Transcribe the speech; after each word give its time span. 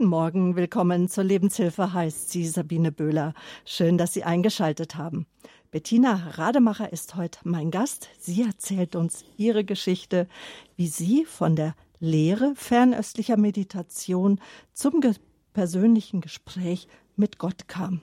Guten 0.00 0.08
Morgen, 0.08 0.56
willkommen 0.56 1.10
zur 1.10 1.24
Lebenshilfe, 1.24 1.92
heißt 1.92 2.30
sie 2.30 2.46
Sabine 2.46 2.90
Böhler. 2.90 3.34
Schön, 3.66 3.98
dass 3.98 4.14
Sie 4.14 4.24
eingeschaltet 4.24 4.96
haben. 4.96 5.26
Bettina 5.70 6.30
Rademacher 6.36 6.90
ist 6.90 7.16
heute 7.16 7.40
mein 7.44 7.70
Gast. 7.70 8.08
Sie 8.18 8.40
erzählt 8.40 8.96
uns 8.96 9.26
ihre 9.36 9.62
Geschichte, 9.62 10.26
wie 10.74 10.86
sie 10.86 11.26
von 11.26 11.54
der 11.54 11.74
Lehre 11.98 12.54
fernöstlicher 12.56 13.36
Meditation 13.36 14.40
zum 14.72 15.02
ge 15.02 15.12
persönlichen 15.52 16.22
Gespräch 16.22 16.88
mit 17.16 17.36
Gott 17.36 17.68
kam. 17.68 18.00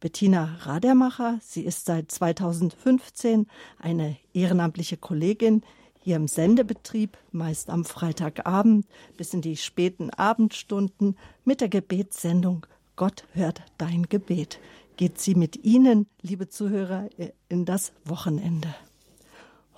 Bettina 0.00 0.56
Rademacher, 0.62 1.38
sie 1.40 1.62
ist 1.62 1.84
seit 1.84 2.10
2015 2.10 3.46
eine 3.78 4.16
ehrenamtliche 4.34 4.96
Kollegin 4.96 5.62
hier 6.02 6.16
im 6.16 6.28
Sendebetrieb, 6.28 7.16
meist 7.30 7.70
am 7.70 7.84
Freitagabend 7.84 8.86
bis 9.16 9.32
in 9.34 9.40
die 9.40 9.56
späten 9.56 10.10
Abendstunden 10.10 11.16
mit 11.44 11.60
der 11.60 11.68
Gebetssendung 11.68 12.66
Gott 12.96 13.24
hört 13.32 13.62
dein 13.78 14.04
Gebet. 14.04 14.60
Geht 14.96 15.18
sie 15.18 15.34
mit 15.34 15.64
Ihnen, 15.64 16.06
liebe 16.20 16.48
Zuhörer, 16.48 17.08
in 17.48 17.64
das 17.64 17.92
Wochenende. 18.04 18.74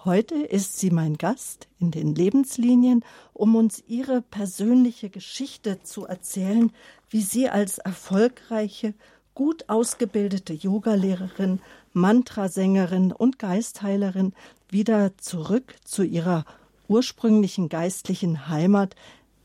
Heute 0.05 0.35
ist 0.35 0.79
sie 0.79 0.91
mein 0.91 1.17
Gast 1.17 1.69
in 1.79 1.91
den 1.91 2.15
Lebenslinien, 2.15 3.05
um 3.33 3.57
uns 3.57 3.83
ihre 3.87 4.21
persönliche 4.21 5.09
Geschichte 5.09 5.83
zu 5.83 6.05
erzählen, 6.05 6.73
wie 7.09 7.23
sie 7.23 7.49
als 7.49 7.79
erfolgreiche, 7.79 8.93
gut 9.35 9.69
ausgebildete 9.69 10.53
Yogalehrerin, 10.53 11.61
Mantrasängerin 11.95 13.13
und 13.13 13.39
Geistheilerin 13.39 14.35
wieder 14.75 15.17
zurück 15.19 15.77
zu 15.85 16.03
ihrer 16.03 16.45
ursprünglichen 16.89 17.69
geistlichen 17.69 18.49
Heimat 18.49 18.97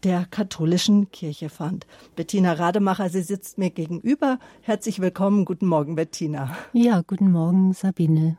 der 0.04 0.26
katholischen 0.26 1.12
Kirche 1.12 1.50
fand. 1.50 1.86
Bettina 2.16 2.54
Rademacher, 2.54 3.10
sie 3.10 3.22
sitzt 3.22 3.60
mir 3.60 3.70
gegenüber. 3.70 4.40
Herzlich 4.62 5.00
willkommen. 5.00 5.46
Guten 5.46 5.68
Morgen, 5.68 5.96
Bettina. 5.96 6.58
Ja, 6.74 7.04
guten 7.06 7.32
Morgen, 7.32 7.74
Sabine. 7.74 8.38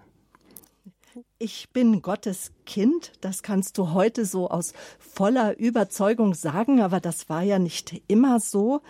Ich 1.38 1.70
bin 1.70 2.02
Gottes 2.02 2.50
Kind, 2.66 3.12
das 3.20 3.44
kannst 3.44 3.78
du 3.78 3.92
heute 3.92 4.24
so 4.24 4.50
aus 4.50 4.72
voller 4.98 5.56
Überzeugung 5.58 6.34
sagen, 6.34 6.80
aber 6.80 6.98
das 6.98 7.28
war 7.28 7.42
ja 7.42 7.60
nicht 7.60 8.02
immer 8.08 8.40
so. 8.40 8.82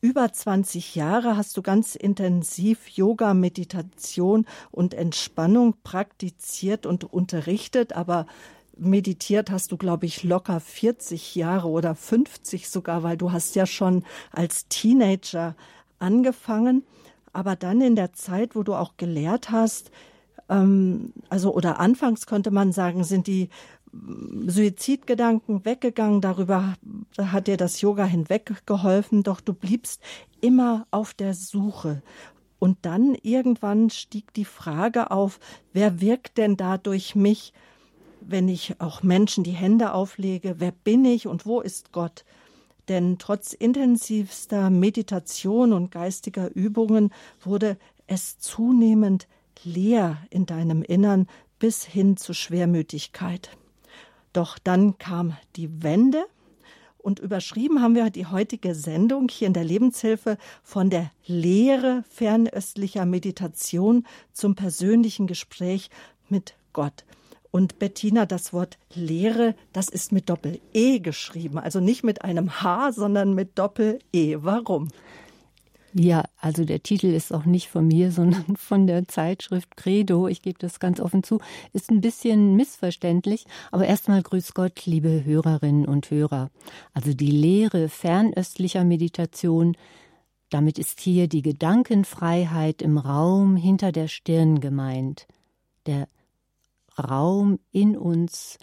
Über 0.00 0.32
20 0.32 0.94
Jahre 0.94 1.36
hast 1.36 1.56
du 1.56 1.62
ganz 1.62 1.96
intensiv 1.96 2.88
Yoga, 2.88 3.34
Meditation 3.34 4.46
und 4.70 4.94
Entspannung 4.94 5.74
praktiziert 5.82 6.86
und 6.86 7.02
unterrichtet, 7.12 7.94
aber 7.94 8.26
meditiert 8.76 9.50
hast 9.50 9.72
du, 9.72 9.76
glaube 9.76 10.06
ich, 10.06 10.22
locker 10.22 10.60
40 10.60 11.34
Jahre 11.34 11.66
oder 11.66 11.96
50 11.96 12.68
sogar, 12.68 13.02
weil 13.02 13.16
du 13.16 13.32
hast 13.32 13.56
ja 13.56 13.66
schon 13.66 14.04
als 14.30 14.68
Teenager 14.68 15.56
angefangen. 15.98 16.84
Aber 17.32 17.56
dann 17.56 17.80
in 17.80 17.96
der 17.96 18.12
Zeit, 18.12 18.54
wo 18.54 18.62
du 18.62 18.74
auch 18.74 18.96
gelehrt 18.98 19.50
hast, 19.50 19.90
ähm, 20.48 21.12
also 21.28 21.52
oder 21.52 21.80
anfangs 21.80 22.26
könnte 22.26 22.52
man 22.52 22.70
sagen, 22.72 23.02
sind 23.02 23.26
die 23.26 23.48
Suizidgedanken 24.46 25.64
weggegangen, 25.64 26.20
darüber 26.20 26.74
hat 27.18 27.46
dir 27.46 27.56
das 27.56 27.80
Yoga 27.80 28.04
hinweggeholfen, 28.04 29.22
doch 29.22 29.40
du 29.40 29.52
bliebst 29.54 30.00
immer 30.40 30.86
auf 30.90 31.14
der 31.14 31.34
Suche. 31.34 32.02
Und 32.58 32.78
dann 32.82 33.16
irgendwann 33.22 33.90
stieg 33.90 34.32
die 34.34 34.44
Frage 34.44 35.10
auf, 35.10 35.38
wer 35.72 36.00
wirkt 36.00 36.38
denn 36.38 36.56
da 36.56 36.76
durch 36.76 37.14
mich, 37.14 37.52
wenn 38.20 38.48
ich 38.48 38.80
auch 38.80 39.02
Menschen 39.02 39.44
die 39.44 39.52
Hände 39.52 39.92
auflege, 39.92 40.56
wer 40.58 40.72
bin 40.72 41.04
ich 41.04 41.26
und 41.26 41.46
wo 41.46 41.60
ist 41.60 41.92
Gott? 41.92 42.24
Denn 42.88 43.18
trotz 43.18 43.52
intensivster 43.52 44.70
Meditation 44.70 45.72
und 45.72 45.90
geistiger 45.90 46.50
Übungen 46.54 47.12
wurde 47.40 47.76
es 48.06 48.38
zunehmend 48.38 49.28
leer 49.62 50.18
in 50.30 50.46
deinem 50.46 50.82
Innern 50.82 51.28
bis 51.58 51.84
hin 51.84 52.16
zu 52.16 52.32
Schwermütigkeit. 52.34 53.50
Doch 54.38 54.56
dann 54.56 54.98
kam 54.98 55.36
die 55.56 55.82
Wende 55.82 56.24
und 56.96 57.18
überschrieben 57.18 57.82
haben 57.82 57.96
wir 57.96 58.08
die 58.08 58.26
heutige 58.26 58.72
Sendung 58.76 59.26
hier 59.28 59.48
in 59.48 59.52
der 59.52 59.64
Lebenshilfe 59.64 60.38
von 60.62 60.90
der 60.90 61.10
Lehre 61.26 62.04
fernöstlicher 62.08 63.04
Meditation 63.04 64.06
zum 64.32 64.54
persönlichen 64.54 65.26
Gespräch 65.26 65.90
mit 66.28 66.54
Gott. 66.72 67.04
Und 67.50 67.80
Bettina, 67.80 68.26
das 68.26 68.52
Wort 68.52 68.78
Lehre, 68.94 69.56
das 69.72 69.88
ist 69.88 70.12
mit 70.12 70.30
Doppel-E 70.30 71.00
geschrieben. 71.00 71.58
Also 71.58 71.80
nicht 71.80 72.04
mit 72.04 72.22
einem 72.22 72.62
H, 72.62 72.92
sondern 72.92 73.34
mit 73.34 73.58
Doppel-E. 73.58 74.36
Warum? 74.42 74.86
Ja, 75.94 76.24
also 76.38 76.64
der 76.64 76.82
Titel 76.82 77.06
ist 77.06 77.32
auch 77.32 77.44
nicht 77.44 77.68
von 77.68 77.86
mir, 77.86 78.12
sondern 78.12 78.56
von 78.56 78.86
der 78.86 79.08
Zeitschrift 79.08 79.76
Credo. 79.76 80.28
Ich 80.28 80.42
gebe 80.42 80.58
das 80.58 80.80
ganz 80.80 81.00
offen 81.00 81.22
zu. 81.22 81.40
Ist 81.72 81.90
ein 81.90 82.00
bisschen 82.00 82.56
missverständlich, 82.56 83.46
aber 83.70 83.86
erstmal 83.86 84.22
grüß 84.22 84.54
Gott, 84.54 84.86
liebe 84.86 85.24
Hörerinnen 85.24 85.86
und 85.86 86.10
Hörer. 86.10 86.50
Also 86.92 87.14
die 87.14 87.30
Lehre 87.30 87.88
fernöstlicher 87.88 88.84
Meditation, 88.84 89.76
damit 90.50 90.78
ist 90.78 91.00
hier 91.00 91.28
die 91.28 91.42
Gedankenfreiheit 91.42 92.82
im 92.82 92.98
Raum 92.98 93.56
hinter 93.56 93.92
der 93.92 94.08
Stirn 94.08 94.60
gemeint. 94.60 95.26
Der 95.86 96.08
Raum 96.98 97.58
in 97.70 97.96
uns, 97.96 98.58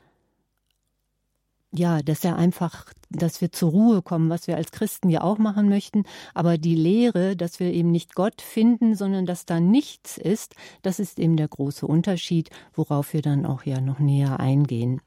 ja, 1.77 2.01
dass 2.01 2.23
er 2.23 2.35
einfach, 2.35 2.85
dass 3.09 3.41
wir 3.41 3.51
zur 3.51 3.71
Ruhe 3.71 4.01
kommen, 4.01 4.29
was 4.29 4.47
wir 4.47 4.57
als 4.57 4.71
Christen 4.71 5.09
ja 5.09 5.21
auch 5.21 5.37
machen 5.37 5.69
möchten, 5.69 6.03
aber 6.33 6.57
die 6.57 6.75
Lehre, 6.75 7.35
dass 7.35 7.59
wir 7.59 7.73
eben 7.73 7.91
nicht 7.91 8.15
Gott 8.15 8.41
finden, 8.41 8.95
sondern 8.95 9.25
dass 9.25 9.45
da 9.45 9.59
nichts 9.59 10.17
ist, 10.17 10.55
das 10.81 10.99
ist 10.99 11.19
eben 11.19 11.37
der 11.37 11.47
große 11.47 11.85
Unterschied, 11.85 12.49
worauf 12.73 13.13
wir 13.13 13.21
dann 13.21 13.45
auch 13.45 13.63
ja 13.63 13.81
noch 13.81 13.99
näher 13.99 14.39
eingehen. 14.39 15.01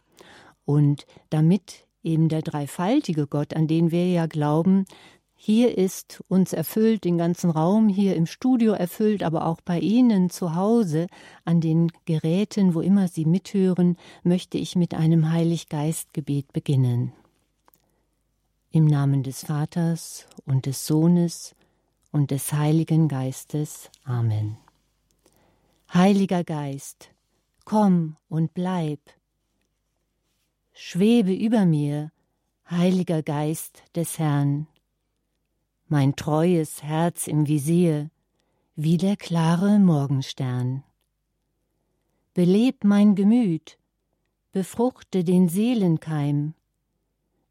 Und 0.64 1.06
damit 1.30 1.86
eben 2.02 2.28
der 2.28 2.42
dreifaltige 2.42 3.26
Gott, 3.26 3.54
an 3.54 3.66
den 3.66 3.90
wir 3.90 4.06
ja 4.08 4.26
glauben, 4.26 4.84
hier 5.40 5.78
ist 5.78 6.20
uns 6.26 6.52
erfüllt, 6.52 7.04
den 7.04 7.16
ganzen 7.16 7.50
Raum 7.50 7.88
hier 7.88 8.16
im 8.16 8.26
Studio 8.26 8.72
erfüllt, 8.72 9.22
aber 9.22 9.46
auch 9.46 9.60
bei 9.60 9.78
Ihnen 9.78 10.30
zu 10.30 10.56
Hause, 10.56 11.06
an 11.44 11.60
den 11.60 11.92
Geräten, 12.06 12.74
wo 12.74 12.80
immer 12.80 13.06
Sie 13.06 13.24
mithören, 13.24 13.96
möchte 14.24 14.58
ich 14.58 14.74
mit 14.74 14.94
einem 14.94 15.30
Heiliggeistgebet 15.30 16.52
beginnen. 16.52 17.12
Im 18.72 18.86
Namen 18.86 19.22
des 19.22 19.44
Vaters 19.44 20.26
und 20.44 20.66
des 20.66 20.88
Sohnes 20.88 21.54
und 22.10 22.32
des 22.32 22.52
Heiligen 22.52 23.06
Geistes. 23.06 23.90
Amen. 24.02 24.56
Heiliger 25.94 26.42
Geist, 26.42 27.10
komm 27.64 28.16
und 28.28 28.54
bleib. 28.54 28.98
Schwebe 30.72 31.32
über 31.32 31.64
mir, 31.64 32.10
Heiliger 32.68 33.22
Geist 33.22 33.84
des 33.94 34.18
Herrn 34.18 34.66
mein 35.88 36.16
treues 36.16 36.82
Herz 36.82 37.26
im 37.26 37.48
Visier, 37.48 38.10
wie 38.76 38.96
der 38.96 39.16
klare 39.16 39.78
Morgenstern. 39.78 40.84
Beleb 42.34 42.84
mein 42.84 43.14
Gemüt, 43.14 43.78
befruchte 44.52 45.24
den 45.24 45.48
Seelenkeim, 45.48 46.54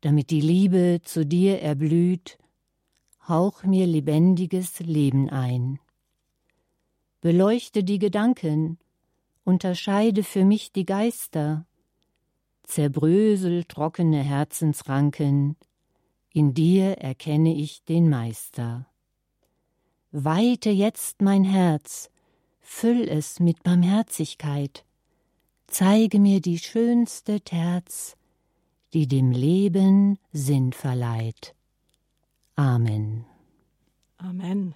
damit 0.01 0.29
die 0.29 0.41
Liebe 0.41 1.01
zu 1.03 1.25
dir 1.25 1.61
erblüht, 1.61 2.37
hauch 3.27 3.63
mir 3.63 3.87
lebendiges 3.87 4.79
Leben 4.79 5.29
ein. 5.29 5.79
Beleuchte 7.21 7.83
die 7.83 7.99
Gedanken, 7.99 8.77
unterscheide 9.43 10.23
für 10.23 10.45
mich 10.45 10.71
die 10.71 10.85
Geister, 10.85 11.65
zerbrösel 12.63 13.63
trockene 13.63 14.21
Herzensranken, 14.21 15.57
in 16.37 16.53
dir 16.53 16.99
erkenne 16.99 17.55
ich 17.55 17.83
den 17.85 18.09
Meister. 18.09 18.85
Weite 20.11 20.69
jetzt 20.69 21.19
mein 21.23 21.43
Herz, 21.43 22.11
füll 22.61 23.09
es 23.09 23.39
mit 23.39 23.63
Barmherzigkeit, 23.63 24.85
zeige 25.65 26.19
mir 26.19 26.39
die 26.39 26.59
schönste 26.59 27.41
Terz, 27.41 28.17
die 28.93 29.07
dem 29.07 29.31
Leben 29.31 30.19
Sinn 30.31 30.73
verleiht. 30.73 31.55
Amen. 32.55 33.25
Amen. 34.17 34.75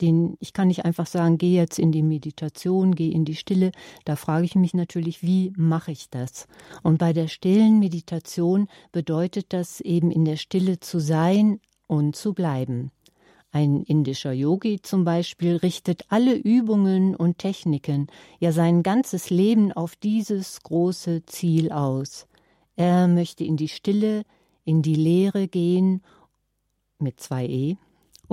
den 0.00 0.36
ich 0.40 0.52
kann 0.52 0.68
nicht 0.68 0.84
einfach 0.84 1.06
sagen, 1.06 1.38
geh 1.38 1.54
jetzt 1.54 1.78
in 1.78 1.92
die 1.92 2.02
Meditation, 2.02 2.94
geh 2.94 3.10
in 3.10 3.24
die 3.24 3.36
Stille. 3.36 3.72
Da 4.04 4.16
frage 4.16 4.44
ich 4.44 4.54
mich 4.54 4.74
natürlich, 4.74 5.22
wie 5.22 5.52
mache 5.56 5.92
ich 5.92 6.10
das? 6.10 6.46
Und 6.82 6.98
bei 6.98 7.12
der 7.12 7.28
stillen 7.28 7.78
Meditation 7.78 8.68
bedeutet 8.92 9.52
das 9.52 9.80
eben 9.80 10.10
in 10.10 10.24
der 10.24 10.36
Stille 10.36 10.80
zu 10.80 10.98
sein 10.98 11.60
und 11.86 12.16
zu 12.16 12.34
bleiben. 12.34 12.90
Ein 13.52 13.84
indischer 13.84 14.32
Yogi 14.32 14.82
zum 14.82 15.04
Beispiel 15.04 15.54
richtet 15.54 16.06
alle 16.08 16.34
Übungen 16.34 17.14
und 17.14 17.38
Techniken, 17.38 18.08
ja 18.40 18.50
sein 18.50 18.82
ganzes 18.82 19.30
Leben 19.30 19.70
auf 19.70 19.94
dieses 19.94 20.60
große 20.64 21.24
Ziel 21.26 21.70
aus. 21.70 22.26
Er 22.74 23.06
möchte 23.06 23.44
in 23.44 23.56
die 23.56 23.68
Stille, 23.68 24.24
in 24.64 24.82
die 24.82 24.96
Lehre 24.96 25.46
gehen, 25.46 26.02
mit 26.98 27.20
zwei 27.20 27.46
E, 27.46 27.76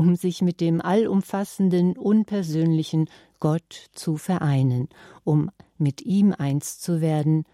um 0.02 0.16
sich 0.16 0.42
mit 0.42 0.62
dem 0.62 0.82
allumfassenden, 0.82 1.96
unpersönlichen 1.96 3.08
Gott 3.40 3.90
zu 3.94 4.18
vereinen, 4.18 4.90
um 5.24 5.52
mit 5.78 6.02
ihm 6.02 6.34
eins 6.36 6.80
zu 6.80 7.02
werden, 7.02 7.46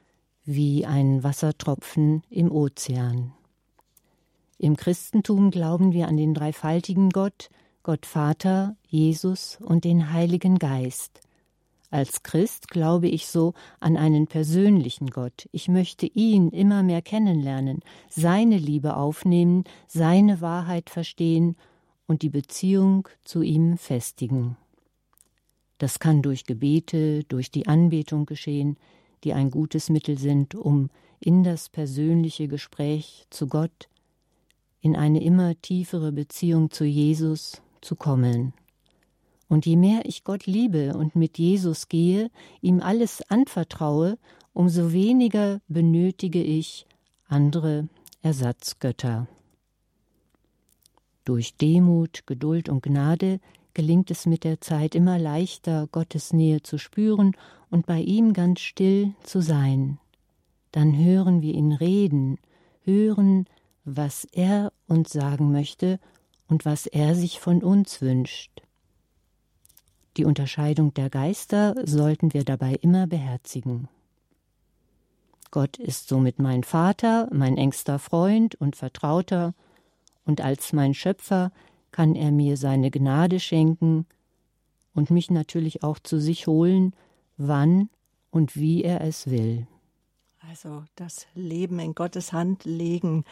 wie 0.45 0.85
ein 0.85 1.25
Wassertropfen 1.25 2.23
im 2.29 2.49
Ozean. 2.49 3.33
Im 4.57 4.77
Christentum 4.77 5.51
glauben 5.51 5.91
wir 5.91 6.07
an 6.07 6.15
den 6.15 6.33
dreifaltigen 6.33 7.09
Gott, 7.09 7.49
Gott 7.83 8.05
Vater, 8.05 8.77
Jesus 8.87 9.59
und 9.61 9.83
den 9.83 10.13
Heiligen 10.13 10.57
Geist. 10.57 11.19
Als 11.89 12.23
Christ 12.23 12.69
glaube 12.69 13.09
ich 13.09 13.27
so 13.27 13.55
an 13.81 13.97
einen 13.97 14.27
persönlichen 14.27 15.09
Gott. 15.09 15.49
Ich 15.51 15.67
möchte 15.67 16.05
ihn 16.05 16.51
immer 16.51 16.81
mehr 16.81 17.01
kennenlernen, 17.01 17.81
seine 18.07 18.57
Liebe 18.57 18.95
aufnehmen, 18.95 19.65
seine 19.87 20.39
Wahrheit 20.39 20.89
verstehen 20.89 21.57
und 22.07 22.21
die 22.21 22.29
Beziehung 22.29 23.07
zu 23.23 23.41
ihm 23.41 23.77
festigen. 23.77 24.57
Das 25.77 25.99
kann 25.99 26.21
durch 26.21 26.45
Gebete, 26.45 27.23
durch 27.25 27.51
die 27.51 27.67
Anbetung 27.67 28.25
geschehen, 28.25 28.77
die 29.23 29.33
ein 29.33 29.51
gutes 29.51 29.89
Mittel 29.89 30.17
sind, 30.17 30.55
um 30.55 30.89
in 31.19 31.43
das 31.43 31.69
persönliche 31.69 32.47
Gespräch 32.47 33.25
zu 33.29 33.47
Gott, 33.47 33.89
in 34.81 34.95
eine 34.95 35.23
immer 35.23 35.59
tiefere 35.61 36.11
Beziehung 36.11 36.71
zu 36.71 36.85
Jesus 36.85 37.61
zu 37.81 37.95
kommen. 37.95 38.53
Und 39.49 39.65
je 39.65 39.75
mehr 39.75 40.01
ich 40.05 40.23
Gott 40.23 40.45
liebe 40.45 40.95
und 40.95 41.15
mit 41.15 41.37
Jesus 41.37 41.87
gehe, 41.87 42.29
ihm 42.61 42.81
alles 42.81 43.21
anvertraue, 43.29 44.17
umso 44.53 44.91
weniger 44.91 45.61
benötige 45.67 46.43
ich 46.43 46.85
andere 47.27 47.87
Ersatzgötter. 48.21 49.27
Durch 51.27 51.57
Demut, 51.57 52.25
Geduld 52.25 52.69
und 52.69 52.81
Gnade 52.81 53.41
gelingt 53.73 54.11
es 54.11 54.25
mit 54.25 54.45
der 54.45 54.61
Zeit 54.61 54.95
immer 54.95 55.19
leichter, 55.19 55.89
Gottes 55.91 56.31
Nähe 56.31 56.63
zu 56.63 56.77
spüren 56.77 57.35
und 57.69 57.85
bei 57.85 57.99
ihm 57.99 58.31
ganz 58.31 58.61
still 58.61 59.13
zu 59.23 59.41
sein. 59.41 59.97
Dann 60.71 60.97
hören 60.97 61.41
wir 61.41 61.53
ihn 61.53 61.73
reden, 61.73 62.39
hören, 62.85 63.45
was 63.83 64.23
er 64.23 64.71
uns 64.87 65.11
sagen 65.11 65.51
möchte 65.51 65.99
und 66.47 66.63
was 66.63 66.85
er 66.85 67.13
sich 67.13 67.41
von 67.41 67.61
uns 67.61 68.01
wünscht. 68.01 68.61
Die 70.15 70.23
Unterscheidung 70.23 70.93
der 70.93 71.09
Geister 71.09 71.75
sollten 71.83 72.33
wir 72.33 72.45
dabei 72.45 72.75
immer 72.75 73.05
beherzigen. 73.05 73.89
Gott 75.51 75.75
ist 75.75 76.07
somit 76.07 76.39
mein 76.39 76.63
Vater, 76.63 77.27
mein 77.33 77.57
engster 77.57 77.99
Freund 77.99 78.55
und 78.55 78.77
Vertrauter, 78.77 79.53
und 80.27 80.41
als 80.41 80.73
mein 80.73 80.93
Schöpfer 80.93 81.51
kann 81.91 82.15
er 82.15 82.31
mir 82.31 82.57
seine 82.57 82.91
Gnade 82.91 83.39
schenken 83.39 84.05
und 84.93 85.09
mich 85.09 85.31
natürlich 85.31 85.83
auch 85.83 85.97
zu 85.99 86.19
sich 86.19 86.45
holen, 86.45 86.93
wann 87.37 87.89
und 88.29 88.55
wie 88.55 88.83
er 88.83 89.01
es 89.01 89.29
will. 89.29 89.67
Also 90.49 90.83
das 90.95 91.27
Leben 91.33 91.79
in 91.79 91.95
Gottes 91.95 92.33
Hand 92.33 92.65
legen, 92.65 93.23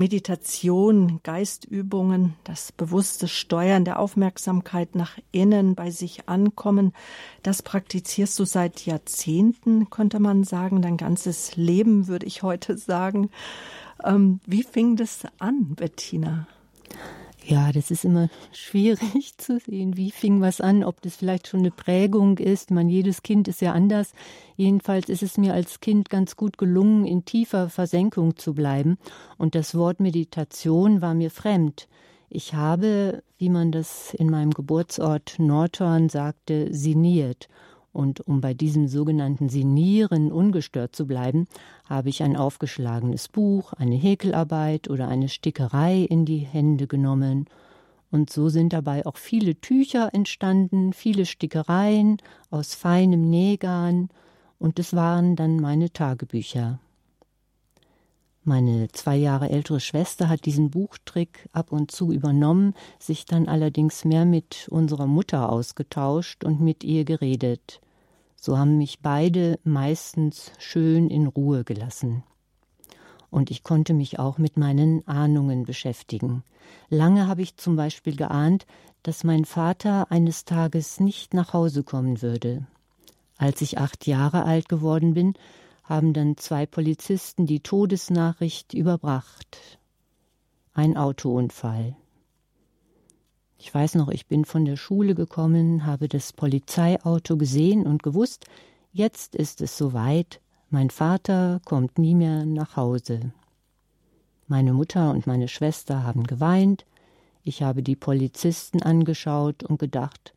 Meditation, 0.00 1.18
Geistübungen, 1.24 2.34
das 2.44 2.70
bewusste 2.70 3.26
Steuern 3.26 3.84
der 3.84 3.98
Aufmerksamkeit 3.98 4.94
nach 4.94 5.18
innen 5.32 5.74
bei 5.74 5.90
sich 5.90 6.28
ankommen, 6.28 6.92
das 7.42 7.62
praktizierst 7.62 8.38
du 8.38 8.44
seit 8.44 8.86
Jahrzehnten, 8.86 9.90
könnte 9.90 10.20
man 10.20 10.44
sagen, 10.44 10.82
dein 10.82 10.98
ganzes 10.98 11.56
Leben, 11.56 12.06
würde 12.06 12.26
ich 12.26 12.44
heute 12.44 12.78
sagen. 12.78 13.30
Ähm, 14.04 14.38
wie 14.46 14.62
fing 14.62 14.94
das 14.94 15.22
an, 15.40 15.74
Bettina? 15.74 16.46
Ja, 17.50 17.72
das 17.72 17.90
ist 17.90 18.04
immer 18.04 18.28
schwierig 18.52 19.32
zu 19.38 19.58
sehen. 19.58 19.96
Wie 19.96 20.10
fing 20.10 20.42
was 20.42 20.60
an? 20.60 20.84
Ob 20.84 21.00
das 21.00 21.16
vielleicht 21.16 21.48
schon 21.48 21.60
eine 21.60 21.70
Prägung 21.70 22.36
ist? 22.36 22.70
Man, 22.70 22.90
jedes 22.90 23.22
Kind 23.22 23.48
ist 23.48 23.62
ja 23.62 23.72
anders. 23.72 24.12
Jedenfalls 24.56 25.08
ist 25.08 25.22
es 25.22 25.38
mir 25.38 25.54
als 25.54 25.80
Kind 25.80 26.10
ganz 26.10 26.36
gut 26.36 26.58
gelungen, 26.58 27.06
in 27.06 27.24
tiefer 27.24 27.70
Versenkung 27.70 28.36
zu 28.36 28.52
bleiben. 28.52 28.98
Und 29.38 29.54
das 29.54 29.74
Wort 29.74 29.98
Meditation 29.98 31.00
war 31.00 31.14
mir 31.14 31.30
fremd. 31.30 31.88
Ich 32.28 32.52
habe, 32.52 33.22
wie 33.38 33.48
man 33.48 33.72
das 33.72 34.12
in 34.12 34.28
meinem 34.28 34.50
Geburtsort 34.50 35.36
Nordhorn 35.38 36.10
sagte, 36.10 36.68
siniert. 36.74 37.48
Und 37.98 38.20
um 38.20 38.40
bei 38.40 38.54
diesem 38.54 38.86
sogenannten 38.86 39.48
Sinieren 39.48 40.30
ungestört 40.30 40.94
zu 40.94 41.04
bleiben, 41.08 41.48
habe 41.84 42.10
ich 42.10 42.22
ein 42.22 42.36
aufgeschlagenes 42.36 43.26
Buch, 43.26 43.72
eine 43.72 43.96
Häkelarbeit 43.96 44.88
oder 44.88 45.08
eine 45.08 45.28
Stickerei 45.28 46.02
in 46.02 46.24
die 46.24 46.38
Hände 46.38 46.86
genommen. 46.86 47.46
Und 48.12 48.30
so 48.30 48.50
sind 48.50 48.72
dabei 48.72 49.04
auch 49.04 49.16
viele 49.16 49.60
Tücher 49.60 50.14
entstanden, 50.14 50.92
viele 50.92 51.26
Stickereien 51.26 52.18
aus 52.50 52.76
feinem 52.76 53.28
Nähgarn, 53.28 54.10
und 54.60 54.78
es 54.78 54.94
waren 54.94 55.34
dann 55.34 55.56
meine 55.56 55.92
Tagebücher. 55.92 56.78
Meine 58.44 58.86
zwei 58.92 59.16
Jahre 59.16 59.50
ältere 59.50 59.80
Schwester 59.80 60.28
hat 60.28 60.44
diesen 60.44 60.70
Buchtrick 60.70 61.48
ab 61.50 61.72
und 61.72 61.90
zu 61.90 62.12
übernommen, 62.12 62.74
sich 63.00 63.24
dann 63.24 63.48
allerdings 63.48 64.04
mehr 64.04 64.24
mit 64.24 64.68
unserer 64.70 65.08
Mutter 65.08 65.50
ausgetauscht 65.50 66.44
und 66.44 66.60
mit 66.60 66.84
ihr 66.84 67.04
geredet. 67.04 67.80
So 68.40 68.56
haben 68.56 68.78
mich 68.78 69.00
beide 69.00 69.58
meistens 69.64 70.52
schön 70.58 71.10
in 71.10 71.26
Ruhe 71.26 71.64
gelassen. 71.64 72.22
Und 73.30 73.50
ich 73.50 73.62
konnte 73.62 73.92
mich 73.94 74.18
auch 74.18 74.38
mit 74.38 74.56
meinen 74.56 75.06
Ahnungen 75.06 75.64
beschäftigen. 75.64 76.44
Lange 76.88 77.26
habe 77.26 77.42
ich 77.42 77.56
zum 77.56 77.76
Beispiel 77.76 78.16
geahnt, 78.16 78.66
dass 79.02 79.24
mein 79.24 79.44
Vater 79.44 80.10
eines 80.10 80.44
Tages 80.44 81.00
nicht 81.00 81.34
nach 81.34 81.52
Hause 81.52 81.82
kommen 81.82 82.22
würde. 82.22 82.66
Als 83.36 83.60
ich 83.60 83.78
acht 83.78 84.06
Jahre 84.06 84.44
alt 84.44 84.68
geworden 84.68 85.14
bin, 85.14 85.34
haben 85.84 86.12
dann 86.12 86.36
zwei 86.36 86.64
Polizisten 86.64 87.46
die 87.46 87.60
Todesnachricht 87.60 88.72
überbracht. 88.72 89.78
Ein 90.74 90.96
Autounfall. 90.96 91.96
Ich 93.58 93.74
weiß 93.74 93.96
noch, 93.96 94.08
ich 94.08 94.26
bin 94.26 94.44
von 94.44 94.64
der 94.64 94.76
Schule 94.76 95.14
gekommen, 95.16 95.84
habe 95.84 96.08
das 96.08 96.32
Polizeiauto 96.32 97.36
gesehen 97.36 97.86
und 97.86 98.04
gewusst, 98.04 98.46
jetzt 98.92 99.34
ist 99.34 99.60
es 99.60 99.76
soweit, 99.76 100.40
mein 100.70 100.90
Vater 100.90 101.60
kommt 101.64 101.98
nie 101.98 102.14
mehr 102.14 102.46
nach 102.46 102.76
Hause. 102.76 103.32
Meine 104.46 104.72
Mutter 104.72 105.10
und 105.10 105.26
meine 105.26 105.48
Schwester 105.48 106.04
haben 106.04 106.24
geweint, 106.24 106.86
ich 107.42 107.62
habe 107.62 107.82
die 107.82 107.96
Polizisten 107.96 108.82
angeschaut 108.82 109.64
und 109.64 109.78
gedacht, 109.78 110.34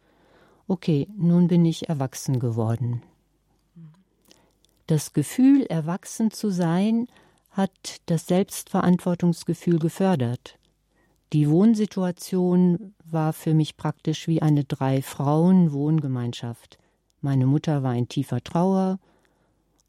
okay, 0.67 1.07
nun 1.15 1.47
bin 1.47 1.63
ich 1.63 1.89
erwachsen 1.89 2.39
geworden. 2.39 3.03
Das 4.87 5.13
Gefühl, 5.13 5.63
erwachsen 5.63 6.31
zu 6.31 6.49
sein, 6.49 7.07
hat 7.51 8.01
das 8.07 8.25
Selbstverantwortungsgefühl 8.27 9.77
gefördert. 9.77 10.57
Die 11.33 11.49
Wohnsituation 11.49 12.93
war 13.05 13.31
für 13.31 13.53
mich 13.53 13.77
praktisch 13.77 14.27
wie 14.27 14.41
eine 14.41 14.65
Drei-Frauen-Wohngemeinschaft. 14.65 16.77
Meine 17.21 17.45
Mutter 17.45 17.83
war 17.83 17.95
in 17.95 18.09
tiefer 18.09 18.43
Trauer, 18.43 18.99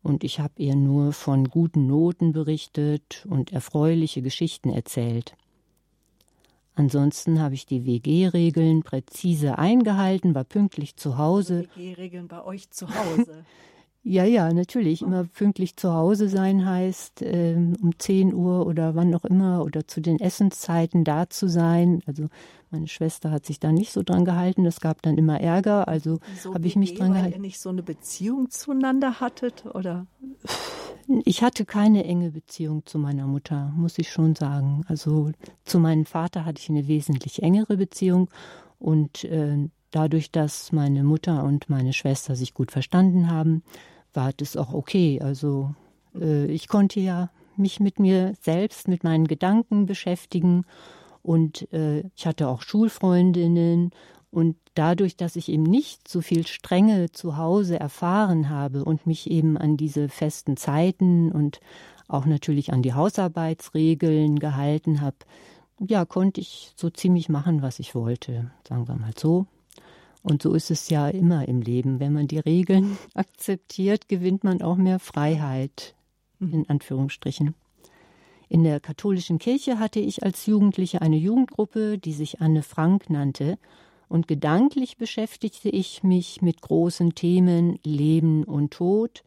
und 0.02 0.24
ich 0.24 0.40
habe 0.40 0.54
ihr 0.56 0.74
nur 0.74 1.12
von 1.12 1.48
guten 1.48 1.86
Noten 1.86 2.32
berichtet 2.32 3.24
und 3.28 3.52
erfreuliche 3.52 4.22
Geschichten 4.22 4.70
erzählt. 4.70 5.36
Ansonsten 6.74 7.40
habe 7.40 7.54
ich 7.54 7.66
die 7.66 7.86
WG-Regeln 7.86 8.82
präzise 8.82 9.58
eingehalten, 9.58 10.34
war 10.34 10.44
pünktlich 10.44 10.96
zu 10.96 11.18
Hause. 11.18 11.68
WG-Regeln 11.74 12.28
bei 12.28 12.42
euch 12.44 12.70
zu 12.70 12.88
Hause. 12.88 13.44
Ja, 14.04 14.24
ja, 14.24 14.52
natürlich. 14.52 15.02
Immer 15.02 15.24
pünktlich 15.24 15.76
zu 15.76 15.92
Hause 15.92 16.28
sein 16.28 16.66
heißt, 16.66 17.22
ähm, 17.22 17.76
um 17.80 17.96
10 17.96 18.34
Uhr 18.34 18.66
oder 18.66 18.96
wann 18.96 19.14
auch 19.14 19.24
immer 19.24 19.62
oder 19.64 19.86
zu 19.86 20.00
den 20.00 20.18
Essenszeiten 20.18 21.04
da 21.04 21.30
zu 21.30 21.48
sein. 21.48 22.02
Also 22.06 22.28
meine 22.72 22.88
Schwester 22.88 23.30
hat 23.30 23.46
sich 23.46 23.60
da 23.60 23.70
nicht 23.70 23.92
so 23.92 24.02
dran 24.02 24.24
gehalten. 24.24 24.66
Es 24.66 24.80
gab 24.80 25.02
dann 25.02 25.18
immer 25.18 25.40
Ärger. 25.40 25.86
Also 25.86 26.18
habe 26.52 26.66
ich 26.66 26.74
mich 26.74 26.94
dran 26.94 27.12
gehalten. 27.12 27.32
Weil 27.32 27.38
ihr 27.38 27.42
nicht 27.42 27.60
so 27.60 27.68
eine 27.68 27.84
Beziehung 27.84 28.50
zueinander 28.50 29.20
hattet, 29.20 29.66
oder? 29.66 30.06
Ich 31.24 31.42
hatte 31.42 31.64
keine 31.64 32.04
enge 32.04 32.32
Beziehung 32.32 32.84
zu 32.86 32.98
meiner 32.98 33.28
Mutter, 33.28 33.72
muss 33.76 33.98
ich 33.98 34.10
schon 34.10 34.34
sagen. 34.34 34.82
Also 34.88 35.30
zu 35.64 35.78
meinem 35.78 36.06
Vater 36.06 36.44
hatte 36.44 36.60
ich 36.60 36.70
eine 36.70 36.88
wesentlich 36.88 37.42
engere 37.42 37.76
Beziehung 37.76 38.30
und 38.80 39.22
äh, 39.24 39.68
dadurch, 39.92 40.32
dass 40.32 40.72
meine 40.72 41.04
Mutter 41.04 41.44
und 41.44 41.70
meine 41.70 41.92
Schwester 41.92 42.34
sich 42.34 42.54
gut 42.54 42.72
verstanden 42.72 43.30
haben, 43.30 43.62
war 44.14 44.32
das 44.32 44.56
auch 44.56 44.72
okay. 44.72 45.20
Also 45.22 45.74
äh, 46.14 46.46
ich 46.46 46.68
konnte 46.68 47.00
ja 47.00 47.30
mich 47.56 47.80
mit 47.80 47.98
mir 47.98 48.34
selbst, 48.40 48.88
mit 48.88 49.04
meinen 49.04 49.26
Gedanken 49.26 49.86
beschäftigen 49.86 50.64
und 51.22 51.72
äh, 51.72 52.04
ich 52.16 52.26
hatte 52.26 52.48
auch 52.48 52.62
Schulfreundinnen 52.62 53.90
und 54.30 54.56
dadurch, 54.74 55.16
dass 55.16 55.36
ich 55.36 55.50
eben 55.50 55.64
nicht 55.64 56.08
so 56.08 56.22
viel 56.22 56.46
Strenge 56.46 57.12
zu 57.12 57.36
Hause 57.36 57.78
erfahren 57.78 58.48
habe 58.48 58.84
und 58.84 59.06
mich 59.06 59.30
eben 59.30 59.58
an 59.58 59.76
diese 59.76 60.08
festen 60.08 60.56
Zeiten 60.56 61.30
und 61.30 61.60
auch 62.08 62.24
natürlich 62.24 62.72
an 62.72 62.82
die 62.82 62.94
Hausarbeitsregeln 62.94 64.38
gehalten 64.38 65.00
habe, 65.00 65.16
ja, 65.78 66.04
konnte 66.04 66.40
ich 66.40 66.72
so 66.76 66.90
ziemlich 66.90 67.28
machen, 67.28 67.62
was 67.62 67.78
ich 67.78 67.94
wollte, 67.94 68.50
sagen 68.66 68.88
wir 68.88 68.96
mal 68.96 69.12
so. 69.16 69.46
Und 70.22 70.42
so 70.42 70.54
ist 70.54 70.70
es 70.70 70.88
ja 70.88 71.08
immer 71.08 71.48
im 71.48 71.60
Leben. 71.60 71.98
Wenn 71.98 72.12
man 72.12 72.28
die 72.28 72.38
Regeln 72.38 72.96
akzeptiert, 73.14 74.08
gewinnt 74.08 74.44
man 74.44 74.62
auch 74.62 74.76
mehr 74.76 74.98
Freiheit, 74.98 75.94
mhm. 76.38 76.54
in 76.54 76.70
Anführungsstrichen. 76.70 77.54
In 78.48 78.64
der 78.64 78.80
katholischen 78.80 79.38
Kirche 79.38 79.78
hatte 79.78 79.98
ich 79.98 80.22
als 80.22 80.46
Jugendliche 80.46 81.00
eine 81.00 81.16
Jugendgruppe, 81.16 81.98
die 81.98 82.12
sich 82.12 82.40
Anne 82.40 82.62
Frank 82.62 83.08
nannte, 83.10 83.58
und 84.12 84.28
gedanklich 84.28 84.98
beschäftigte 84.98 85.70
ich 85.70 86.02
mich 86.02 86.42
mit 86.42 86.60
großen 86.60 87.14
Themen 87.14 87.78
Leben 87.82 88.44
und 88.44 88.70
Tod, 88.74 89.24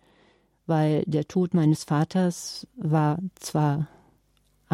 weil 0.67 1.03
der 1.07 1.27
Tod 1.27 1.55
meines 1.55 1.85
Vaters 1.85 2.67
war 2.75 3.17
zwar 3.33 3.87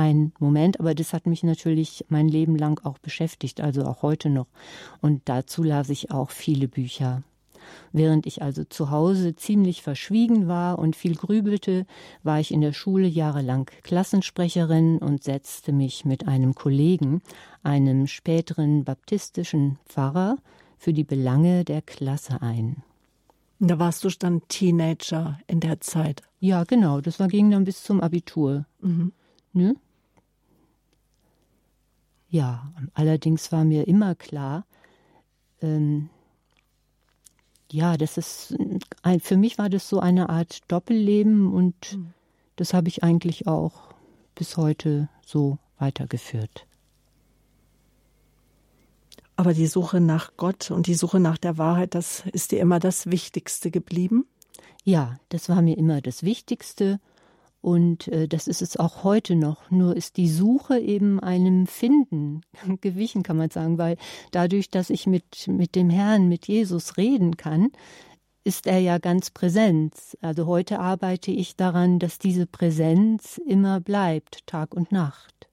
ein 0.02 0.34
Moment, 0.40 0.80
aber 0.80 0.96
das 0.96 1.14
hat 1.14 1.28
mich 1.28 1.44
natürlich 1.44 2.06
mein 2.10 2.28
Leben 2.28 2.58
lang 2.58 2.84
auch 2.84 2.98
beschäftigt, 2.98 3.62
also 3.62 3.86
auch 3.86 4.02
heute 4.02 4.30
noch. 4.30 4.48
Und 5.02 5.22
dazu 5.26 5.64
las 5.64 5.90
ich 5.90 6.12
auch 6.12 6.32
viele 6.32 6.68
Bücher. 6.68 7.24
Während 7.94 8.26
ich 8.26 8.42
also 8.42 8.64
zu 8.64 8.90
Hause 8.90 9.36
ziemlich 9.36 9.84
verschwiegen 9.84 10.48
war 10.48 10.80
und 10.80 10.96
viel 10.96 11.16
grübelte, 11.16 11.86
war 12.24 12.40
ich 12.40 12.52
in 12.52 12.62
der 12.62 12.74
Schule 12.74 13.08
jahrelang 13.08 13.70
Klassensprecherin 13.84 14.98
und 14.98 15.24
setzte 15.24 15.72
mich 15.72 16.04
mit 16.04 16.28
einem 16.28 16.56
Kollegen, 16.56 17.22
einem 17.64 18.08
späteren 18.08 18.84
baptistischen 18.84 19.78
Pfarrer, 19.86 20.38
für 20.78 20.94
die 20.94 21.04
Belange 21.04 21.64
der 21.64 21.84
Klasse 21.84 22.42
ein. 22.42 22.82
Da 23.60 23.78
warst 23.78 24.04
du 24.04 24.10
dann 24.10 24.42
Teenager 24.48 25.38
in 25.46 25.60
der 25.60 25.80
Zeit. 25.80 26.24
Ja, 26.40 26.64
genau. 26.64 27.00
Das 27.00 27.20
war, 27.20 27.28
ging 27.28 27.52
dann 27.52 27.66
bis 27.66 27.84
zum 27.84 28.02
Abitur. 28.02 28.66
Mhm. 28.82 29.14
Ne? 29.54 29.76
Ja, 32.32 32.72
allerdings 32.94 33.52
war 33.52 33.66
mir 33.66 33.90
immer 33.90 34.16
klar, 34.16 34.66
ähm, 35.62 36.10
ja, 37.70 37.98
das 37.98 38.18
ist 38.18 38.56
ein, 39.02 39.20
für 39.20 39.36
mich 39.36 39.58
war 39.58 39.70
das 39.70 39.88
so 39.90 40.00
eine 40.00 40.30
Art 40.30 40.60
Doppelleben 40.70 41.54
und 41.54 41.98
mhm. 41.98 42.14
das 42.56 42.74
habe 42.74 42.88
ich 42.88 43.04
eigentlich 43.04 43.48
auch 43.48 43.94
bis 44.34 44.56
heute 44.56 45.10
so 45.26 45.58
weitergeführt. 45.78 46.68
Aber 49.36 49.54
die 49.54 49.68
Suche 49.68 50.00
nach 50.00 50.32
Gott 50.38 50.72
und 50.72 50.88
die 50.88 50.96
Suche 50.96 51.20
nach 51.20 51.38
der 51.38 51.58
Wahrheit, 51.58 51.96
das 51.96 52.24
ist 52.32 52.54
dir 52.54 52.62
immer 52.62 52.80
das 52.80 53.12
Wichtigste 53.12 53.72
geblieben? 53.72 54.26
Ja, 54.86 55.20
das 55.28 55.50
war 55.50 55.62
mir 55.62 55.78
immer 55.78 56.00
das 56.00 56.24
Wichtigste. 56.24 57.02
Und 57.62 58.08
äh, 58.08 58.28
das 58.28 58.48
ist 58.48 58.62
es 58.62 58.78
auch 58.78 59.04
heute 59.04 59.36
noch. 59.36 59.70
Nur 59.70 59.96
ist 59.96 60.18
die 60.18 60.30
Suche 60.30 60.80
eben 60.80 61.20
einem 61.20 61.68
Finden 61.68 62.42
gewichen, 62.82 63.24
kann 63.24 63.38
man 63.38 63.50
sagen, 63.50 63.78
weil 63.78 63.98
dadurch, 64.32 64.70
dass 64.70 64.90
ich 64.90 65.08
mit, 65.08 65.48
mit 65.48 65.76
dem 65.76 65.90
Herrn, 65.90 66.28
mit 66.28 66.48
Jesus 66.48 66.98
reden 66.98 67.38
kann, 67.38 67.70
ist 68.44 68.66
er 68.66 68.80
ja 68.80 68.98
ganz 68.98 69.30
präsent. 69.30 69.94
Also 70.22 70.48
heute 70.48 70.80
arbeite 70.80 71.32
ich 71.32 71.56
daran, 71.56 72.00
dass 72.00 72.18
diese 72.18 72.48
Präsenz 72.48 73.40
immer 73.46 73.80
bleibt, 73.80 74.48
Tag 74.48 74.74
und 74.74 74.92
Nacht. 74.92 75.51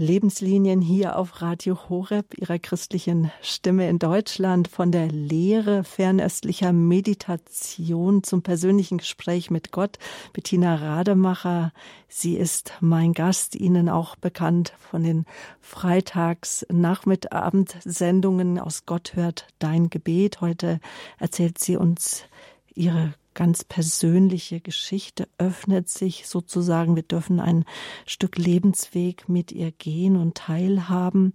Lebenslinien 0.00 0.80
hier 0.80 1.18
auf 1.18 1.42
Radio 1.42 1.90
Horeb, 1.90 2.32
ihrer 2.38 2.58
christlichen 2.58 3.30
Stimme 3.42 3.86
in 3.86 3.98
Deutschland, 3.98 4.66
von 4.66 4.90
der 4.90 5.08
Lehre 5.08 5.84
fernöstlicher 5.84 6.72
Meditation 6.72 8.22
zum 8.22 8.40
persönlichen 8.40 8.96
Gespräch 8.96 9.50
mit 9.50 9.72
Gott. 9.72 9.98
Bettina 10.32 10.76
Rademacher, 10.76 11.74
sie 12.08 12.38
ist 12.38 12.72
mein 12.80 13.12
Gast, 13.12 13.54
Ihnen 13.54 13.90
auch 13.90 14.16
bekannt 14.16 14.72
von 14.78 15.04
den 15.04 15.26
Freitags-Nachmittabendsendungen 15.60 18.58
aus 18.58 18.86
Gott 18.86 19.16
hört 19.16 19.48
dein 19.58 19.90
Gebet. 19.90 20.40
Heute 20.40 20.80
erzählt 21.18 21.58
sie 21.58 21.76
uns 21.76 22.24
ihre 22.74 23.12
ganz 23.34 23.64
persönliche 23.64 24.60
Geschichte 24.60 25.28
öffnet 25.38 25.88
sich 25.88 26.26
sozusagen. 26.26 26.96
Wir 26.96 27.02
dürfen 27.02 27.40
ein 27.40 27.64
Stück 28.06 28.38
Lebensweg 28.38 29.28
mit 29.28 29.52
ihr 29.52 29.72
gehen 29.72 30.16
und 30.16 30.36
teilhaben. 30.36 31.34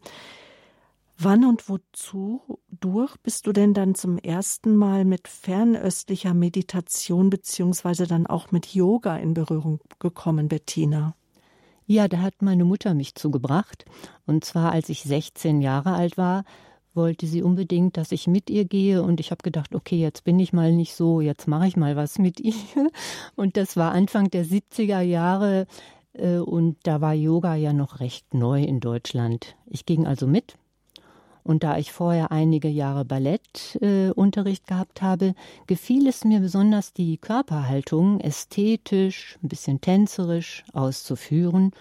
Wann 1.17 1.45
und 1.45 1.69
wozu 1.69 2.59
durch 2.69 3.15
bist 3.17 3.47
du 3.47 3.53
denn 3.53 3.73
dann 3.73 3.95
zum 3.95 4.17
ersten 4.17 4.75
Mal 4.75 5.05
mit 5.05 5.29
fernöstlicher 5.29 6.33
Meditation 6.33 7.29
beziehungsweise 7.29 8.05
dann 8.05 8.27
auch 8.27 8.51
mit 8.51 8.73
Yoga 8.73 9.15
in 9.17 9.33
Berührung 9.33 9.79
gekommen, 9.99 10.49
Bettina? 10.49 11.15
Ja, 11.87 12.07
da 12.07 12.19
hat 12.19 12.41
meine 12.41 12.65
Mutter 12.65 12.93
mich 12.93 13.15
zugebracht. 13.15 13.85
Und 14.25 14.43
zwar, 14.43 14.71
als 14.71 14.89
ich 14.89 15.03
16 15.03 15.61
Jahre 15.61 15.93
alt 15.93 16.17
war, 16.17 16.43
wollte 16.95 17.27
sie 17.27 17.43
unbedingt, 17.43 17.97
dass 17.97 18.11
ich 18.11 18.27
mit 18.27 18.49
ihr 18.49 18.65
gehe 18.65 19.03
und 19.03 19.19
ich 19.19 19.31
habe 19.31 19.43
gedacht, 19.43 19.75
okay, 19.75 19.97
jetzt 19.97 20.23
bin 20.23 20.39
ich 20.39 20.53
mal 20.53 20.71
nicht 20.71 20.95
so, 20.95 21.21
jetzt 21.21 21.47
mache 21.47 21.67
ich 21.67 21.77
mal 21.77 21.95
was 21.95 22.19
mit 22.19 22.39
ihr. 22.39 22.53
Und 23.35 23.57
das 23.57 23.77
war 23.77 23.91
Anfang 23.91 24.29
der 24.29 24.45
70er 24.45 25.01
Jahre 25.01 25.67
äh, 26.13 26.37
und 26.37 26.77
da 26.83 27.01
war 27.01 27.13
Yoga 27.13 27.55
ja 27.55 27.73
noch 27.73 27.99
recht 27.99 28.33
neu 28.33 28.63
in 28.63 28.79
Deutschland. 28.79 29.55
Ich 29.67 29.85
ging 29.85 30.05
also 30.05 30.27
mit 30.27 30.55
und 31.45 31.63
da 31.63 31.77
ich 31.77 31.91
vorher 31.91 32.31
einige 32.31 32.69
Jahre 32.69 33.05
Ballettunterricht 33.05 34.63
äh, 34.63 34.67
gehabt 34.67 35.03
habe, 35.03 35.35
gefiel 35.67 36.07
es 36.07 36.25
mir 36.25 36.39
besonders, 36.39 36.91
die 36.91 37.17
Körperhaltung 37.17 38.19
ästhetisch, 38.19 39.37
ein 39.43 39.49
bisschen 39.49 39.79
tänzerisch 39.79 40.63
auszuführen, 40.73 41.71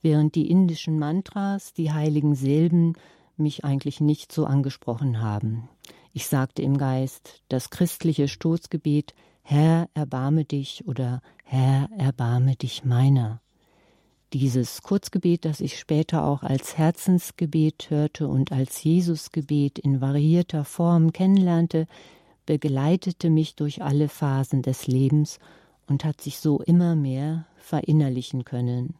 während 0.00 0.34
die 0.34 0.50
indischen 0.50 0.98
Mantras, 0.98 1.74
die 1.74 1.92
heiligen 1.92 2.34
Silben, 2.34 2.94
mich 3.36 3.64
eigentlich 3.64 4.00
nicht 4.00 4.32
so 4.32 4.44
angesprochen 4.44 5.20
haben. 5.20 5.68
Ich 6.12 6.26
sagte 6.26 6.62
im 6.62 6.78
Geist 6.78 7.42
das 7.48 7.70
christliche 7.70 8.28
Stoßgebet 8.28 9.14
Herr, 9.42 9.88
erbarme 9.94 10.44
dich 10.44 10.86
oder 10.86 11.20
Herr, 11.44 11.88
erbarme 11.98 12.54
dich 12.54 12.84
meiner. 12.84 13.40
Dieses 14.32 14.82
Kurzgebet, 14.82 15.44
das 15.44 15.60
ich 15.60 15.78
später 15.78 16.24
auch 16.24 16.42
als 16.42 16.78
Herzensgebet 16.78 17.90
hörte 17.90 18.28
und 18.28 18.52
als 18.52 18.82
Jesusgebet 18.82 19.78
in 19.78 20.00
variierter 20.00 20.64
Form 20.64 21.12
kennenlernte, 21.12 21.86
begleitete 22.46 23.28
mich 23.28 23.56
durch 23.56 23.82
alle 23.82 24.08
Phasen 24.08 24.62
des 24.62 24.86
Lebens 24.86 25.38
und 25.86 26.04
hat 26.04 26.20
sich 26.20 26.38
so 26.38 26.60
immer 26.60 26.94
mehr 26.94 27.46
verinnerlichen 27.56 28.44
können. 28.44 28.94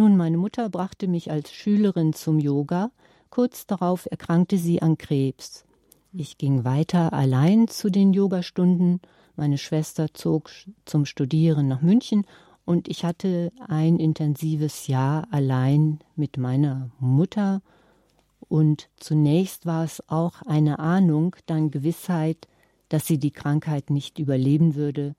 Nun, 0.00 0.16
meine 0.16 0.38
Mutter 0.38 0.70
brachte 0.70 1.08
mich 1.08 1.30
als 1.30 1.52
Schülerin 1.52 2.14
zum 2.14 2.38
Yoga, 2.38 2.90
Kurz 3.28 3.66
darauf 3.66 4.08
erkrankte 4.10 4.56
sie 4.56 4.80
an 4.80 4.96
Krebs. 4.96 5.66
Ich 6.10 6.38
ging 6.38 6.64
weiter 6.64 7.12
allein 7.12 7.68
zu 7.68 7.90
den 7.90 8.14
Yogastunden. 8.14 9.02
Meine 9.36 9.58
Schwester 9.58 10.14
zog 10.14 10.50
zum 10.86 11.04
Studieren 11.04 11.68
nach 11.68 11.82
München 11.82 12.24
Und 12.64 12.88
ich 12.88 13.04
hatte 13.04 13.52
ein 13.68 13.98
intensives 13.98 14.86
Jahr 14.86 15.28
allein 15.30 15.98
mit 16.16 16.38
meiner 16.38 16.90
Mutter. 16.98 17.60
Und 18.48 18.88
zunächst 18.96 19.66
war 19.66 19.84
es 19.84 20.02
auch 20.08 20.40
eine 20.46 20.78
Ahnung, 20.78 21.36
dann 21.44 21.70
Gewissheit, 21.70 22.48
dass 22.88 23.06
sie 23.06 23.18
die 23.18 23.32
Krankheit 23.32 23.90
nicht 23.90 24.18
überleben 24.18 24.76
würde. 24.76 25.14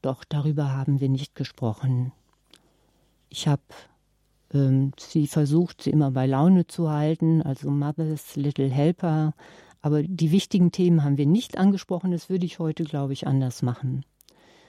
Doch 0.00 0.22
darüber 0.22 0.70
haben 0.70 1.00
wir 1.00 1.08
nicht 1.08 1.34
gesprochen. 1.34 2.12
Ich 3.28 3.48
habe 3.48 3.62
sie 4.98 5.26
versucht, 5.26 5.82
sie 5.82 5.90
immer 5.90 6.10
bei 6.10 6.26
Laune 6.26 6.66
zu 6.66 6.90
halten, 6.90 7.42
also 7.42 7.70
Mother's 7.70 8.36
Little 8.36 8.68
Helper. 8.68 9.34
Aber 9.80 10.02
die 10.02 10.30
wichtigen 10.30 10.70
Themen 10.70 11.02
haben 11.02 11.16
wir 11.16 11.26
nicht 11.26 11.58
angesprochen. 11.58 12.12
Das 12.12 12.28
würde 12.28 12.46
ich 12.46 12.58
heute, 12.58 12.84
glaube 12.84 13.12
ich, 13.12 13.26
anders 13.26 13.62
machen. 13.62 14.04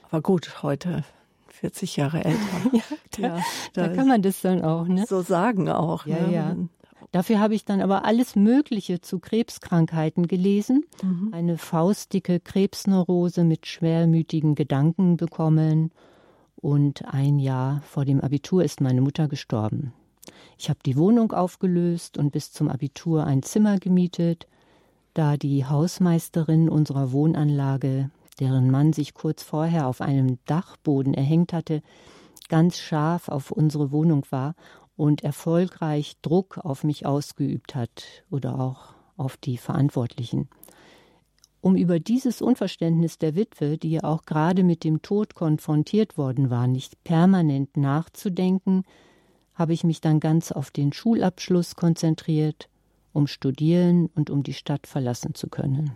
Aber 0.10 0.22
gut, 0.22 0.64
heute 0.64 1.04
40 1.50 1.98
Jahre 1.98 2.24
älter. 2.24 2.40
ja, 2.74 2.82
da, 3.12 3.22
ja, 3.22 3.44
da, 3.74 3.88
da, 3.88 3.96
kann 3.96 4.08
man 4.08 4.22
das 4.22 4.42
dann 4.42 4.64
auch, 4.64 4.88
ne? 4.88 5.06
So 5.08 5.22
sagen 5.22 5.70
auch. 5.70 6.06
Ja, 6.06 6.28
ne? 6.28 6.34
ja. 6.34 6.56
Dafür 7.12 7.40
habe 7.40 7.54
ich 7.54 7.64
dann 7.64 7.82
aber 7.82 8.06
alles 8.06 8.36
Mögliche 8.36 9.02
zu 9.02 9.20
Krebskrankheiten 9.20 10.28
gelesen. 10.28 10.84
Mhm. 11.04 11.30
Eine 11.32 11.58
faustdicke 11.60 12.40
Krebsneurose 12.40 13.44
mit 13.44 13.68
schwermütigen 13.68 14.56
Gedanken 14.56 15.18
bekommen 15.18 15.92
und 16.64 17.04
ein 17.14 17.40
Jahr 17.40 17.82
vor 17.82 18.06
dem 18.06 18.22
Abitur 18.22 18.64
ist 18.64 18.80
meine 18.80 19.02
Mutter 19.02 19.28
gestorben. 19.28 19.94
Ich 20.58 20.70
habe 20.70 20.80
die 20.86 20.96
Wohnung 20.96 21.34
aufgelöst 21.34 22.18
und 22.18 22.32
bis 22.32 22.54
zum 22.54 22.70
Abitur 22.70 23.26
ein 23.26 23.44
Zimmer 23.44 23.80
gemietet, 23.80 24.48
da 25.14 25.36
die 25.36 25.66
Hausmeisterin 25.66 26.70
unserer 26.70 27.12
Wohnanlage, 27.12 28.10
deren 28.40 28.72
Mann 28.72 28.94
sich 28.94 29.14
kurz 29.14 29.44
vorher 29.44 29.88
auf 29.88 30.00
einem 30.00 30.40
Dachboden 30.46 31.14
erhängt 31.14 31.52
hatte, 31.52 31.82
ganz 32.48 32.78
scharf 32.78 33.28
auf 33.28 33.52
unsere 33.52 33.92
Wohnung 33.92 34.26
war 34.30 34.56
und 34.96 35.22
erfolgreich 35.22 36.16
Druck 36.22 36.60
auf 36.60 36.86
mich 36.86 37.06
ausgeübt 37.06 37.76
hat 37.76 38.24
oder 38.32 38.58
auch 38.60 38.94
auf 39.18 39.36
die 39.36 39.58
Verantwortlichen. 39.58 40.48
Um 41.64 41.78
über 41.78 41.98
dieses 41.98 42.42
Unverständnis 42.42 43.20
der 43.20 43.36
Witwe, 43.36 43.78
die 43.78 43.92
ja 43.92 44.04
auch 44.04 44.26
gerade 44.26 44.66
mit 44.66 44.84
dem 44.84 45.02
Tod 45.02 45.34
konfrontiert 45.34 46.18
worden 46.18 46.50
war, 46.50 46.68
nicht 46.68 47.02
permanent 47.06 47.78
nachzudenken, 47.78 48.84
habe 49.54 49.72
ich 49.72 49.86
mich 49.86 50.02
dann 50.02 50.20
ganz 50.20 50.52
auf 50.52 50.72
den 50.72 50.92
Schulabschluss 50.92 51.78
konzentriert, 51.78 52.68
um 53.14 53.28
studieren 53.28 54.10
und 54.14 54.30
um 54.30 54.44
die 54.44 54.54
Stadt 54.54 54.88
verlassen 54.88 55.36
zu 55.36 55.48
können. 55.48 55.92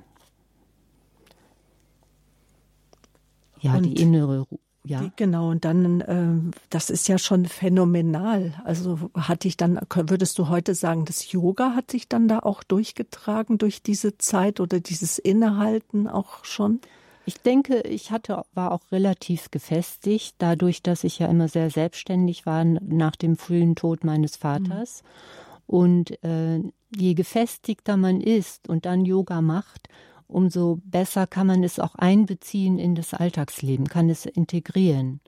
Ja, 3.60 3.76
und 3.76 3.84
die 3.88 4.02
innere 4.02 4.44
Ruhe. 4.44 4.60
Ja. 4.88 5.12
Genau, 5.16 5.50
und 5.50 5.66
dann, 5.66 6.02
äh, 6.02 6.54
das 6.70 6.90
ist 6.90 7.08
ja 7.08 7.18
schon 7.18 7.46
phänomenal. 7.46 8.54
Also 8.64 9.12
hatte 9.16 9.48
ich 9.48 9.58
dann, 9.58 9.80
würdest 9.94 10.38
du 10.40 10.50
heute 10.50 10.76
sagen, 10.76 11.06
das 11.06 11.32
Yoga 11.32 11.74
hat 11.76 11.92
sich 11.92 12.08
dann 12.08 12.28
da 12.28 12.40
auch 12.40 12.64
durchgetragen 12.64 13.58
durch 13.58 13.84
diese 13.84 14.18
Zeit 14.18 14.60
oder 14.60 14.80
dieses 14.80 15.20
Innehalten 15.20 16.08
auch 16.08 16.46
schon? 16.46 16.80
Ich 17.26 17.42
denke, 17.42 17.82
ich 17.82 18.12
hatte, 18.12 18.46
war 18.54 18.72
auch 18.72 18.90
relativ 18.90 19.52
gefestigt, 19.52 20.36
dadurch, 20.38 20.82
dass 20.82 21.04
ich 21.04 21.20
ja 21.20 21.28
immer 21.28 21.50
sehr 21.50 21.70
selbstständig 21.70 22.46
war 22.46 22.64
nach 22.64 23.18
dem 23.18 23.36
frühen 23.36 23.76
Tod 23.76 24.06
meines 24.06 24.38
Vaters. 24.38 25.04
Mhm. 25.04 25.68
Und 25.68 26.24
äh, 26.24 26.62
je 26.96 27.14
gefestigter 27.16 27.98
man 27.98 28.22
ist 28.22 28.70
und 28.70 28.86
dann 28.86 29.04
Yoga 29.04 29.42
macht, 29.42 29.90
umso 30.28 30.80
besser 30.84 31.28
kann 31.28 31.48
man 31.48 31.64
es 31.64 31.80
auch 31.80 31.96
einbeziehen 31.96 32.80
in 32.80 32.96
das 32.96 33.14
Alltagsleben, 33.14 33.88
kann 33.88 34.10
es 34.10 34.26
integrieren. 34.26 35.20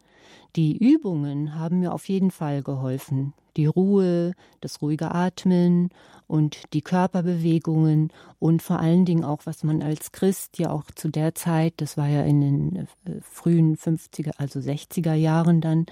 Die 0.56 0.78
Übungen 0.78 1.56
haben 1.56 1.80
mir 1.80 1.94
auf 1.94 2.10
jeden 2.10 2.32
Fall 2.32 2.64
geholfen. 2.64 3.34
Die 3.56 3.66
Ruhe, 3.66 4.34
das 4.62 4.82
ruhige 4.82 5.12
Atmen 5.14 5.90
und 6.28 6.74
die 6.74 6.82
Körperbewegungen 6.82 8.12
und 8.40 8.62
vor 8.62 8.80
allen 8.80 9.06
Dingen 9.06 9.24
auch, 9.24 9.42
was 9.46 9.64
man 9.64 9.82
als 9.82 10.12
Christ 10.12 10.58
ja 10.60 10.72
auch 10.72 10.86
zu 10.96 11.10
der 11.10 11.36
Zeit, 11.36 11.74
das 11.78 11.98
war 11.98 12.08
ja 12.08 12.24
in 12.24 12.42
den 12.42 12.76
äh, 12.76 12.88
frühen 13.22 13.76
50er, 13.76 14.32
also 14.38 14.60
60er 14.60 15.14
Jahren 15.14 15.62
dann, 15.62 15.86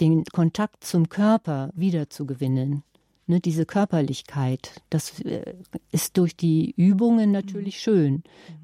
den 0.00 0.24
Kontakt 0.24 0.84
zum 0.84 1.08
Körper 1.08 1.70
wiederzugewinnen. 1.74 2.82
Ne, 3.26 3.38
diese 3.38 3.66
Körperlichkeit, 3.66 4.82
das 4.90 5.20
äh, 5.20 5.54
ist 5.92 6.18
durch 6.18 6.36
die 6.36 6.72
Übungen 6.76 7.30
natürlich 7.30 7.76
mhm. 7.76 7.80
schön. 7.80 8.22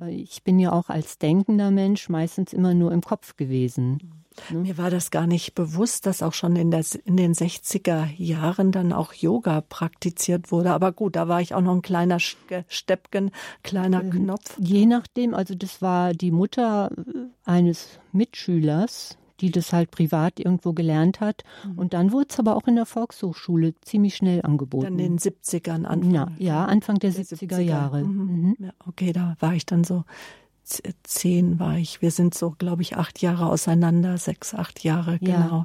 Ich 0.08 0.42
bin 0.42 0.58
ja 0.58 0.72
auch 0.72 0.88
als 0.88 1.18
denkender 1.18 1.70
Mensch 1.70 2.08
meistens 2.08 2.52
immer 2.52 2.74
nur 2.74 2.90
im 2.90 3.00
Kopf 3.00 3.36
gewesen. 3.36 4.18
Ne? 4.50 4.58
Mir 4.60 4.78
war 4.78 4.90
das 4.90 5.10
gar 5.10 5.26
nicht 5.26 5.54
bewusst, 5.54 6.06
dass 6.06 6.22
auch 6.22 6.32
schon 6.32 6.56
in, 6.56 6.70
der, 6.70 6.84
in 7.04 7.16
den 7.16 7.34
60er 7.34 8.08
Jahren 8.16 8.72
dann 8.72 8.92
auch 8.92 9.12
Yoga 9.12 9.60
praktiziert 9.60 10.50
wurde. 10.50 10.72
Aber 10.72 10.92
gut, 10.92 11.16
da 11.16 11.28
war 11.28 11.40
ich 11.40 11.54
auch 11.54 11.60
noch 11.60 11.74
ein 11.74 11.82
kleiner 11.82 12.18
Steppken, 12.20 13.30
kleiner 13.62 14.02
ähm, 14.02 14.10
Knopf. 14.10 14.56
Je 14.58 14.86
nachdem, 14.86 15.34
also 15.34 15.54
das 15.54 15.82
war 15.82 16.12
die 16.14 16.30
Mutter 16.30 16.90
eines 17.44 18.00
Mitschülers, 18.12 19.17
die 19.40 19.50
das 19.50 19.72
halt 19.72 19.90
privat 19.90 20.40
irgendwo 20.40 20.72
gelernt 20.72 21.20
hat. 21.20 21.44
Mhm. 21.64 21.78
Und 21.78 21.92
dann 21.94 22.12
wurde 22.12 22.28
es 22.30 22.38
aber 22.38 22.56
auch 22.56 22.66
in 22.66 22.76
der 22.76 22.86
Volkshochschule 22.86 23.74
ziemlich 23.82 24.16
schnell 24.16 24.42
angeboten. 24.42 24.84
Dann 24.84 24.98
in 24.98 25.16
den 25.16 25.18
70ern, 25.18 25.84
Anfang. 25.84 26.14
Ja, 26.14 26.28
ja 26.38 26.64
Anfang 26.64 26.98
der, 26.98 27.10
der 27.10 27.24
70er, 27.24 27.56
70er, 27.56 27.60
Jahre. 27.60 28.04
Mhm. 28.04 28.26
Mhm. 28.26 28.56
Ja, 28.58 28.70
okay, 28.86 29.12
da 29.12 29.36
war 29.40 29.54
ich 29.54 29.66
dann 29.66 29.84
so 29.84 30.04
zehn 31.02 31.58
war 31.58 31.78
ich. 31.78 32.02
Wir 32.02 32.10
sind 32.10 32.34
so, 32.34 32.54
glaube 32.58 32.82
ich, 32.82 32.96
acht 32.96 33.22
Jahre 33.22 33.46
auseinander, 33.46 34.18
sechs, 34.18 34.54
acht 34.54 34.84
Jahre, 34.84 35.18
genau. 35.18 35.64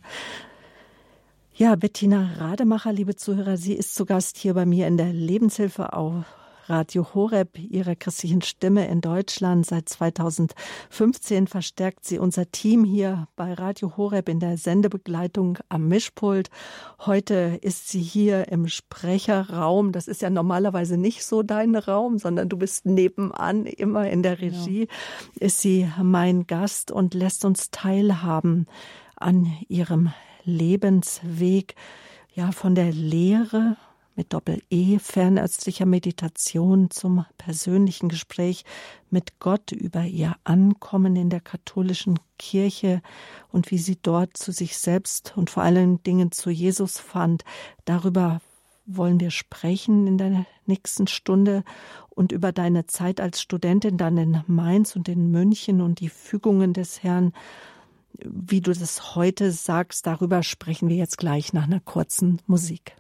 Ja. 1.55 1.71
ja, 1.71 1.75
Bettina 1.75 2.29
Rademacher, 2.37 2.93
liebe 2.93 3.15
Zuhörer, 3.15 3.57
sie 3.57 3.73
ist 3.73 3.95
zu 3.95 4.05
Gast 4.05 4.37
hier 4.37 4.53
bei 4.53 4.65
mir 4.65 4.87
in 4.87 4.97
der 4.97 5.11
Lebenshilfe 5.11 5.93
auch 5.93 6.23
Radio 6.67 7.13
Horeb, 7.13 7.59
ihrer 7.59 7.95
christlichen 7.95 8.41
Stimme 8.41 8.87
in 8.87 9.01
Deutschland. 9.01 9.65
Seit 9.65 9.89
2015 9.89 11.47
verstärkt 11.47 12.05
sie 12.05 12.19
unser 12.19 12.51
Team 12.51 12.85
hier 12.85 13.27
bei 13.35 13.53
Radio 13.53 13.97
Horeb 13.97 14.29
in 14.29 14.39
der 14.39 14.57
Sendebegleitung 14.57 15.57
am 15.69 15.87
Mischpult. 15.87 16.49
Heute 17.05 17.59
ist 17.61 17.89
sie 17.89 18.01
hier 18.01 18.47
im 18.47 18.67
Sprecherraum. 18.67 19.91
Das 19.91 20.07
ist 20.07 20.21
ja 20.21 20.29
normalerweise 20.29 20.97
nicht 20.97 21.25
so 21.25 21.43
dein 21.43 21.75
Raum, 21.75 22.17
sondern 22.17 22.47
du 22.47 22.57
bist 22.57 22.85
nebenan, 22.85 23.65
immer 23.65 24.09
in 24.09 24.23
der 24.23 24.39
Regie. 24.39 24.87
Ja. 25.39 25.47
Ist 25.47 25.59
sie 25.59 25.89
mein 26.01 26.47
Gast 26.47 26.91
und 26.91 27.13
lässt 27.13 27.43
uns 27.45 27.71
teilhaben 27.71 28.67
an 29.15 29.51
ihrem 29.67 30.13
Lebensweg, 30.45 31.75
ja, 32.35 32.51
von 32.51 32.75
der 32.75 32.91
Lehre 32.91 33.77
mit 34.15 34.33
Doppel-E 34.33 34.99
fernöstlicher 34.99 35.85
Meditation 35.85 36.89
zum 36.91 37.25
persönlichen 37.37 38.09
Gespräch 38.09 38.63
mit 39.09 39.39
Gott 39.39 39.71
über 39.71 40.03
ihr 40.03 40.35
Ankommen 40.43 41.15
in 41.15 41.29
der 41.29 41.41
katholischen 41.41 42.19
Kirche 42.37 43.01
und 43.51 43.71
wie 43.71 43.77
sie 43.77 43.97
dort 44.01 44.37
zu 44.37 44.51
sich 44.51 44.77
selbst 44.77 45.33
und 45.35 45.49
vor 45.49 45.63
allen 45.63 46.01
Dingen 46.03 46.31
zu 46.31 46.49
Jesus 46.49 46.99
fand. 46.99 47.43
Darüber 47.85 48.41
wollen 48.85 49.19
wir 49.19 49.31
sprechen 49.31 50.07
in 50.07 50.17
der 50.17 50.45
nächsten 50.65 51.07
Stunde 51.07 51.63
und 52.09 52.31
über 52.31 52.51
deine 52.51 52.85
Zeit 52.85 53.21
als 53.21 53.41
Studentin 53.41 53.97
dann 53.97 54.17
in 54.17 54.43
Mainz 54.47 54.95
und 54.95 55.07
in 55.07 55.31
München 55.31 55.81
und 55.81 55.99
die 55.99 56.09
Fügungen 56.09 56.73
des 56.73 57.01
Herrn. 57.01 57.33
Wie 58.19 58.61
du 58.61 58.73
das 58.73 59.15
heute 59.15 59.51
sagst, 59.51 60.05
darüber 60.05 60.43
sprechen 60.43 60.89
wir 60.89 60.97
jetzt 60.97 61.17
gleich 61.17 61.53
nach 61.53 61.63
einer 61.63 61.79
kurzen 61.79 62.39
Musik. 62.45 62.95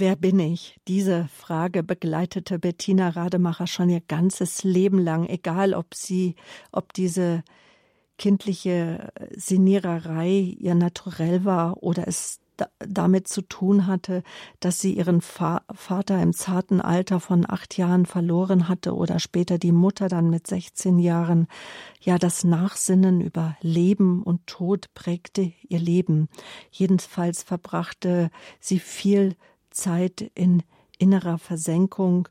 Wer 0.00 0.14
bin 0.14 0.38
ich? 0.38 0.78
Diese 0.86 1.26
Frage 1.26 1.82
begleitete 1.82 2.60
Bettina 2.60 3.08
Rademacher 3.08 3.66
schon 3.66 3.90
ihr 3.90 4.00
ganzes 4.00 4.62
Leben 4.62 5.00
lang, 5.00 5.26
egal 5.26 5.74
ob 5.74 5.92
sie, 5.92 6.36
ob 6.70 6.92
diese 6.92 7.42
kindliche 8.16 9.12
Sinniererei 9.34 10.30
ihr 10.30 10.76
Naturell 10.76 11.44
war 11.44 11.82
oder 11.82 12.06
es 12.06 12.38
damit 12.78 13.28
zu 13.28 13.42
tun 13.42 13.86
hatte, 13.88 14.22
dass 14.60 14.80
sie 14.80 14.92
ihren 14.92 15.20
Fa 15.20 15.62
Vater 15.72 16.22
im 16.22 16.32
zarten 16.32 16.80
Alter 16.80 17.18
von 17.18 17.48
acht 17.48 17.76
Jahren 17.76 18.06
verloren 18.06 18.68
hatte 18.68 18.94
oder 18.94 19.18
später 19.18 19.58
die 19.58 19.72
Mutter 19.72 20.08
dann 20.08 20.30
mit 20.30 20.46
16 20.46 20.98
Jahren. 20.98 21.48
Ja, 22.00 22.18
das 22.18 22.44
Nachsinnen 22.44 23.20
über 23.20 23.56
Leben 23.62 24.22
und 24.22 24.46
Tod 24.46 24.92
prägte 24.94 25.52
ihr 25.68 25.80
Leben. 25.80 26.28
Jedenfalls 26.70 27.42
verbrachte 27.42 28.30
sie 28.60 28.78
viel 28.78 29.34
Zeit 29.78 30.30
in 30.34 30.62
innerer 30.98 31.38
Versenkung, 31.38 32.28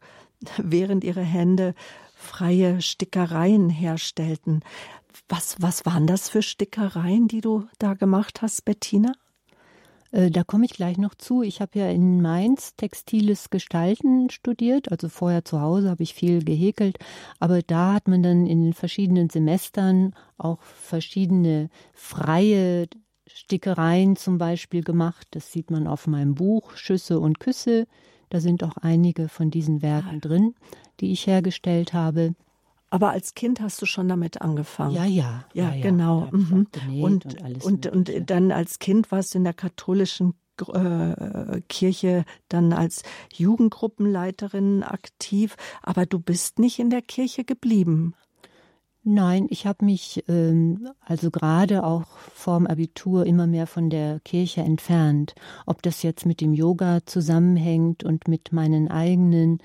während 0.58 1.04
ihre 1.04 1.22
Hände 1.22 1.74
freie 2.14 2.82
Stickereien 2.82 3.70
herstellten. 3.70 4.62
Was, 5.30 5.58
was 5.60 5.86
waren 5.86 6.08
das 6.08 6.30
für 6.30 6.42
Stickereien, 6.42 7.28
die 7.28 7.42
du 7.42 7.66
da 7.80 7.94
gemacht 7.94 8.42
hast, 8.42 8.66
Bettina? 8.66 9.14
Äh, 10.12 10.32
da 10.32 10.44
komme 10.44 10.66
ich 10.66 10.72
gleich 10.72 10.98
noch 10.98 11.16
zu. 11.16 11.42
Ich 11.42 11.60
habe 11.62 11.80
ja 11.80 11.90
in 11.90 12.22
Mainz 12.22 12.76
textiles 12.76 13.50
Gestalten 13.50 14.30
studiert. 14.30 14.92
Also 14.92 15.10
vorher 15.10 15.44
zu 15.44 15.62
Hause 15.62 15.90
habe 15.90 16.04
ich 16.04 16.14
viel 16.14 16.44
gehäkelt. 16.44 16.98
Aber 17.40 17.62
da 17.62 17.94
hat 17.94 18.08
man 18.08 18.24
dann 18.24 18.46
in 18.46 18.64
den 18.64 18.74
verschiedenen 18.74 19.30
Semestern 19.30 20.14
auch 20.38 20.62
verschiedene 20.62 21.70
freie 21.94 22.88
Stickereien 23.28 24.16
zum 24.16 24.38
Beispiel 24.38 24.84
gemacht. 24.84 25.28
Das 25.32 25.52
sieht 25.52 25.72
man 25.72 25.88
auf 25.88 26.08
meinem 26.08 26.36
Buch 26.36 26.76
Schüsse 26.76 27.20
und 27.20 27.40
Küsse. 27.40 27.88
Da 28.30 28.40
sind 28.40 28.64
auch 28.64 28.78
einige 28.78 29.30
von 29.30 29.52
diesen 29.52 29.82
Werken 29.82 30.22
drin, 30.22 30.56
die 31.00 31.12
ich 31.12 31.28
hergestellt 31.28 31.94
habe. 31.94 32.36
Aber 32.90 33.12
als 33.12 33.34
Kind 33.34 33.60
hast 33.62 33.82
du 33.82 33.86
schon 33.86 34.08
damit 34.08 34.42
angefangen. 34.42 34.96
Ja, 34.96 35.06
ja. 35.06 35.46
Ja, 35.54 35.74
ja 35.74 35.82
genau. 35.82 36.30
Mhm. 36.32 36.68
Und, 37.02 37.26
und, 37.26 37.66
und, 37.66 37.88
und, 37.88 38.30
dann 38.30 38.52
als 38.52 38.80
Kind 38.80 39.12
warst 39.12 39.34
du 39.34 39.40
in 39.40 39.44
der 39.44 39.54
katholischen 39.54 40.36
äh, 40.74 41.62
Kirche 41.68 42.26
dann 42.50 42.74
als 42.74 43.04
Jugendgruppenleiterin 43.34 44.84
aktiv, 44.84 45.56
aber 45.84 46.06
du 46.06 46.20
bist 46.20 46.60
nicht 46.60 46.80
in 46.80 46.90
der 46.90 47.02
Kirche 47.02 47.44
geblieben. 47.44 48.16
Nein, 49.10 49.48
ich 49.50 49.66
habe 49.66 49.86
mich 49.86 50.26
ähm, 50.28 50.90
also 51.00 51.32
gerade 51.32 51.86
auch 51.86 52.04
vorm 52.34 52.68
Abitur 52.68 53.26
immer 53.26 53.48
mehr 53.48 53.66
von 53.66 53.90
der 53.90 54.20
Kirche 54.20 54.60
entfernt. 54.60 55.34
Ob 55.66 55.82
das 55.82 56.04
jetzt 56.04 56.26
mit 56.26 56.42
dem 56.42 56.54
Yoga 56.54 57.00
zusammenhängt 57.06 58.04
und 58.04 58.28
mit 58.28 58.52
meinen 58.52 58.90
eigenen 58.90 59.60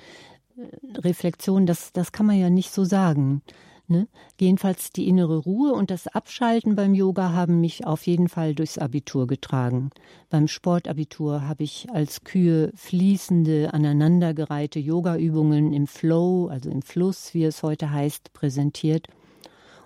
äh, 0.57 1.01
Reflexionen, 1.01 1.67
das, 1.67 1.93
das 1.93 2.13
kann 2.13 2.27
man 2.27 2.39
ja 2.39 2.51
nicht 2.51 2.71
so 2.71 2.85
sagen. 2.85 3.43
Ne? 3.89 4.07
Jedenfalls 4.41 4.93
die 4.93 5.09
innere 5.09 5.39
Ruhe 5.39 5.73
und 5.73 5.91
das 5.91 6.07
Abschalten 6.07 6.77
beim 6.77 6.95
Yoga 6.95 7.33
haben 7.33 7.61
mich 7.61 7.85
auf 7.85 8.07
jeden 8.07 8.29
Fall 8.29 8.55
durchs 8.55 8.79
Abitur 8.79 9.27
getragen. 9.27 9.91
Beim 10.31 10.47
Sportabitur 10.47 11.49
habe 11.49 11.65
ich 11.65 11.89
als 11.93 12.23
Kühe 12.23 12.71
fließende, 12.77 13.75
aneinandergereihte 13.75 14.79
Yogaübungen 14.79 15.73
im 15.73 15.89
Flow, 15.89 16.47
also 16.47 16.71
im 16.71 16.83
Fluss, 16.83 17.35
wie 17.35 17.43
es 17.43 17.65
heute 17.65 17.91
heißt, 17.91 18.33
präsentiert. 18.35 19.09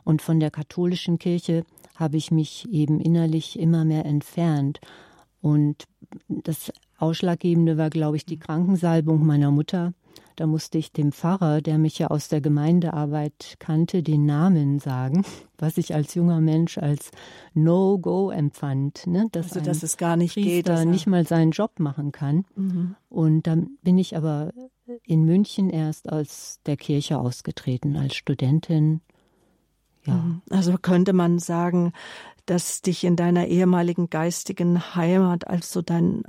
Und 0.07 0.23
von 0.23 0.39
der 0.39 0.53
katholischen 0.53 1.19
Kirche 1.19 1.65
habe 1.97 2.17
ich 2.17 2.31
mich 2.31 2.69
eben 2.71 3.01
innerlich 3.01 3.59
immer 3.59 3.85
mehr 3.85 4.05
entfernt. 4.05 4.79
Und 5.41 5.83
das 6.29 6.73
Ausschlaggebende 6.97 7.77
war, 7.77 7.91
glaube 7.91 8.17
ich, 8.17 8.25
die 8.25 8.39
Krankensalbung 8.39 9.27
meiner 9.27 9.51
Mutter. 9.51 9.95
Da 10.37 10.47
musste 10.47 10.79
ich 10.79 10.93
dem 10.93 11.11
Pfarrer, 11.11 11.61
der 11.61 11.79
mich 11.79 11.99
ja 11.99 12.07
aus 12.07 12.29
der 12.29 12.41
Gemeindearbeit 12.41 13.57
kannte, 13.59 14.05
den 14.05 14.27
Namen 14.27 14.79
sagen, 14.79 15.25
was 15.59 15.77
ich 15.77 15.93
als 15.93 16.15
junger 16.15 16.41
Mensch 16.41 16.79
als 16.79 17.11
No-Go 17.55 18.31
empfand. 18.31 19.09
Ne? 19.09 19.27
Dass 19.33 19.55
also, 19.55 19.61
dass 19.61 19.83
es 19.83 19.97
gar 19.97 20.17
nicht 20.17 20.35
Priester 20.35 20.51
geht. 20.51 20.69
Dass 20.69 20.85
nicht 20.85 21.09
mal 21.09 21.27
seinen 21.27 21.51
Job 21.51 21.81
machen 21.81 22.13
kann. 22.13 22.45
Mhm. 22.55 22.95
Und 23.09 23.49
dann 23.49 23.71
bin 23.83 23.99
ich 23.99 24.17
aber 24.17 24.53
in 25.03 25.25
München 25.25 25.69
erst 25.69 26.13
aus 26.13 26.61
der 26.65 26.77
Kirche 26.77 27.19
ausgetreten, 27.19 27.97
als 27.97 28.15
Studentin 28.15 29.01
ja. 30.07 30.15
Mhm. 30.15 30.43
Also 30.51 30.77
könnte 30.81 31.13
man 31.13 31.39
sagen, 31.39 31.93
dass 32.47 32.81
dich 32.81 33.03
in 33.03 33.17
deiner 33.17 33.49
ehemaligen 33.49 34.09
geistigen 34.09 34.95
Heimat, 34.95 35.49
als 35.49 35.73
so 35.73 35.83
dein 35.83 36.23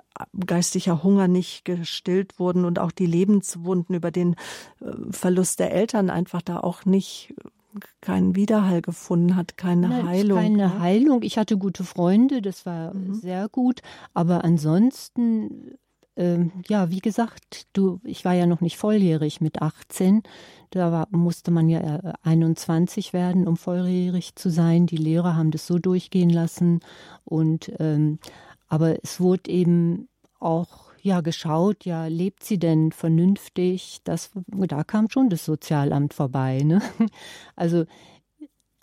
geistiger 0.46 1.04
Hunger 1.04 1.28
nicht 1.28 1.64
gestillt 1.64 2.40
wurden 2.40 2.66
und 2.66 2.80
auch 2.80 2.92
die 2.92 3.06
Lebenswunden 3.06 3.96
über 3.96 4.10
den 4.10 4.36
äh, 4.82 4.92
Verlust 5.12 5.60
der 5.60 5.72
Eltern 5.72 6.10
einfach 6.10 6.42
da 6.42 6.60
auch 6.60 6.86
nicht 6.86 7.36
äh, 7.38 7.50
keinen 8.02 8.36
Widerhall 8.36 8.82
gefunden 8.82 9.36
hat, 9.36 9.58
keine 9.58 9.90
Nein, 9.90 10.08
Heilung. 10.08 10.40
Keine 10.40 10.58
ne? 10.58 10.80
Heilung. 10.80 11.22
Ich 11.22 11.38
hatte 11.38 11.58
gute 11.58 11.84
Freunde, 11.84 12.42
das 12.42 12.66
war 12.66 12.96
mhm. 12.96 13.14
sehr 13.14 13.48
gut. 13.50 13.82
Aber 14.16 14.44
ansonsten 14.44 15.78
ähm, 16.18 16.52
ja, 16.68 16.90
wie 16.90 17.00
gesagt, 17.00 17.68
du, 17.74 18.00
ich 18.04 18.26
war 18.26 18.34
ja 18.34 18.46
noch 18.46 18.62
nicht 18.62 18.78
volljährig 18.78 19.40
mit 19.40 19.62
18. 19.62 20.24
Da 20.72 20.92
war, 20.92 21.08
musste 21.12 21.52
man 21.52 21.70
ja 21.70 22.14
21 22.24 23.10
äh, 23.10 23.14
werden, 23.14 23.48
um 23.48 23.56
volljährig 23.56 24.36
zu 24.36 24.50
sein. 24.50 24.88
Die 24.88 24.98
Lehrer 24.98 25.36
haben 25.36 25.52
das 25.52 25.68
so 25.68 25.78
durchgehen 25.78 26.30
lassen. 26.30 26.82
Und 27.24 27.72
ähm, 27.80 28.20
aber 28.68 29.02
es 29.04 29.20
wurde 29.20 29.50
eben 29.50 30.10
auch 30.40 30.88
ja 31.02 31.22
geschaut, 31.22 31.86
ja, 31.86 32.08
lebt 32.08 32.44
sie 32.44 32.60
denn 32.60 32.92
vernünftig? 32.92 34.00
Das, 34.04 34.32
da 34.48 34.84
kam 34.84 35.10
schon 35.10 35.30
das 35.30 35.46
Sozialamt 35.46 36.14
vorbei. 36.14 36.62
Ne? 36.64 36.82
Also 37.56 37.86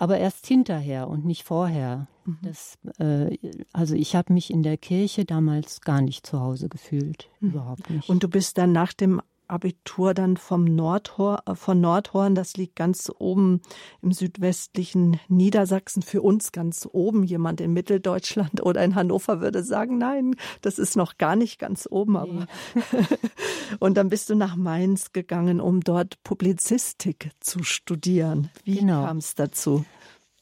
aber 0.04 0.18
erst 0.18 0.46
hinterher 0.46 1.08
und 1.08 1.24
nicht 1.24 1.44
vorher. 1.44 2.08
Mhm. 2.26 2.38
Das, 2.42 2.76
äh, 2.98 3.38
also 3.72 3.94
ich 3.94 4.14
habe 4.14 4.34
mich 4.34 4.50
in 4.50 4.62
der 4.62 4.76
Kirche 4.76 5.24
damals 5.24 5.80
gar 5.80 6.02
nicht 6.02 6.26
zu 6.26 6.40
Hause 6.40 6.68
gefühlt, 6.68 7.30
mhm. 7.40 7.48
überhaupt 7.48 7.88
nicht. 7.88 8.10
Und 8.10 8.22
du 8.22 8.28
bist 8.28 8.58
dann 8.58 8.72
nach 8.72 8.92
dem 8.92 9.22
Abitur 9.48 10.14
dann 10.14 10.36
vom 10.36 10.64
Nordhorn, 10.64 11.40
äh, 11.46 11.54
von 11.54 11.80
Nordhorn, 11.80 12.34
das 12.34 12.56
liegt 12.56 12.76
ganz 12.76 13.10
oben 13.18 13.60
im 14.02 14.12
südwestlichen 14.12 15.20
Niedersachsen, 15.28 16.02
für 16.02 16.22
uns 16.22 16.52
ganz 16.52 16.88
oben. 16.90 17.24
Jemand 17.24 17.60
in 17.60 17.72
Mitteldeutschland 17.72 18.62
oder 18.62 18.84
in 18.84 18.94
Hannover 18.94 19.40
würde 19.40 19.62
sagen, 19.62 19.98
nein, 19.98 20.36
das 20.60 20.78
ist 20.78 20.96
noch 20.96 21.18
gar 21.18 21.36
nicht 21.36 21.58
ganz 21.58 21.88
oben. 21.90 22.16
Aber 22.16 22.46
nee. 22.74 22.82
und 23.80 23.96
dann 23.96 24.08
bist 24.08 24.30
du 24.30 24.34
nach 24.34 24.56
Mainz 24.56 25.12
gegangen, 25.12 25.60
um 25.60 25.80
dort 25.80 26.22
Publizistik 26.22 27.30
zu 27.40 27.62
studieren. 27.62 28.50
Wie 28.64 28.78
genau. 28.78 29.04
kam 29.04 29.18
es 29.18 29.34
dazu? 29.34 29.84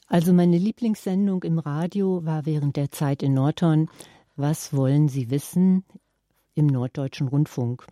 Also 0.06 0.32
meine 0.32 0.58
Lieblingssendung 0.58 1.42
im 1.42 1.58
Radio 1.58 2.24
war 2.24 2.44
während 2.44 2.76
der 2.76 2.90
Zeit 2.90 3.22
in 3.22 3.34
Nordhorn 3.34 3.88
Was 4.36 4.74
wollen 4.74 5.08
Sie 5.08 5.30
wissen? 5.30 5.84
im 6.54 6.66
Norddeutschen 6.66 7.28
Rundfunk. 7.28 7.86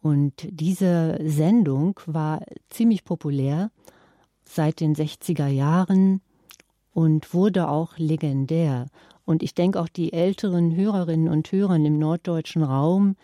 Und 0.00 0.48
diese 0.50 1.18
Sendung 1.22 2.00
war 2.06 2.42
ziemlich 2.70 3.04
populär 3.04 3.70
seit 4.44 4.80
den 4.80 4.94
60er 4.94 5.46
Jahren 5.46 6.22
und 6.92 7.34
wurde 7.34 7.68
auch 7.68 7.98
legendär. 7.98 8.86
Und 9.24 9.42
ich 9.42 9.54
denke 9.54 9.80
auch 9.80 9.88
die 9.88 10.12
älteren 10.12 10.74
Hörerinnen 10.74 11.28
und 11.28 11.52
Hörer 11.52 11.76
im 11.76 11.98
norddeutschen 11.98 12.62
Raum 12.62 13.16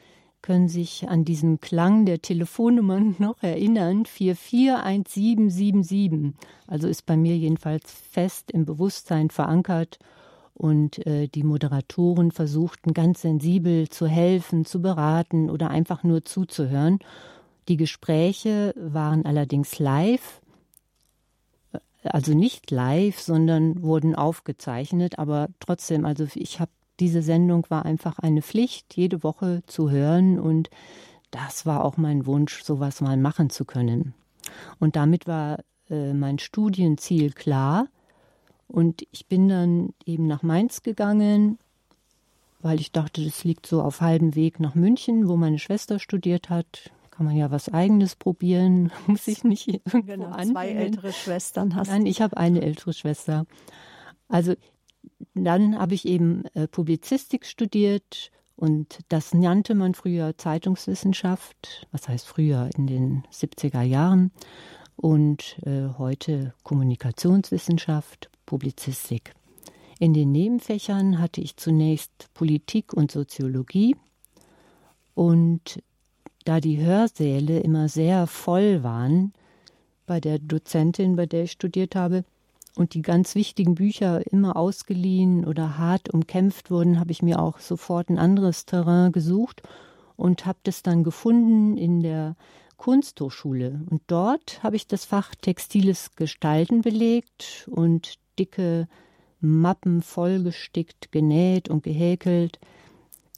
können 0.42 0.68
sich 0.68 1.08
an 1.08 1.24
diesen 1.24 1.60
Klang 1.60 2.04
der 2.06 2.22
Telefonnummern 2.22 3.16
noch 3.18 3.42
erinnern. 3.42 4.06
441777. 4.06 6.34
Also 6.68 6.86
ist 6.86 7.04
bei 7.06 7.16
mir 7.16 7.36
jedenfalls 7.36 7.90
fest 7.90 8.52
im 8.52 8.64
Bewusstsein 8.64 9.30
verankert 9.30 9.98
und 10.56 11.06
äh, 11.06 11.28
die 11.28 11.42
Moderatoren 11.42 12.32
versuchten 12.32 12.94
ganz 12.94 13.22
sensibel 13.22 13.88
zu 13.88 14.06
helfen, 14.06 14.64
zu 14.64 14.80
beraten 14.80 15.50
oder 15.50 15.70
einfach 15.70 16.02
nur 16.02 16.24
zuzuhören. 16.24 16.98
Die 17.68 17.76
Gespräche 17.76 18.74
waren 18.76 19.26
allerdings 19.26 19.78
live, 19.78 20.40
äh, 21.72 21.78
also 22.04 22.32
nicht 22.32 22.70
live, 22.70 23.20
sondern 23.20 23.82
wurden 23.82 24.14
aufgezeichnet, 24.14 25.18
aber 25.18 25.48
trotzdem, 25.60 26.06
also 26.06 26.26
ich 26.34 26.58
habe 26.58 26.70
diese 26.98 27.20
Sendung 27.20 27.66
war 27.68 27.84
einfach 27.84 28.18
eine 28.18 28.40
Pflicht, 28.40 28.96
jede 28.96 29.22
Woche 29.22 29.62
zu 29.66 29.90
hören 29.90 30.38
und 30.38 30.70
das 31.30 31.66
war 31.66 31.84
auch 31.84 31.98
mein 31.98 32.24
Wunsch, 32.24 32.62
sowas 32.62 33.02
mal 33.02 33.18
machen 33.18 33.50
zu 33.50 33.66
können. 33.66 34.14
Und 34.78 34.96
damit 34.96 35.26
war 35.26 35.58
äh, 35.90 36.14
mein 36.14 36.38
Studienziel 36.38 37.32
klar. 37.32 37.88
Und 38.68 39.06
ich 39.12 39.26
bin 39.26 39.48
dann 39.48 39.94
eben 40.04 40.26
nach 40.26 40.42
Mainz 40.42 40.82
gegangen, 40.82 41.58
weil 42.60 42.80
ich 42.80 42.92
dachte, 42.92 43.24
das 43.24 43.44
liegt 43.44 43.66
so 43.66 43.82
auf 43.82 44.00
halbem 44.00 44.34
Weg 44.34 44.60
nach 44.60 44.74
München, 44.74 45.28
wo 45.28 45.36
meine 45.36 45.58
Schwester 45.58 45.98
studiert 45.98 46.50
hat. 46.50 46.90
Kann 47.10 47.26
man 47.26 47.36
ja 47.36 47.50
was 47.50 47.68
Eigenes 47.68 48.16
probieren, 48.16 48.90
muss 49.06 49.28
ich 49.28 49.44
nicht 49.44 49.68
irgendwo 49.68 50.02
genau. 50.02 50.36
Zwei 50.42 50.70
ältere 50.70 51.12
Schwestern 51.12 51.74
hast 51.74 51.88
Nein, 51.88 52.06
ich 52.06 52.20
habe 52.20 52.36
eine 52.36 52.60
ältere 52.60 52.92
Schwester. 52.92 53.46
Also 54.28 54.54
dann 55.34 55.78
habe 55.78 55.94
ich 55.94 56.06
eben 56.06 56.44
äh, 56.54 56.66
Publizistik 56.66 57.46
studiert 57.46 58.30
und 58.56 59.00
das 59.08 59.34
nannte 59.34 59.74
man 59.74 59.94
früher 59.94 60.36
Zeitungswissenschaft, 60.36 61.86
was 61.92 62.08
heißt 62.08 62.26
früher 62.26 62.70
in 62.76 62.86
den 62.86 63.22
70er 63.30 63.82
Jahren 63.82 64.32
und 64.96 65.58
äh, 65.64 65.88
heute 65.98 66.54
Kommunikationswissenschaft, 66.62 68.30
Publizistik. 68.46 69.34
In 69.98 70.14
den 70.14 70.32
Nebenfächern 70.32 71.18
hatte 71.18 71.40
ich 71.40 71.56
zunächst 71.56 72.32
Politik 72.34 72.92
und 72.92 73.10
Soziologie 73.10 73.96
und 75.14 75.82
da 76.44 76.60
die 76.60 76.78
Hörsäle 76.78 77.58
immer 77.60 77.88
sehr 77.88 78.26
voll 78.26 78.82
waren, 78.82 79.32
bei 80.06 80.20
der 80.20 80.38
Dozentin, 80.38 81.16
bei 81.16 81.26
der 81.26 81.44
ich 81.44 81.52
studiert 81.52 81.96
habe, 81.96 82.24
und 82.76 82.92
die 82.92 83.02
ganz 83.02 83.34
wichtigen 83.34 83.74
Bücher 83.74 84.30
immer 84.30 84.56
ausgeliehen 84.56 85.46
oder 85.46 85.78
hart 85.78 86.10
umkämpft 86.12 86.70
wurden, 86.70 87.00
habe 87.00 87.10
ich 87.10 87.22
mir 87.22 87.40
auch 87.40 87.58
sofort 87.58 88.10
ein 88.10 88.18
anderes 88.18 88.66
Terrain 88.66 89.12
gesucht 89.12 89.62
und 90.14 90.44
habe 90.44 90.58
das 90.62 90.82
dann 90.82 91.02
gefunden 91.02 91.78
in 91.78 92.02
der 92.02 92.36
Kunsthochschule. 92.76 93.80
Und 93.88 94.02
dort 94.06 94.62
habe 94.62 94.76
ich 94.76 94.86
das 94.86 95.06
Fach 95.06 95.34
Textiles 95.34 96.14
Gestalten 96.16 96.82
belegt 96.82 97.66
und 97.70 98.18
dicke 98.38 98.88
Mappen 99.40 100.02
vollgestickt, 100.02 101.12
genäht 101.12 101.68
und 101.68 101.82
gehäkelt, 101.82 102.58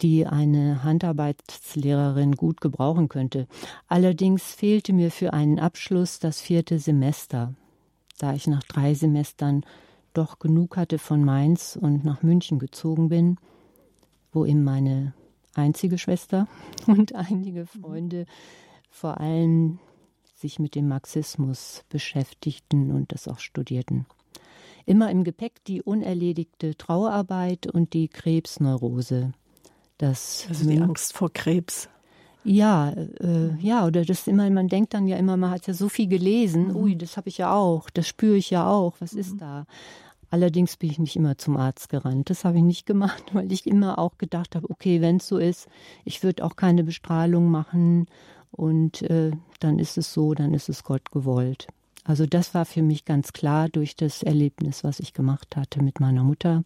die 0.00 0.26
eine 0.26 0.84
Handarbeitslehrerin 0.84 2.32
gut 2.32 2.60
gebrauchen 2.60 3.08
könnte. 3.08 3.48
Allerdings 3.88 4.54
fehlte 4.54 4.92
mir 4.92 5.10
für 5.10 5.32
einen 5.32 5.58
Abschluss 5.58 6.18
das 6.18 6.40
vierte 6.40 6.78
Semester, 6.78 7.54
da 8.18 8.34
ich 8.34 8.46
nach 8.46 8.62
drei 8.62 8.94
Semestern 8.94 9.64
doch 10.14 10.38
genug 10.38 10.76
hatte 10.76 10.98
von 10.98 11.24
Mainz 11.24 11.78
und 11.80 12.04
nach 12.04 12.22
München 12.22 12.58
gezogen 12.58 13.08
bin, 13.08 13.38
wo 14.32 14.44
eben 14.44 14.64
meine 14.64 15.14
einzige 15.54 15.98
Schwester 15.98 16.46
und 16.86 17.14
einige 17.14 17.66
Freunde 17.66 18.26
vor 18.90 19.20
allem 19.20 19.78
sich 20.34 20.60
mit 20.60 20.76
dem 20.76 20.88
Marxismus 20.88 21.84
beschäftigten 21.88 22.92
und 22.92 23.12
das 23.12 23.26
auch 23.26 23.40
studierten. 23.40 24.06
Immer 24.88 25.10
im 25.10 25.22
Gepäck 25.22 25.62
die 25.66 25.82
unerledigte 25.82 26.74
Trauerarbeit 26.74 27.66
und 27.66 27.92
die 27.92 28.08
Krebsneurose. 28.08 29.34
Das 29.98 30.46
also 30.48 30.66
die 30.66 30.80
Angst 30.80 31.12
vor 31.12 31.30
Krebs. 31.30 31.90
Ja, 32.42 32.92
äh, 32.92 33.54
ja, 33.60 33.84
oder 33.86 34.06
das 34.06 34.26
immer, 34.26 34.48
man 34.48 34.68
denkt 34.68 34.94
dann 34.94 35.06
ja 35.06 35.18
immer, 35.18 35.36
man 35.36 35.50
hat 35.50 35.66
ja 35.66 35.74
so 35.74 35.90
viel 35.90 36.08
gelesen, 36.08 36.68
mhm. 36.68 36.76
ui, 36.76 36.96
das 36.96 37.18
habe 37.18 37.28
ich 37.28 37.36
ja 37.36 37.52
auch, 37.52 37.90
das 37.90 38.08
spüre 38.08 38.36
ich 38.36 38.48
ja 38.48 38.66
auch, 38.66 38.94
was 39.00 39.12
mhm. 39.12 39.20
ist 39.20 39.36
da? 39.42 39.66
Allerdings 40.30 40.78
bin 40.78 40.90
ich 40.90 40.98
nicht 40.98 41.16
immer 41.16 41.36
zum 41.36 41.58
Arzt 41.58 41.90
gerannt. 41.90 42.30
Das 42.30 42.46
habe 42.46 42.56
ich 42.56 42.64
nicht 42.64 42.86
gemacht, 42.86 43.24
weil 43.34 43.52
ich 43.52 43.66
immer 43.66 43.98
auch 43.98 44.16
gedacht 44.16 44.56
habe, 44.56 44.70
okay, 44.70 45.02
wenn 45.02 45.16
es 45.16 45.28
so 45.28 45.36
ist, 45.36 45.68
ich 46.06 46.22
würde 46.22 46.42
auch 46.42 46.56
keine 46.56 46.82
Bestrahlung 46.82 47.50
machen 47.50 48.06
und 48.52 49.02
äh, 49.02 49.32
dann 49.60 49.78
ist 49.78 49.98
es 49.98 50.14
so, 50.14 50.32
dann 50.32 50.54
ist 50.54 50.70
es 50.70 50.82
Gott 50.82 51.10
gewollt. 51.10 51.66
Also 52.08 52.24
das 52.24 52.54
war 52.54 52.64
für 52.64 52.80
mich 52.80 53.04
ganz 53.04 53.34
klar 53.34 53.68
durch 53.68 53.94
das 53.94 54.22
Erlebnis, 54.22 54.82
was 54.82 54.98
ich 54.98 55.12
gemacht 55.12 55.56
hatte 55.56 55.82
mit 55.82 56.00
meiner 56.00 56.24
Mutter. 56.24 56.64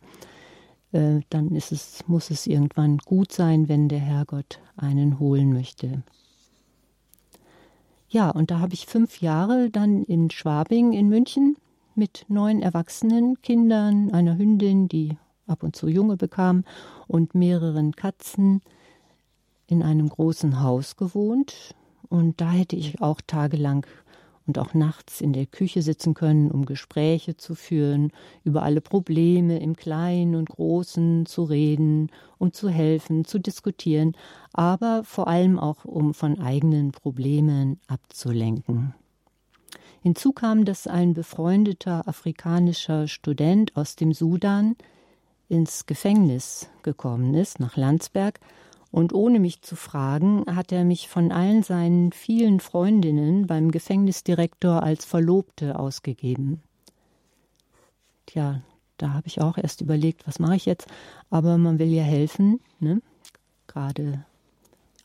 Äh, 0.93 1.23
dann 1.31 1.57
ist 1.57 1.73
es, 1.73 2.05
muss 2.07 2.31
es 2.31 2.47
irgendwann 2.47 2.99
gut 2.99 3.33
sein, 3.33 3.69
wenn 3.69 3.89
der 3.89 3.99
Herrgott 3.99 4.61
einen 4.77 5.19
holen 5.19 5.53
möchte. 5.53 6.05
Ja, 8.09 8.31
und 8.31 8.53
da 8.53 8.61
habe 8.61 8.75
ich 8.75 8.87
fünf 8.87 9.21
Jahre 9.21 9.69
dann 9.69 10.05
in 10.05 10.31
Schwabing 10.31 10.93
in 10.93 11.09
München 11.09 11.57
mit 11.97 12.25
neun 12.29 12.63
erwachsenen 12.63 13.43
Kindern, 13.43 14.13
einer 14.13 14.39
Hündin, 14.39 14.87
die 14.87 15.19
ab 15.49 15.65
und 15.65 15.75
zu 15.75 15.89
Junge 15.89 16.17
bekam, 16.17 16.63
und 17.09 17.35
mehreren 17.35 17.97
Katzen 17.97 18.63
in 19.67 19.83
einem 19.83 20.09
großen 20.09 20.61
Haus 20.61 20.97
gewohnt. 20.97 21.75
Und 22.09 22.41
da 22.41 22.53
hätte 22.53 22.77
ich 22.77 23.01
auch 23.03 23.21
tagelang 23.27 23.87
und 24.47 24.59
auch 24.59 24.75
nachts 24.75 25.21
in 25.21 25.33
der 25.33 25.47
Küche 25.47 25.83
sitzen 25.83 26.15
können, 26.15 26.51
um 26.51 26.67
Gespräche 26.67 27.37
zu 27.37 27.55
führen, 27.55 28.13
über 28.45 28.63
alle 28.63 28.81
Probleme 28.81 29.59
im 29.61 29.77
Kleinen 29.77 30.35
und 30.35 30.49
Großen 30.49 31.27
zu 31.27 31.45
reden, 31.45 32.11
um 32.39 32.53
zu 32.53 32.69
helfen, 32.69 33.25
zu 33.25 33.39
diskutieren, 33.39 34.17
aber 34.53 35.03
vor 35.05 35.29
allem 35.29 35.59
auch 35.59 35.85
um 35.85 36.15
von 36.15 36.41
eigenen 36.41 36.93
Problemen 36.93 37.81
abzulenken. 37.87 38.95
Hinzu 40.03 40.33
kam, 40.33 40.65
dass 40.65 40.89
ein 40.89 41.15
befreundeter 41.15 42.09
afrikanischer 42.09 43.07
Student 43.07 43.77
aus 43.77 43.95
dem 43.95 44.13
Sudan 44.13 44.75
ins 45.49 45.87
Gefängnis 45.87 46.69
gekommen 46.83 47.35
ist, 47.35 47.61
nach 47.61 47.77
Landsberg, 47.77 48.41
und 48.93 49.13
ohne 49.15 49.41
mich 49.41 49.63
zu 49.63 49.75
fragen, 49.75 50.45
hat 50.55 50.71
er 50.71 50.85
mich 50.85 51.09
von 51.09 51.33
allen 51.33 51.63
seinen 51.63 52.13
vielen 52.13 52.61
Freundinnen 52.61 53.47
beim 53.47 53.71
Gefängnisdirektor 53.73 54.83
als 54.83 55.07
Verlobte 55.07 55.79
ausgegeben. 55.79 56.63
Tja, 58.27 58.61
da 58.99 59.15
habe 59.15 59.27
ich 59.27 59.41
auch 59.41 59.57
erst 59.59 59.81
überlegt, 59.81 60.29
was 60.29 60.39
mache 60.39 60.57
ich 60.57 60.67
jetzt? 60.67 60.87
Aber 61.31 61.59
man 61.59 61.79
will 61.79 61.93
ja 61.93 62.05
helfen, 62.05 62.61
ne? 62.79 63.01
gerade 63.67 64.25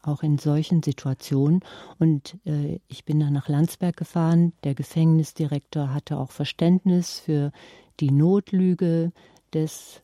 auch 0.01 0.21
in 0.21 0.37
solchen 0.37 0.83
Situationen. 0.83 1.61
Und 1.97 2.37
äh, 2.45 2.79
ich 2.87 3.05
bin 3.05 3.19
dann 3.19 3.33
nach 3.33 3.47
Landsberg 3.47 3.95
gefahren. 3.95 4.53
Der 4.63 4.75
Gefängnisdirektor 4.75 5.93
hatte 5.93 6.17
auch 6.17 6.31
Verständnis 6.31 7.19
für 7.19 7.51
die 7.99 8.11
Notlüge 8.11 9.11
des 9.53 10.01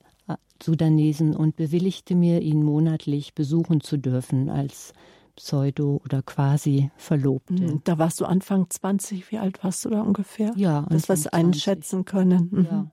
Sudanesen 0.62 1.36
und 1.36 1.56
bewilligte 1.56 2.16
mir, 2.16 2.42
ihn 2.42 2.64
monatlich 2.64 3.34
besuchen 3.34 3.82
zu 3.82 3.98
dürfen 3.98 4.50
als 4.50 4.94
Pseudo- 5.36 6.02
oder 6.06 6.22
quasi 6.22 6.92
Verlobte. 6.96 7.54
Mhm. 7.54 7.82
Da 7.84 7.98
warst 7.98 8.22
du 8.22 8.26
Anfang 8.26 8.70
20, 8.70 9.32
wie 9.32 9.40
alt 9.40 9.64
warst 9.64 9.84
du 9.84 9.90
da 9.90 10.02
ungefähr? 10.02 10.54
Ja. 10.56 10.86
Das 10.90 11.10
was 11.10 11.28
einschätzen 11.28 12.06
können. 12.06 12.50
Mhm. 12.52 12.68
Ja. 12.70 12.92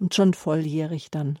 Und 0.00 0.14
schon 0.14 0.32
volljährig 0.32 1.10
dann. 1.10 1.38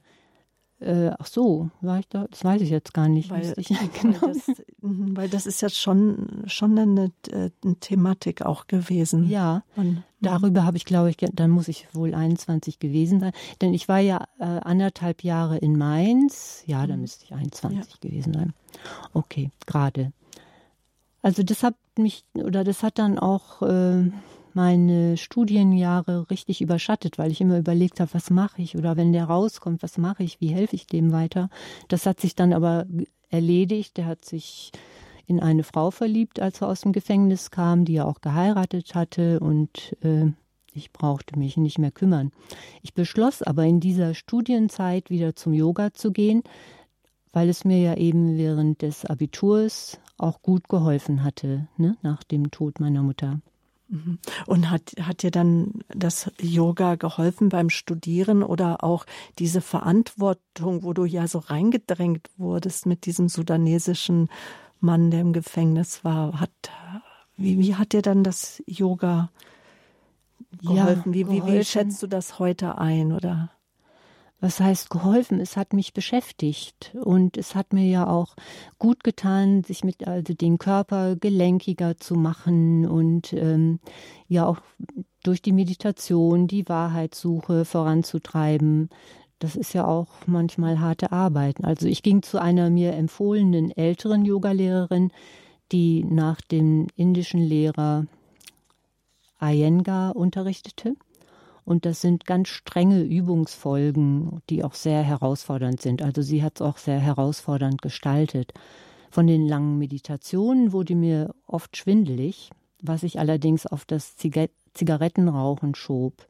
Äh, 0.80 1.10
ach 1.18 1.26
so, 1.26 1.70
war 1.82 1.98
ich 1.98 2.08
da? 2.08 2.26
Das 2.30 2.42
weiß 2.42 2.62
ich 2.62 2.70
jetzt 2.70 2.94
gar 2.94 3.08
nicht. 3.08 3.30
Weil, 3.30 3.52
ich, 3.58 3.68
genau. 4.00 4.22
weil, 4.22 4.32
das, 4.32 4.62
mhm, 4.80 5.16
weil 5.16 5.28
das 5.28 5.46
ist 5.46 5.60
ja 5.60 5.68
schon, 5.68 6.42
schon 6.46 6.78
eine, 6.78 7.12
äh, 7.30 7.50
eine 7.62 7.76
Thematik 7.76 8.42
auch 8.42 8.66
gewesen. 8.66 9.28
Ja, 9.28 9.62
Und, 9.76 10.02
darüber 10.22 10.64
habe 10.64 10.78
ich, 10.78 10.86
glaube 10.86 11.10
ich, 11.10 11.18
dann 11.18 11.50
muss 11.50 11.68
ich 11.68 11.86
wohl 11.92 12.14
21 12.14 12.78
gewesen 12.78 13.20
sein. 13.20 13.32
Denn 13.60 13.74
ich 13.74 13.88
war 13.88 13.98
ja 13.98 14.24
äh, 14.38 14.44
anderthalb 14.44 15.22
Jahre 15.22 15.58
in 15.58 15.76
Mainz. 15.76 16.62
Ja, 16.66 16.86
da 16.86 16.94
mhm. 16.94 17.02
müsste 17.02 17.26
ich 17.26 17.32
21 17.34 17.78
ja. 17.78 17.84
gewesen 18.00 18.32
sein. 18.32 18.54
Okay, 19.12 19.50
gerade. 19.66 20.12
Also 21.20 21.42
das 21.42 21.62
hat 21.62 21.74
mich, 21.98 22.24
oder 22.34 22.64
das 22.64 22.82
hat 22.82 22.98
dann 22.98 23.18
auch... 23.18 23.60
Äh, 23.60 24.10
meine 24.54 25.16
Studienjahre 25.16 26.30
richtig 26.30 26.60
überschattet, 26.60 27.18
weil 27.18 27.30
ich 27.30 27.40
immer 27.40 27.58
überlegt 27.58 28.00
habe, 28.00 28.14
was 28.14 28.30
mache 28.30 28.62
ich 28.62 28.76
oder 28.76 28.96
wenn 28.96 29.12
der 29.12 29.24
rauskommt, 29.24 29.82
was 29.82 29.98
mache 29.98 30.22
ich, 30.22 30.40
wie 30.40 30.48
helfe 30.48 30.76
ich 30.76 30.86
dem 30.86 31.12
weiter. 31.12 31.50
Das 31.88 32.06
hat 32.06 32.20
sich 32.20 32.34
dann 32.34 32.52
aber 32.52 32.86
erledigt. 33.30 33.96
Der 33.96 34.06
hat 34.06 34.24
sich 34.24 34.72
in 35.26 35.40
eine 35.40 35.62
Frau 35.62 35.90
verliebt, 35.90 36.40
als 36.40 36.60
er 36.60 36.68
aus 36.68 36.80
dem 36.80 36.92
Gefängnis 36.92 37.50
kam, 37.50 37.84
die 37.84 37.96
er 37.96 38.08
auch 38.08 38.20
geheiratet 38.20 38.94
hatte 38.94 39.38
und 39.38 39.96
äh, 40.02 40.32
ich 40.72 40.92
brauchte 40.92 41.38
mich 41.38 41.56
nicht 41.56 41.78
mehr 41.78 41.90
kümmern. 41.90 42.32
Ich 42.82 42.94
beschloss 42.94 43.42
aber 43.42 43.64
in 43.64 43.80
dieser 43.80 44.14
Studienzeit 44.14 45.10
wieder 45.10 45.36
zum 45.36 45.52
Yoga 45.52 45.92
zu 45.92 46.12
gehen, 46.12 46.42
weil 47.32 47.48
es 47.48 47.64
mir 47.64 47.78
ja 47.78 47.94
eben 47.96 48.36
während 48.36 48.82
des 48.82 49.04
Abiturs 49.04 50.00
auch 50.18 50.42
gut 50.42 50.68
geholfen 50.68 51.22
hatte, 51.22 51.68
ne, 51.76 51.96
nach 52.02 52.22
dem 52.24 52.50
Tod 52.50 52.80
meiner 52.80 53.02
Mutter. 53.02 53.40
Mhm. 53.90 54.18
Und 54.46 54.70
hat, 54.70 54.92
hat 55.02 55.22
dir 55.22 55.32
dann 55.32 55.82
das 55.88 56.30
Yoga 56.40 56.94
geholfen 56.94 57.48
beim 57.48 57.70
Studieren 57.70 58.44
oder 58.44 58.84
auch 58.84 59.04
diese 59.38 59.60
Verantwortung, 59.60 60.84
wo 60.84 60.92
du 60.92 61.04
ja 61.04 61.26
so 61.26 61.38
reingedrängt 61.38 62.30
wurdest 62.36 62.86
mit 62.86 63.04
diesem 63.04 63.28
sudanesischen 63.28 64.28
Mann, 64.78 65.10
der 65.10 65.20
im 65.20 65.32
Gefängnis 65.32 66.04
war? 66.04 66.40
Hat, 66.40 66.52
wie, 67.36 67.58
wie 67.58 67.74
hat 67.74 67.92
dir 67.92 68.02
dann 68.02 68.22
das 68.22 68.62
Yoga 68.66 69.30
geholfen? 70.62 71.12
Ja, 71.12 71.28
wie, 71.28 71.28
wie, 71.28 71.44
wie 71.44 71.64
schätzt 71.64 72.00
du 72.02 72.06
das 72.06 72.38
heute 72.38 72.78
ein? 72.78 73.12
Oder? 73.12 73.50
Was 74.40 74.58
heißt 74.58 74.88
geholfen? 74.90 75.38
Es 75.40 75.56
hat 75.56 75.72
mich 75.72 75.92
beschäftigt 75.92 76.96
und 77.02 77.36
es 77.36 77.54
hat 77.54 77.72
mir 77.72 77.86
ja 77.86 78.06
auch 78.06 78.34
gut 78.78 79.04
getan, 79.04 79.62
sich 79.64 79.84
mit 79.84 80.06
also 80.06 80.32
den 80.32 80.58
Körper 80.58 81.16
gelenkiger 81.16 81.98
zu 81.98 82.14
machen 82.14 82.86
und 82.86 83.32
ähm, 83.34 83.80
ja 84.28 84.46
auch 84.46 84.58
durch 85.22 85.42
die 85.42 85.52
Meditation 85.52 86.46
die 86.46 86.68
Wahrheitssuche 86.68 87.66
voranzutreiben. 87.66 88.88
Das 89.38 89.56
ist 89.56 89.74
ja 89.74 89.86
auch 89.86 90.08
manchmal 90.26 90.80
harte 90.80 91.12
Arbeit. 91.12 91.62
Also 91.62 91.86
ich 91.86 92.02
ging 92.02 92.22
zu 92.22 92.40
einer 92.40 92.70
mir 92.70 92.94
empfohlenen 92.94 93.70
älteren 93.70 94.24
Yogalehrerin, 94.24 95.12
die 95.72 96.04
nach 96.04 96.40
dem 96.40 96.88
indischen 96.96 97.40
Lehrer 97.40 98.06
Iyengar 99.40 100.16
unterrichtete. 100.16 100.94
Und 101.64 101.86
das 101.86 102.00
sind 102.00 102.24
ganz 102.24 102.48
strenge 102.48 103.02
Übungsfolgen, 103.02 104.40
die 104.50 104.64
auch 104.64 104.74
sehr 104.74 105.02
herausfordernd 105.02 105.80
sind. 105.80 106.02
Also 106.02 106.22
sie 106.22 106.42
hat 106.42 106.56
es 106.56 106.62
auch 106.62 106.78
sehr 106.78 106.98
herausfordernd 106.98 107.82
gestaltet. 107.82 108.52
Von 109.10 109.26
den 109.26 109.46
langen 109.46 109.78
Meditationen 109.78 110.72
wurde 110.72 110.94
mir 110.94 111.34
oft 111.46 111.76
schwindelig, 111.76 112.50
was 112.80 113.02
ich 113.02 113.18
allerdings 113.18 113.66
auf 113.66 113.84
das 113.84 114.16
Zigarettenrauchen 114.16 115.74
schob. 115.74 116.26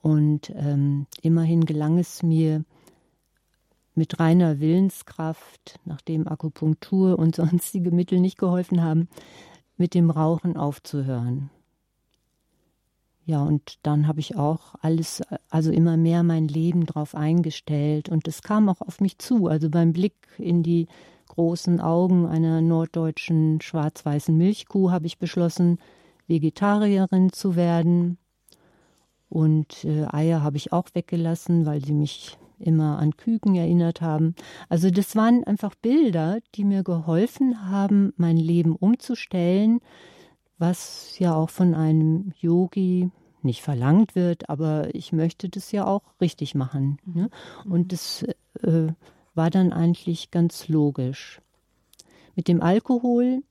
Und 0.00 0.50
ähm, 0.54 1.06
immerhin 1.22 1.64
gelang 1.64 1.98
es 1.98 2.22
mir, 2.22 2.64
mit 3.98 4.20
reiner 4.20 4.60
Willenskraft, 4.60 5.80
nachdem 5.84 6.26
Akupunktur 6.26 7.18
und 7.18 7.36
sonstige 7.36 7.90
Mittel 7.90 8.20
nicht 8.20 8.38
geholfen 8.38 8.82
haben, 8.82 9.08
mit 9.76 9.92
dem 9.92 10.10
Rauchen 10.10 10.56
aufzuhören. 10.56 11.50
Ja, 13.28 13.42
und 13.42 13.78
dann 13.82 14.08
habe 14.08 14.20
ich 14.20 14.36
auch 14.36 14.74
alles, 14.80 15.20
also 15.50 15.70
immer 15.70 15.98
mehr 15.98 16.22
mein 16.22 16.48
Leben 16.48 16.86
drauf 16.86 17.14
eingestellt 17.14 18.08
und 18.08 18.26
es 18.26 18.40
kam 18.40 18.70
auch 18.70 18.80
auf 18.80 19.02
mich 19.02 19.18
zu. 19.18 19.48
Also 19.48 19.68
beim 19.68 19.92
Blick 19.92 20.14
in 20.38 20.62
die 20.62 20.86
großen 21.28 21.78
Augen 21.78 22.24
einer 22.24 22.62
norddeutschen 22.62 23.60
schwarz-weißen 23.60 24.34
Milchkuh 24.34 24.90
habe 24.90 25.04
ich 25.04 25.18
beschlossen, 25.18 25.78
Vegetarierin 26.26 27.30
zu 27.30 27.54
werden. 27.54 28.16
Und 29.28 29.84
äh, 29.84 30.06
Eier 30.06 30.42
habe 30.42 30.56
ich 30.56 30.72
auch 30.72 30.88
weggelassen, 30.94 31.66
weil 31.66 31.84
sie 31.84 31.92
mich 31.92 32.38
immer 32.58 32.98
an 32.98 33.14
Küken 33.14 33.56
erinnert 33.56 34.00
haben. 34.00 34.36
Also 34.70 34.90
das 34.90 35.16
waren 35.16 35.44
einfach 35.44 35.74
Bilder, 35.74 36.38
die 36.54 36.64
mir 36.64 36.82
geholfen 36.82 37.70
haben, 37.70 38.14
mein 38.16 38.38
Leben 38.38 38.74
umzustellen, 38.74 39.80
was 40.58 41.18
ja 41.18 41.34
auch 41.34 41.50
von 41.50 41.74
einem 41.74 42.32
Yogi 42.38 43.10
nicht 43.42 43.62
verlangt 43.62 44.14
wird, 44.14 44.50
aber 44.50 44.94
ich 44.94 45.12
möchte 45.12 45.48
das 45.48 45.72
ja 45.72 45.86
auch 45.86 46.02
richtig 46.20 46.54
machen. 46.54 46.98
Ne? 47.04 47.30
Und 47.64 47.92
das 47.92 48.24
äh, 48.62 48.88
war 49.34 49.50
dann 49.50 49.72
eigentlich 49.72 50.30
ganz 50.30 50.68
logisch. 50.68 51.40
Mit 52.34 52.48
dem 52.48 52.60
Alkohol 52.60 53.42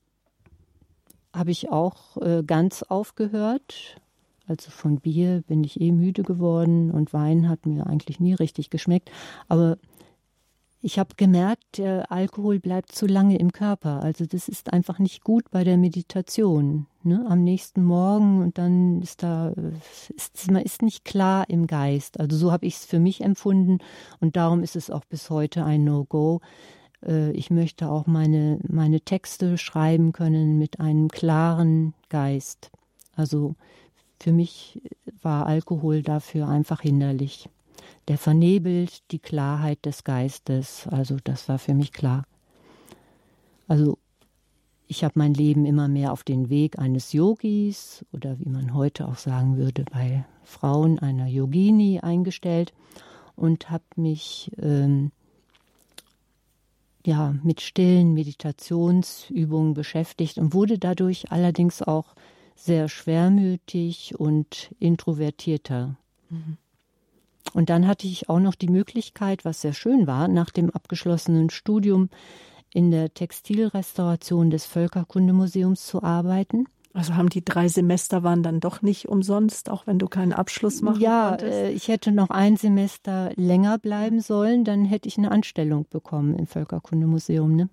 habe 1.34 1.50
ich 1.50 1.70
auch 1.70 2.16
äh, 2.18 2.42
ganz 2.46 2.82
aufgehört. 2.82 4.00
Also 4.46 4.70
von 4.70 5.00
Bier 5.00 5.42
bin 5.46 5.62
ich 5.62 5.80
eh 5.80 5.92
müde 5.92 6.22
geworden 6.22 6.90
und 6.90 7.12
Wein 7.12 7.48
hat 7.48 7.66
mir 7.66 7.86
eigentlich 7.86 8.18
nie 8.18 8.34
richtig 8.34 8.70
geschmeckt. 8.70 9.10
Aber 9.46 9.78
ich 10.80 10.98
habe 10.98 11.16
gemerkt, 11.16 11.78
der 11.78 12.10
Alkohol 12.12 12.60
bleibt 12.60 12.92
zu 12.92 13.06
lange 13.06 13.38
im 13.38 13.52
Körper. 13.52 14.02
Also 14.02 14.26
das 14.26 14.48
ist 14.48 14.72
einfach 14.72 15.00
nicht 15.00 15.24
gut 15.24 15.50
bei 15.50 15.64
der 15.64 15.76
Meditation. 15.76 16.86
Ne? 17.02 17.26
Am 17.28 17.42
nächsten 17.42 17.82
Morgen 17.82 18.42
und 18.42 18.58
dann 18.58 19.02
ist 19.02 19.22
da, 19.24 19.52
ist, 20.14 20.50
man 20.50 20.62
ist 20.62 20.82
nicht 20.82 21.04
klar 21.04 21.48
im 21.48 21.66
Geist. 21.66 22.20
Also 22.20 22.36
so 22.36 22.52
habe 22.52 22.66
ich 22.66 22.76
es 22.76 22.84
für 22.84 23.00
mich 23.00 23.22
empfunden 23.22 23.78
und 24.20 24.36
darum 24.36 24.62
ist 24.62 24.76
es 24.76 24.90
auch 24.90 25.04
bis 25.04 25.30
heute 25.30 25.64
ein 25.64 25.82
No-Go. 25.82 26.40
Äh, 27.04 27.32
ich 27.32 27.50
möchte 27.50 27.90
auch 27.90 28.06
meine, 28.06 28.60
meine 28.68 29.00
Texte 29.00 29.58
schreiben 29.58 30.12
können 30.12 30.58
mit 30.58 30.78
einem 30.78 31.08
klaren 31.08 31.94
Geist. 32.08 32.70
Also 33.16 33.56
für 34.20 34.32
mich 34.32 34.80
war 35.22 35.46
Alkohol 35.46 36.02
dafür 36.02 36.48
einfach 36.48 36.82
hinderlich. 36.82 37.48
Der 38.08 38.18
vernebelt 38.18 39.02
die 39.10 39.18
Klarheit 39.18 39.84
des 39.84 40.04
Geistes. 40.04 40.86
Also 40.88 41.16
das 41.22 41.48
war 41.48 41.58
für 41.58 41.74
mich 41.74 41.92
klar. 41.92 42.24
Also 43.66 43.98
ich 44.86 45.04
habe 45.04 45.14
mein 45.16 45.34
Leben 45.34 45.66
immer 45.66 45.86
mehr 45.86 46.12
auf 46.12 46.24
den 46.24 46.48
Weg 46.48 46.78
eines 46.78 47.12
Yogis 47.12 48.04
oder 48.12 48.38
wie 48.40 48.48
man 48.48 48.72
heute 48.72 49.06
auch 49.06 49.18
sagen 49.18 49.58
würde, 49.58 49.84
bei 49.84 50.24
Frauen 50.42 50.98
einer 50.98 51.26
Yogini 51.26 52.00
eingestellt 52.00 52.72
und 53.36 53.70
habe 53.70 53.84
mich 53.96 54.50
ähm, 54.58 55.12
ja 57.04 57.34
mit 57.42 57.60
stillen 57.60 58.14
Meditationsübungen 58.14 59.74
beschäftigt 59.74 60.38
und 60.38 60.54
wurde 60.54 60.78
dadurch 60.78 61.30
allerdings 61.30 61.82
auch 61.82 62.14
sehr 62.56 62.88
schwermütig 62.88 64.18
und 64.18 64.74
introvertierter. 64.80 65.96
Mhm. 66.30 66.56
Und 67.54 67.70
dann 67.70 67.86
hatte 67.86 68.06
ich 68.06 68.28
auch 68.28 68.40
noch 68.40 68.54
die 68.54 68.68
Möglichkeit, 68.68 69.44
was 69.44 69.60
sehr 69.60 69.72
schön 69.72 70.06
war, 70.06 70.28
nach 70.28 70.50
dem 70.50 70.70
abgeschlossenen 70.70 71.50
Studium 71.50 72.10
in 72.72 72.90
der 72.90 73.14
Textilrestauration 73.14 74.50
des 74.50 74.66
Völkerkundemuseums 74.66 75.86
zu 75.86 76.02
arbeiten. 76.02 76.66
Also 76.98 77.14
haben 77.14 77.28
die 77.28 77.44
drei 77.44 77.68
Semester 77.68 78.24
waren 78.24 78.42
dann 78.42 78.58
doch 78.58 78.82
nicht 78.82 79.08
umsonst, 79.08 79.70
auch 79.70 79.86
wenn 79.86 80.00
du 80.00 80.08
keinen 80.08 80.32
Abschluss 80.32 80.82
machen 80.82 81.00
ja, 81.00 81.28
konntest? 81.28 81.52
Äh, 81.52 81.70
ich 81.70 81.86
hätte 81.86 82.10
noch 82.10 82.30
ein 82.30 82.56
Semester 82.56 83.30
länger 83.36 83.78
bleiben 83.78 84.20
sollen, 84.20 84.64
dann 84.64 84.84
hätte 84.84 85.06
ich 85.06 85.16
eine 85.16 85.30
Anstellung 85.30 85.86
bekommen 85.88 86.34
im 86.34 86.48
Völkerkundemuseum. 86.48 87.54
Ne? 87.54 87.68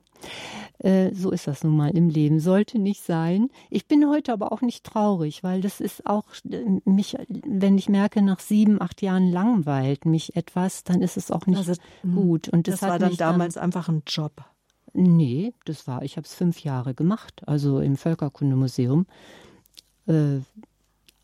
Äh, 0.78 1.12
so 1.12 1.32
ist 1.32 1.48
das 1.48 1.64
nun 1.64 1.76
mal 1.76 1.90
im 1.90 2.08
Leben. 2.08 2.40
Sollte 2.40 2.78
nicht 2.78 3.04
sein. 3.04 3.50
Ich 3.72 3.88
bin 3.88 4.08
heute 4.08 4.32
aber 4.32 4.52
auch 4.52 4.62
nicht 4.62 4.84
traurig, 4.84 5.42
weil 5.44 5.60
das 5.62 5.82
ist 5.82 6.06
auch 6.06 6.26
äh, 6.48 6.64
mich, 6.86 7.18
wenn 7.28 7.80
ich 7.80 7.90
merke, 7.90 8.22
nach 8.22 8.40
sieben, 8.40 8.80
acht 8.80 9.02
Jahren 9.02 9.32
langweilt 9.32 10.06
mich 10.06 10.36
etwas, 10.36 10.84
dann 10.84 11.02
ist 11.02 11.18
es 11.18 11.32
auch 11.32 11.48
nicht 11.48 11.68
also, 11.68 11.74
hm, 12.02 12.14
gut. 12.16 12.50
Und 12.50 12.68
das, 12.68 12.82
das 12.82 12.90
war 12.90 13.00
dann 13.00 13.18
damals 13.18 13.56
dann, 13.56 13.64
einfach 13.64 13.90
ein 13.90 14.04
Job. 14.06 14.46
Nee, 14.98 15.54
das 15.66 15.88
war, 15.88 16.04
ich 16.04 16.16
habe 16.16 16.26
es 16.26 16.34
fünf 16.34 16.64
Jahre 16.64 16.94
gemacht, 16.94 17.44
also 17.48 17.80
im 17.82 17.98
Völkerkundemuseum. 17.98 19.06
Äh, 20.08 20.40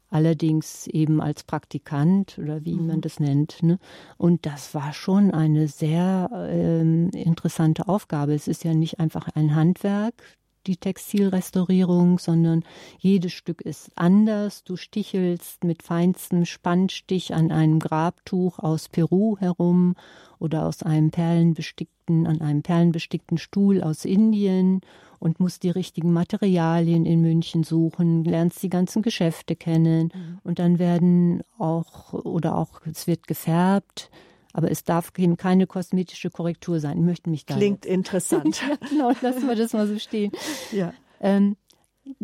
allerdings 0.10 0.88
eben 0.88 1.22
als 1.22 1.44
Praktikant 1.44 2.38
oder 2.38 2.66
wie 2.66 2.76
mhm. 2.76 2.88
man 2.88 3.02
das 3.02 3.22
nennt. 3.22 3.64
Ne? 3.64 3.80
Und 4.18 4.46
das 4.46 4.76
war 4.76 4.92
schon 4.92 5.32
eine 5.32 5.70
sehr 5.70 6.30
ähm, 6.50 7.10
interessante 7.12 7.88
Aufgabe. 7.88 8.34
Es 8.34 8.50
ist 8.50 8.66
ja 8.66 8.74
nicht 8.74 9.00
einfach 9.00 9.30
ein 9.36 9.56
Handwerk, 9.56 10.22
die 10.68 10.78
Textilrestaurierung, 10.78 12.20
sondern 12.20 12.64
jedes 13.00 13.34
Stück 13.34 13.62
ist 13.62 13.92
anders. 13.96 14.64
Du 14.64 14.76
stichelst 14.76 15.64
mit 15.64 15.84
feinstem 15.84 16.46
Spannstich 16.46 17.34
an 17.34 17.52
einem 17.52 17.80
Grabtuch 17.80 18.60
aus 18.60 18.90
Peru 18.90 19.38
herum 19.40 19.96
oder 20.40 20.66
aus 20.66 20.84
einem 20.84 21.12
perlenbestickten, 21.12 22.28
an 22.28 22.42
einem 22.42 22.64
perlenbestickten 22.64 23.38
Stuhl 23.38 23.82
aus 23.82 24.06
Indien 24.06 24.82
und 25.20 25.40
musst 25.40 25.64
die 25.64 25.70
richtigen 25.70 26.14
Materialien 26.14 27.06
in 27.06 27.22
München 27.22 27.64
suchen, 27.64 28.24
lernst 28.24 28.64
die 28.64 28.70
ganzen 28.70 29.04
Geschäfte 29.04 29.56
kennen 29.56 30.12
mhm. 30.14 30.40
und 30.44 30.60
dann 30.60 30.80
werden 30.80 31.44
auch 31.60 32.14
oder 32.14 32.58
auch 32.58 32.82
es 32.86 33.06
wird 33.06 33.28
gefärbt, 33.28 34.10
aber 34.54 34.72
es 34.72 34.84
darf 34.84 35.12
eben 35.18 35.38
keine 35.38 35.68
kosmetische 35.68 36.30
Korrektur 36.30 36.80
sein. 36.80 36.98
Ich 36.98 37.04
möchte 37.06 37.30
mich 37.30 37.46
da 37.46 37.56
Klingt 37.56 37.86
jetzt. 37.86 37.94
interessant. 37.94 38.62
ja, 38.70 38.76
genau, 38.90 39.12
lassen 39.22 39.48
wir 39.48 39.56
das 39.56 39.74
mal 39.74 39.88
so 39.88 39.98
stehen. 40.00 40.32
Ja. 40.72 40.94
Ähm, 41.20 41.56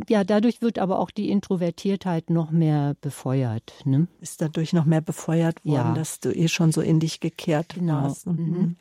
ja, 0.09 0.23
dadurch 0.23 0.61
wird 0.61 0.79
aber 0.79 0.99
auch 0.99 1.11
die 1.11 1.29
Introvertiertheit 1.29 2.29
noch 2.29 2.51
mehr 2.51 2.95
befeuert. 3.01 3.73
Ne? 3.85 4.07
Ist 4.21 4.41
dadurch 4.41 4.73
noch 4.73 4.85
mehr 4.85 5.01
befeuert 5.01 5.63
worden, 5.63 5.89
ja. 5.89 5.93
dass 5.93 6.19
du 6.19 6.35
eh 6.35 6.47
schon 6.47 6.71
so 6.71 6.81
in 6.81 6.99
dich 6.99 7.19
gekehrt 7.19 7.75
genau. 7.75 8.03
warst. 8.03 8.27
Mhm. 8.27 8.33
mhm. 8.33 8.75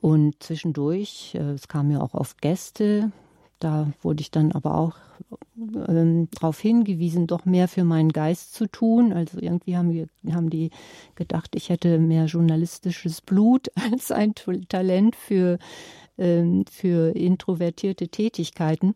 Und 0.00 0.40
zwischendurch, 0.42 1.34
äh, 1.34 1.52
es 1.52 1.66
kamen 1.66 1.90
ja 1.90 2.00
auch 2.00 2.14
oft 2.14 2.40
Gäste, 2.40 3.10
da 3.58 3.92
wurde 4.00 4.20
ich 4.20 4.30
dann 4.30 4.52
aber 4.52 4.76
auch 4.76 4.94
ähm, 5.88 6.28
darauf 6.30 6.60
hingewiesen, 6.60 7.26
doch 7.26 7.44
mehr 7.44 7.68
für 7.68 7.84
meinen 7.84 8.12
Geist 8.12 8.54
zu 8.54 8.66
tun. 8.66 9.12
Also 9.12 9.38
irgendwie 9.40 9.76
haben, 9.76 9.92
wir, 9.92 10.08
haben 10.34 10.50
die 10.50 10.70
gedacht, 11.14 11.54
ich 11.56 11.68
hätte 11.68 11.98
mehr 11.98 12.26
journalistisches 12.26 13.20
Blut 13.20 13.68
als 13.90 14.10
ein 14.10 14.34
Talent 14.68 15.16
für, 15.16 15.58
ähm, 16.16 16.64
für 16.70 17.14
introvertierte 17.16 18.08
Tätigkeiten. 18.08 18.94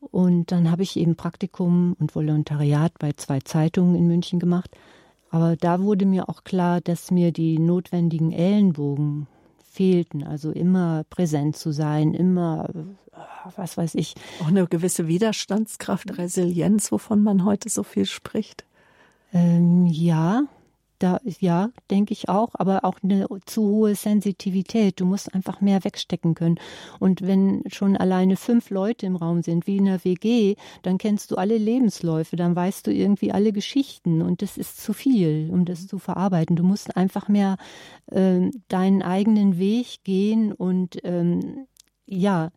Und 0.00 0.50
dann 0.50 0.70
habe 0.70 0.82
ich 0.82 0.96
eben 0.96 1.14
Praktikum 1.14 1.94
und 2.00 2.14
Volontariat 2.14 2.92
bei 2.98 3.12
zwei 3.12 3.38
Zeitungen 3.40 3.94
in 3.94 4.08
München 4.08 4.40
gemacht. 4.40 4.76
Aber 5.30 5.56
da 5.56 5.80
wurde 5.80 6.04
mir 6.04 6.28
auch 6.28 6.44
klar, 6.44 6.80
dass 6.80 7.10
mir 7.10 7.32
die 7.32 7.58
notwendigen 7.58 8.32
Ellenbogen 8.32 9.28
fehlten. 9.72 10.24
Also 10.24 10.50
immer 10.50 11.04
präsent 11.08 11.56
zu 11.56 11.72
sein, 11.72 12.14
immer, 12.14 12.68
was 13.56 13.76
weiß 13.76 13.94
ich. 13.94 14.14
Auch 14.40 14.48
eine 14.48 14.66
gewisse 14.66 15.08
Widerstandskraft, 15.08 16.18
Resilienz, 16.18 16.92
wovon 16.92 17.22
man 17.22 17.44
heute 17.44 17.68
so 17.68 17.82
viel 17.82 18.06
spricht. 18.06 18.64
Ähm, 19.32 19.86
ja, 19.86 20.44
da, 21.02 21.20
ja, 21.24 21.70
denke 21.90 22.12
ich 22.12 22.28
auch, 22.28 22.50
aber 22.54 22.84
auch 22.84 22.98
eine 23.02 23.26
zu 23.46 23.62
hohe 23.62 23.94
Sensitivität. 23.94 25.00
Du 25.00 25.04
musst 25.04 25.34
einfach 25.34 25.60
mehr 25.60 25.84
wegstecken 25.84 26.34
können. 26.34 26.58
Und 27.00 27.26
wenn 27.26 27.62
schon 27.66 27.96
alleine 27.96 28.36
fünf 28.36 28.70
Leute 28.70 29.06
im 29.06 29.16
Raum 29.16 29.42
sind, 29.42 29.66
wie 29.66 29.78
in 29.78 29.86
der 29.86 30.04
WG, 30.04 30.56
dann 30.82 30.98
kennst 30.98 31.30
du 31.30 31.36
alle 31.36 31.58
Lebensläufe, 31.58 32.36
dann 32.36 32.54
weißt 32.54 32.86
du 32.86 32.92
irgendwie 32.92 33.32
alle 33.32 33.52
Geschichten 33.52 34.22
und 34.22 34.42
das 34.42 34.56
ist 34.56 34.80
zu 34.80 34.92
viel, 34.92 35.50
um 35.50 35.64
das 35.64 35.86
zu 35.86 35.98
verarbeiten. 35.98 36.56
Du 36.56 36.62
musst 36.62 36.96
einfach 36.96 37.28
mehr 37.28 37.56
äh, 38.06 38.50
deinen 38.68 39.02
eigenen 39.02 39.58
Weg 39.58 40.04
gehen 40.04 40.52
und 40.52 40.98
ähm, 41.04 41.66
ja, 42.06 42.50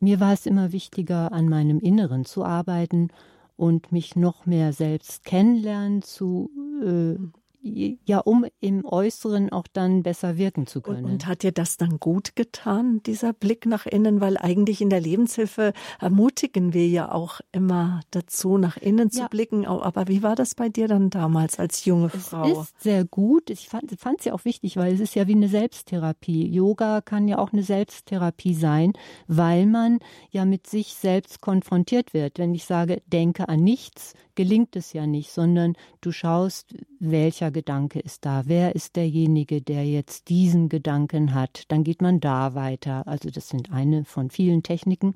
mir 0.00 0.18
war 0.18 0.32
es 0.32 0.46
immer 0.46 0.72
wichtiger, 0.72 1.32
an 1.32 1.48
meinem 1.48 1.78
Inneren 1.78 2.24
zu 2.24 2.44
arbeiten 2.44 3.08
und 3.56 3.92
mich 3.92 4.16
noch 4.16 4.46
mehr 4.46 4.72
selbst 4.72 5.24
kennenlernen 5.24 6.02
zu 6.02 6.50
äh, 6.82 7.41
ja, 7.62 8.18
um 8.18 8.44
im 8.60 8.84
Äußeren 8.84 9.52
auch 9.52 9.66
dann 9.72 10.02
besser 10.02 10.36
wirken 10.36 10.66
zu 10.66 10.80
können. 10.80 11.04
Und, 11.04 11.12
und, 11.12 11.26
hat 11.26 11.44
dir 11.44 11.52
das 11.52 11.76
dann 11.76 12.00
gut 12.00 12.34
getan, 12.34 13.00
dieser 13.04 13.32
Blick 13.32 13.66
nach 13.66 13.86
innen? 13.86 14.20
Weil 14.20 14.36
eigentlich 14.36 14.80
in 14.80 14.90
der 14.90 15.00
Lebenshilfe 15.00 15.72
ermutigen 16.00 16.74
wir 16.74 16.88
ja 16.88 17.12
auch 17.12 17.40
immer 17.52 18.00
dazu, 18.10 18.58
nach 18.58 18.76
innen 18.76 19.10
ja. 19.12 19.22
zu 19.22 19.28
blicken. 19.28 19.64
Aber 19.66 20.08
wie 20.08 20.22
war 20.24 20.34
das 20.34 20.56
bei 20.56 20.68
dir 20.68 20.88
dann 20.88 21.10
damals 21.10 21.58
als 21.60 21.84
junge 21.84 22.08
Frau? 22.08 22.62
Es 22.62 22.68
ist 22.68 22.82
sehr 22.82 23.04
gut. 23.04 23.48
Ich 23.48 23.68
fand 23.68 23.92
es 23.92 24.24
ja 24.24 24.32
auch 24.32 24.44
wichtig, 24.44 24.76
weil 24.76 24.94
es 24.94 25.00
ist 25.00 25.14
ja 25.14 25.28
wie 25.28 25.34
eine 25.34 25.48
Selbsttherapie. 25.48 26.48
Yoga 26.48 27.00
kann 27.00 27.28
ja 27.28 27.38
auch 27.38 27.52
eine 27.52 27.62
Selbsttherapie 27.62 28.54
sein, 28.54 28.92
weil 29.28 29.66
man 29.66 30.00
ja 30.30 30.44
mit 30.44 30.66
sich 30.66 30.94
selbst 30.94 31.40
konfrontiert 31.40 32.12
wird. 32.12 32.38
Wenn 32.38 32.54
ich 32.54 32.64
sage, 32.64 33.02
denke 33.06 33.48
an 33.48 33.60
nichts, 33.60 34.14
gelingt 34.34 34.76
es 34.76 34.92
ja 34.92 35.06
nicht, 35.06 35.30
sondern 35.30 35.74
du 36.00 36.12
schaust, 36.12 36.74
welcher 36.98 37.50
Gedanke 37.50 38.00
ist 38.00 38.24
da, 38.24 38.42
wer 38.46 38.74
ist 38.74 38.96
derjenige, 38.96 39.60
der 39.60 39.86
jetzt 39.86 40.28
diesen 40.28 40.68
Gedanken 40.68 41.34
hat. 41.34 41.64
Dann 41.68 41.84
geht 41.84 42.02
man 42.02 42.20
da 42.20 42.54
weiter. 42.54 43.06
Also 43.06 43.30
das 43.30 43.48
sind 43.48 43.70
eine 43.72 44.04
von 44.04 44.30
vielen 44.30 44.62
Techniken. 44.62 45.14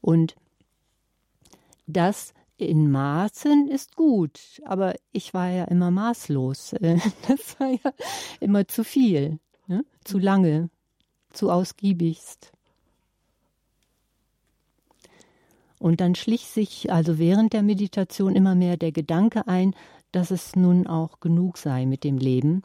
Und 0.00 0.34
das 1.86 2.34
in 2.56 2.90
Maßen 2.90 3.68
ist 3.68 3.96
gut, 3.96 4.62
aber 4.64 4.94
ich 5.12 5.34
war 5.34 5.50
ja 5.50 5.64
immer 5.64 5.90
maßlos. 5.90 6.74
Das 7.28 7.60
war 7.60 7.68
ja 7.68 7.92
immer 8.40 8.66
zu 8.66 8.82
viel, 8.82 9.38
ne? 9.66 9.84
zu 10.04 10.18
lange, 10.18 10.70
zu 11.32 11.50
ausgiebigst. 11.50 12.55
Und 15.78 16.00
dann 16.00 16.14
schlich 16.14 16.46
sich 16.46 16.92
also 16.92 17.18
während 17.18 17.52
der 17.52 17.62
Meditation 17.62 18.34
immer 18.34 18.54
mehr 18.54 18.76
der 18.76 18.92
Gedanke 18.92 19.46
ein, 19.46 19.74
dass 20.12 20.30
es 20.30 20.56
nun 20.56 20.86
auch 20.86 21.20
genug 21.20 21.58
sei 21.58 21.86
mit 21.86 22.04
dem 22.04 22.18
Leben 22.18 22.62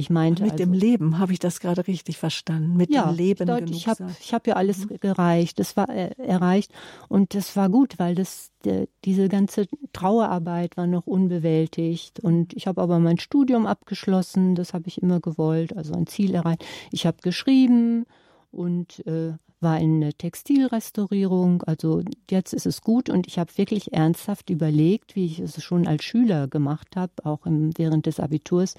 ich 0.00 0.10
meinte 0.10 0.44
mit 0.44 0.52
also, 0.52 0.64
dem 0.64 0.72
Leben 0.72 1.18
habe 1.18 1.32
ich 1.32 1.40
das 1.40 1.58
gerade 1.58 1.88
richtig 1.88 2.18
verstanden. 2.18 2.76
Mit 2.76 2.88
ja, 2.88 3.06
dem 3.06 3.16
Leben 3.16 3.46
dort, 3.48 3.64
genug 3.64 3.74
ich 3.74 3.88
habe 3.88 4.06
ich 4.20 4.32
habe 4.32 4.50
ja 4.50 4.54
alles 4.54 4.88
mhm. 4.88 5.00
gereicht. 5.00 5.58
Das 5.58 5.76
war 5.76 5.88
äh, 5.88 6.10
erreicht 6.18 6.70
und 7.08 7.34
das 7.34 7.56
war 7.56 7.68
gut, 7.68 7.98
weil 7.98 8.14
das 8.14 8.52
der, 8.64 8.86
diese 9.04 9.28
ganze 9.28 9.66
Trauerarbeit 9.92 10.76
war 10.76 10.86
noch 10.86 11.08
unbewältigt 11.08 12.20
und 12.20 12.54
ich 12.54 12.68
habe 12.68 12.80
aber 12.80 13.00
mein 13.00 13.18
Studium 13.18 13.66
abgeschlossen. 13.66 14.54
Das 14.54 14.72
habe 14.72 14.86
ich 14.86 15.02
immer 15.02 15.18
gewollt, 15.18 15.76
also 15.76 15.94
ein 15.94 16.06
Ziel 16.06 16.32
erreicht. 16.32 16.64
Ich 16.92 17.04
habe 17.04 17.16
geschrieben 17.20 18.06
und 18.52 19.04
äh, 19.04 19.32
war 19.60 19.78
in 19.80 20.00
der 20.00 20.16
Textilrestaurierung. 20.16 21.62
Also 21.62 22.02
jetzt 22.30 22.52
ist 22.52 22.66
es 22.66 22.80
gut 22.80 23.10
und 23.10 23.26
ich 23.26 23.38
habe 23.38 23.56
wirklich 23.56 23.92
ernsthaft 23.92 24.50
überlegt, 24.50 25.16
wie 25.16 25.26
ich 25.26 25.38
es 25.40 25.62
schon 25.62 25.86
als 25.86 26.04
Schüler 26.04 26.48
gemacht 26.48 26.96
habe, 26.96 27.12
auch 27.24 27.46
im, 27.46 27.76
während 27.76 28.06
des 28.06 28.20
Abiturs 28.20 28.74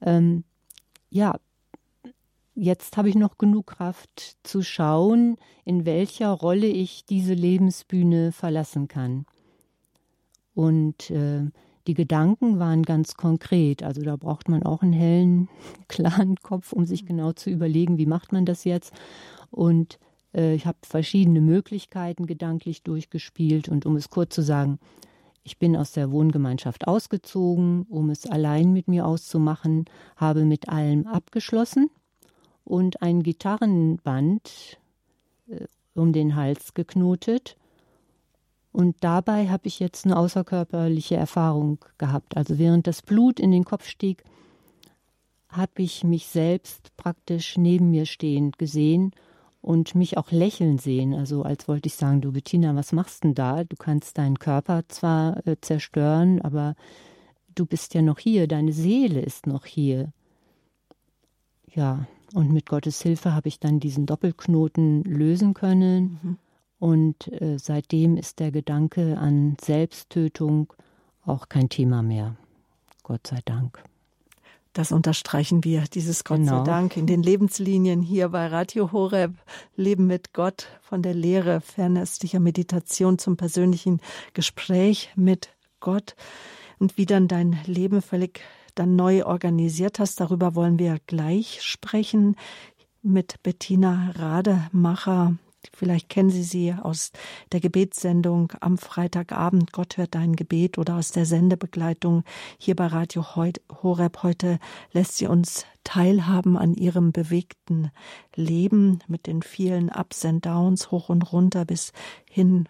ähm, 0.00 0.44
ja, 1.10 1.38
jetzt 2.54 2.96
habe 2.96 3.08
ich 3.08 3.14
noch 3.14 3.38
genug 3.38 3.68
Kraft 3.68 4.36
zu 4.42 4.62
schauen, 4.62 5.36
in 5.64 5.84
welcher 5.84 6.30
Rolle 6.30 6.66
ich 6.66 7.04
diese 7.04 7.34
Lebensbühne 7.34 8.32
verlassen 8.32 8.88
kann. 8.88 9.26
Und 10.54 11.10
äh, 11.10 11.46
die 11.86 11.94
Gedanken 11.94 12.58
waren 12.58 12.82
ganz 12.82 13.14
konkret. 13.14 13.82
Also 13.82 14.02
da 14.02 14.16
braucht 14.16 14.48
man 14.48 14.62
auch 14.62 14.82
einen 14.82 14.92
hellen, 14.92 15.48
klaren 15.88 16.36
Kopf, 16.36 16.72
um 16.72 16.84
sich 16.84 17.06
genau 17.06 17.32
zu 17.32 17.50
überlegen, 17.50 17.98
wie 17.98 18.06
macht 18.06 18.32
man 18.32 18.44
das 18.44 18.64
jetzt. 18.64 18.92
Und 19.50 19.98
äh, 20.34 20.54
ich 20.54 20.66
habe 20.66 20.78
verschiedene 20.82 21.40
Möglichkeiten 21.40 22.26
gedanklich 22.26 22.82
durchgespielt. 22.82 23.68
Und 23.68 23.86
um 23.86 23.96
es 23.96 24.10
kurz 24.10 24.34
zu 24.34 24.42
sagen, 24.42 24.78
ich 25.44 25.58
bin 25.58 25.76
aus 25.76 25.92
der 25.92 26.10
Wohngemeinschaft 26.10 26.86
ausgezogen, 26.86 27.86
um 27.88 28.10
es 28.10 28.26
allein 28.26 28.72
mit 28.72 28.88
mir 28.88 29.06
auszumachen, 29.06 29.86
habe 30.16 30.44
mit 30.44 30.68
allem 30.68 31.06
abgeschlossen 31.06 31.90
und 32.64 33.00
ein 33.02 33.22
Gitarrenband 33.22 34.78
äh, 35.48 35.64
um 35.94 36.12
den 36.12 36.36
Hals 36.36 36.74
geknotet. 36.74 37.56
Und 38.72 38.96
dabei 39.00 39.48
habe 39.48 39.66
ich 39.66 39.80
jetzt 39.80 40.04
eine 40.04 40.16
außerkörperliche 40.16 41.16
Erfahrung 41.16 41.78
gehabt. 41.96 42.36
Also 42.36 42.58
während 42.58 42.86
das 42.86 43.02
Blut 43.02 43.40
in 43.40 43.50
den 43.50 43.64
Kopf 43.64 43.86
stieg, 43.88 44.22
habe 45.48 45.82
ich 45.82 46.04
mich 46.04 46.26
selbst 46.26 46.94
praktisch 46.96 47.56
neben 47.56 47.90
mir 47.90 48.04
stehend 48.04 48.58
gesehen 48.58 49.12
und 49.68 49.94
mich 49.94 50.16
auch 50.16 50.30
lächeln 50.30 50.78
sehen. 50.78 51.12
Also 51.12 51.42
als 51.42 51.68
wollte 51.68 51.88
ich 51.88 51.94
sagen, 51.94 52.22
du 52.22 52.32
Bettina, 52.32 52.74
was 52.74 52.92
machst 52.92 53.22
denn 53.22 53.34
da? 53.34 53.64
Du 53.64 53.76
kannst 53.76 54.16
deinen 54.16 54.38
Körper 54.38 54.88
zwar 54.88 55.46
äh, 55.46 55.56
zerstören, 55.60 56.40
aber 56.40 56.74
du 57.54 57.66
bist 57.66 57.92
ja 57.92 58.00
noch 58.00 58.18
hier, 58.18 58.48
deine 58.48 58.72
Seele 58.72 59.20
ist 59.20 59.46
noch 59.46 59.66
hier. 59.66 60.10
Ja, 61.74 62.06
und 62.32 62.50
mit 62.50 62.64
Gottes 62.64 63.02
Hilfe 63.02 63.34
habe 63.34 63.48
ich 63.48 63.60
dann 63.60 63.78
diesen 63.78 64.06
Doppelknoten 64.06 65.04
lösen 65.04 65.52
können. 65.52 66.18
Mhm. 66.22 66.38
Und 66.78 67.30
äh, 67.30 67.58
seitdem 67.58 68.16
ist 68.16 68.40
der 68.40 68.52
Gedanke 68.52 69.18
an 69.18 69.58
Selbsttötung 69.60 70.72
auch 71.26 71.50
kein 71.50 71.68
Thema 71.68 72.02
mehr. 72.02 72.36
Gott 73.02 73.26
sei 73.26 73.40
Dank. 73.44 73.84
Das 74.72 74.92
unterstreichen 74.92 75.64
wir, 75.64 75.84
dieses 75.92 76.24
Gott 76.24 76.38
genau. 76.38 76.58
sei 76.58 76.64
Dank, 76.64 76.96
in 76.96 77.06
den 77.06 77.22
Lebenslinien 77.22 78.02
hier 78.02 78.28
bei 78.28 78.46
Radio 78.46 78.92
Horeb. 78.92 79.34
Leben 79.76 80.06
mit 80.06 80.32
Gott 80.32 80.68
von 80.82 81.02
der 81.02 81.14
Lehre 81.14 81.60
fernöstlicher 81.60 82.40
Meditation 82.40 83.18
zum 83.18 83.36
persönlichen 83.36 84.00
Gespräch 84.34 85.10
mit 85.16 85.50
Gott. 85.80 86.14
Und 86.78 86.96
wie 86.96 87.06
dann 87.06 87.28
dein 87.28 87.58
Leben 87.66 88.02
völlig 88.02 88.40
dann 88.74 88.94
neu 88.94 89.24
organisiert 89.24 89.98
hast, 89.98 90.20
darüber 90.20 90.54
wollen 90.54 90.78
wir 90.78 90.98
gleich 91.06 91.62
sprechen 91.62 92.36
mit 93.02 93.42
Bettina 93.42 94.12
Rademacher. 94.16 95.34
Vielleicht 95.78 96.08
kennen 96.08 96.30
Sie 96.30 96.42
sie 96.42 96.74
aus 96.74 97.12
der 97.52 97.60
Gebetssendung 97.60 98.52
am 98.58 98.78
Freitagabend 98.78 99.72
Gott 99.72 99.96
hört 99.96 100.16
dein 100.16 100.34
Gebet 100.34 100.76
oder 100.76 100.96
aus 100.96 101.12
der 101.12 101.24
Sendebegleitung 101.24 102.24
hier 102.58 102.74
bei 102.74 102.88
Radio 102.88 103.24
Horeb. 103.36 104.24
Heute 104.24 104.58
lässt 104.90 105.18
sie 105.18 105.28
uns 105.28 105.66
teilhaben 105.84 106.56
an 106.56 106.74
ihrem 106.74 107.12
bewegten 107.12 107.92
Leben 108.34 108.98
mit 109.06 109.28
den 109.28 109.40
vielen 109.40 109.88
Ups 109.88 110.24
and 110.24 110.44
Downs 110.44 110.90
hoch 110.90 111.10
und 111.10 111.32
runter 111.32 111.64
bis 111.64 111.92
hin 112.28 112.68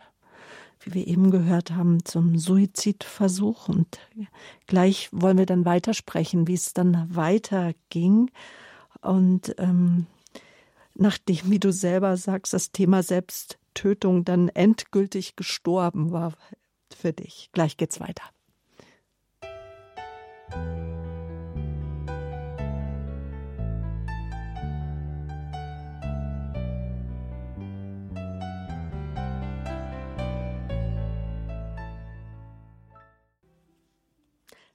wie 0.81 0.93
wir 0.93 1.07
eben 1.07 1.31
gehört 1.31 1.71
haben, 1.71 2.05
zum 2.05 2.39
Suizidversuch. 2.39 3.69
Und 3.69 3.99
gleich 4.67 5.09
wollen 5.13 5.39
wir 5.39 5.47
dann 5.47 5.65
weitersprechen, 5.65 6.47
wie 6.47 6.55
es 6.55 6.75
dann 6.75 7.09
weiterging. 7.09 8.31
Und 9.01 9.55
ähm, 9.59 10.07
nachdem, 10.99 11.51
wie 11.51 11.59
du 11.59 11.73
selber 11.73 12.17
sagst, 12.17 12.53
das 12.53 12.73
Thema 12.73 13.03
Selbsttötung 13.03 14.25
dann 14.25 14.49
endgültig 14.49 15.37
gestorben 15.37 16.13
war 16.13 16.35
für 16.95 17.13
dich. 17.13 17.51
Gleich 17.53 17.77
geht's 17.77 18.01
weiter. 18.01 18.25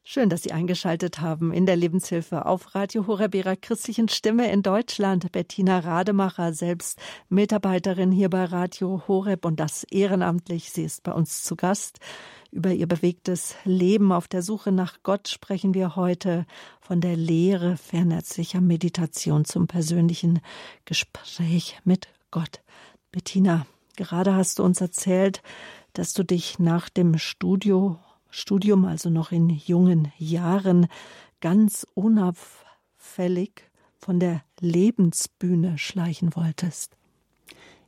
Schön, 0.05 0.27
dass 0.27 0.43
Sie 0.43 0.51
eingeschaltet 0.51 1.21
haben 1.21 1.53
in 1.53 1.65
der 1.65 1.77
Lebenshilfe 1.77 2.45
auf 2.45 2.75
Radio 2.75 3.07
Horeb 3.07 3.33
ihrer 3.35 3.55
christlichen 3.55 4.09
Stimme 4.09 4.51
in 4.51 4.61
Deutschland. 4.61 5.31
Bettina 5.31 5.79
Rademacher, 5.79 6.53
selbst 6.53 6.99
Mitarbeiterin 7.29 8.11
hier 8.11 8.29
bei 8.29 8.43
Radio 8.43 9.01
Horeb 9.07 9.45
und 9.45 9.61
das 9.61 9.85
ehrenamtlich. 9.85 10.71
Sie 10.71 10.83
ist 10.83 11.03
bei 11.03 11.13
uns 11.13 11.43
zu 11.43 11.55
Gast. 11.55 11.99
Über 12.51 12.73
ihr 12.73 12.85
bewegtes 12.85 13.55
Leben 13.63 14.11
auf 14.11 14.27
der 14.27 14.41
Suche 14.41 14.73
nach 14.73 14.97
Gott 15.03 15.29
sprechen 15.29 15.73
wir 15.73 15.95
heute 15.95 16.45
von 16.81 16.99
der 16.99 17.15
Lehre 17.15 17.77
fernherzlicher 17.77 18.59
Meditation 18.59 19.45
zum 19.45 19.67
persönlichen 19.67 20.41
Gespräch 20.83 21.79
mit 21.85 22.09
Gott. 22.29 22.61
Bettina, 23.13 23.65
gerade 23.95 24.35
hast 24.35 24.59
du 24.59 24.63
uns 24.63 24.81
erzählt, 24.81 25.41
dass 25.93 26.11
du 26.11 26.23
dich 26.23 26.59
nach 26.59 26.89
dem 26.89 27.17
Studio 27.17 27.99
Studium, 28.33 28.85
also 28.85 29.11
noch 29.11 29.31
in 29.31 29.49
jungen 29.49 30.11
Jahren, 30.17 30.87
ganz 31.39 31.85
unauffällig 31.93 33.69
von 33.99 34.19
der 34.19 34.41
Lebensbühne 34.59 35.77
schleichen 35.77 36.35
wolltest. 36.35 36.97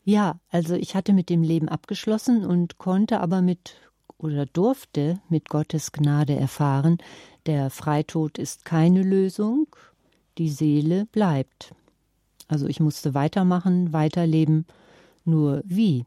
Ja, 0.04 0.39
also 0.52 0.76
ich 0.76 0.96
hatte 0.96 1.14
mit 1.14 1.32
dem 1.32 1.41
Leben 1.41 1.68
abgeschlossen 1.68 2.46
und 2.46 2.78
konnte 2.78 3.22
aber 3.22 3.41
mit 3.41 3.76
oder 4.20 4.46
durfte 4.46 5.20
mit 5.30 5.50
Gottes 5.50 5.91
Gnade 5.91 6.36
erfahren, 6.36 7.00
der 7.48 7.72
Freitod 7.72 8.38
ist 8.38 8.66
keine 8.66 9.02
Lösung, 9.02 9.68
die 10.38 10.50
Seele 10.50 11.08
bleibt. 11.08 11.74
Also 12.48 12.68
ich 12.68 12.80
musste 12.80 13.16
weitermachen, 13.16 13.93
weiterleben, 13.93 14.68
nur 15.26 15.64
wie? 15.66 16.06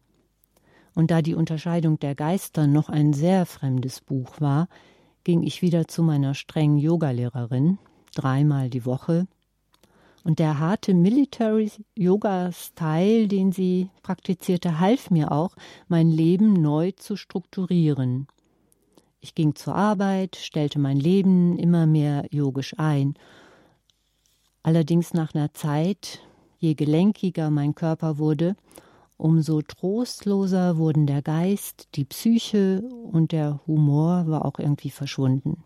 Und 0.98 1.10
da 1.12 1.22
die 1.22 1.36
Unterscheidung 1.36 2.00
der 2.00 2.16
Geister 2.16 2.66
noch 2.66 2.88
ein 2.88 3.12
sehr 3.12 3.46
fremdes 3.46 4.00
Buch 4.00 4.40
war, 4.40 4.66
ging 5.22 5.44
ich 5.44 5.62
wieder 5.62 5.86
zu 5.86 6.02
meiner 6.02 6.34
strengen 6.34 6.76
Yogalehrerin, 6.76 7.78
dreimal 8.16 8.68
die 8.68 8.84
Woche. 8.84 9.28
Und 10.24 10.40
der 10.40 10.58
harte 10.58 10.94
Military-Yoga-Style, 10.94 13.28
den 13.28 13.52
sie 13.52 13.90
praktizierte, 14.02 14.80
half 14.80 15.12
mir 15.12 15.30
auch, 15.30 15.54
mein 15.86 16.10
Leben 16.10 16.54
neu 16.54 16.90
zu 16.90 17.14
strukturieren. 17.14 18.26
Ich 19.20 19.36
ging 19.36 19.54
zur 19.54 19.76
Arbeit, 19.76 20.34
stellte 20.34 20.80
mein 20.80 20.98
Leben 20.98 21.56
immer 21.60 21.86
mehr 21.86 22.26
yogisch 22.32 22.74
ein. 22.76 23.14
Allerdings 24.64 25.14
nach 25.14 25.32
einer 25.32 25.54
Zeit, 25.54 26.22
je 26.58 26.74
gelenkiger 26.74 27.50
mein 27.50 27.76
Körper 27.76 28.18
wurde 28.18 28.56
umso 29.18 29.60
trostloser 29.60 30.78
wurden 30.78 31.06
der 31.06 31.22
Geist, 31.22 31.88
die 31.96 32.04
Psyche 32.04 32.82
und 33.12 33.32
der 33.32 33.60
Humor 33.66 34.26
war 34.28 34.44
auch 34.44 34.58
irgendwie 34.58 34.90
verschwunden. 34.90 35.64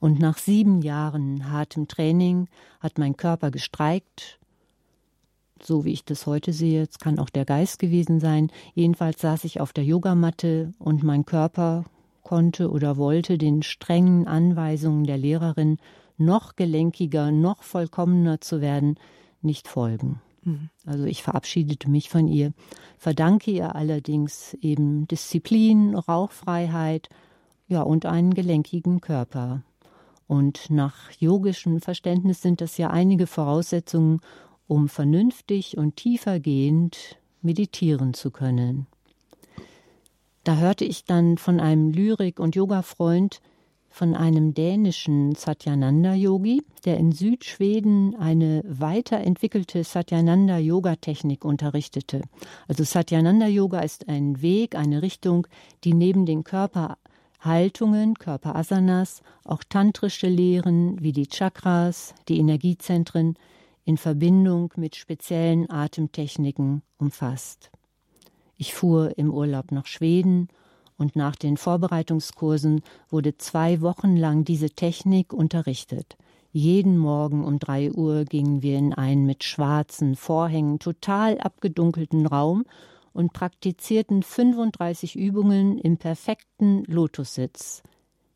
Und 0.00 0.20
nach 0.20 0.38
sieben 0.38 0.80
Jahren 0.80 1.50
hartem 1.50 1.88
Training 1.88 2.48
hat 2.80 2.98
mein 2.98 3.16
Körper 3.16 3.50
gestreikt, 3.50 4.38
so 5.60 5.84
wie 5.84 5.92
ich 5.92 6.04
das 6.04 6.26
heute 6.26 6.52
sehe, 6.52 6.82
es 6.82 7.00
kann 7.00 7.18
auch 7.18 7.30
der 7.30 7.44
Geist 7.44 7.80
gewesen 7.80 8.20
sein. 8.20 8.50
Jedenfalls 8.74 9.20
saß 9.20 9.42
ich 9.42 9.60
auf 9.60 9.72
der 9.72 9.84
Yogamatte 9.84 10.72
und 10.78 11.02
mein 11.02 11.26
Körper 11.26 11.84
konnte 12.22 12.70
oder 12.70 12.96
wollte 12.96 13.38
den 13.38 13.64
strengen 13.64 14.28
Anweisungen 14.28 15.02
der 15.02 15.18
Lehrerin, 15.18 15.78
noch 16.16 16.54
gelenkiger, 16.54 17.32
noch 17.32 17.64
vollkommener 17.64 18.40
zu 18.40 18.60
werden, 18.60 18.98
nicht 19.42 19.66
folgen. 19.66 20.20
Mhm. 20.48 20.70
Also 20.86 21.04
ich 21.04 21.22
verabschiedete 21.22 21.90
mich 21.90 22.08
von 22.08 22.26
ihr, 22.26 22.52
verdanke 22.96 23.50
ihr 23.50 23.74
allerdings 23.74 24.54
eben 24.60 25.06
Disziplin, 25.06 25.94
Rauchfreiheit, 25.94 27.08
ja 27.68 27.82
und 27.82 28.06
einen 28.06 28.32
gelenkigen 28.34 29.00
Körper. 29.00 29.62
Und 30.26 30.70
nach 30.70 31.10
yogischem 31.18 31.80
Verständnis 31.80 32.42
sind 32.42 32.60
das 32.60 32.76
ja 32.78 32.90
einige 32.90 33.26
Voraussetzungen, 33.26 34.20
um 34.66 34.88
vernünftig 34.88 35.78
und 35.78 35.96
tiefergehend 35.96 37.18
meditieren 37.40 38.14
zu 38.14 38.30
können. 38.30 38.86
Da 40.44 40.56
hörte 40.56 40.84
ich 40.84 41.04
dann 41.04 41.38
von 41.38 41.60
einem 41.60 41.90
Lyrik- 41.90 42.40
und 42.40 42.56
Yoga-Freund, 42.56 43.40
von 43.98 44.14
einem 44.14 44.54
dänischen 44.54 45.34
Satyananda-Yogi, 45.34 46.62
der 46.84 46.98
in 46.98 47.10
Südschweden 47.10 48.14
eine 48.14 48.62
weiterentwickelte 48.64 49.82
Satyananda-Yoga-Technik 49.82 51.44
unterrichtete. 51.44 52.22
Also 52.68 52.84
Satyananda-Yoga 52.84 53.80
ist 53.80 54.08
ein 54.08 54.40
Weg, 54.40 54.76
eine 54.76 55.02
Richtung, 55.02 55.48
die 55.82 55.94
neben 55.94 56.26
den 56.26 56.44
Körperhaltungen, 56.44 58.14
Körperasanas, 58.14 59.22
auch 59.42 59.64
tantrische 59.68 60.28
Lehren 60.28 61.02
wie 61.02 61.12
die 61.12 61.26
Chakras, 61.26 62.14
die 62.28 62.38
Energiezentren 62.38 63.34
in 63.84 63.96
Verbindung 63.96 64.72
mit 64.76 64.94
speziellen 64.94 65.68
Atemtechniken 65.68 66.82
umfasst. 66.98 67.72
Ich 68.56 68.74
fuhr 68.74 69.18
im 69.18 69.34
Urlaub 69.34 69.72
nach 69.72 69.86
Schweden 69.86 70.50
und 70.98 71.16
nach 71.16 71.36
den 71.36 71.56
Vorbereitungskursen 71.56 72.82
wurde 73.08 73.38
zwei 73.38 73.80
Wochen 73.80 74.16
lang 74.16 74.44
diese 74.44 74.70
Technik 74.70 75.32
unterrichtet. 75.32 76.16
Jeden 76.52 76.98
Morgen 76.98 77.44
um 77.44 77.58
drei 77.58 77.90
Uhr 77.92 78.24
gingen 78.24 78.62
wir 78.62 78.76
in 78.76 78.92
einen 78.92 79.24
mit 79.24 79.44
schwarzen 79.44 80.16
Vorhängen 80.16 80.78
total 80.78 81.38
abgedunkelten 81.38 82.26
Raum 82.26 82.64
und 83.12 83.32
praktizierten 83.32 84.22
35 84.22 85.16
Übungen 85.16 85.78
im 85.78 85.96
perfekten 85.98 86.84
Lotussitz 86.84 87.82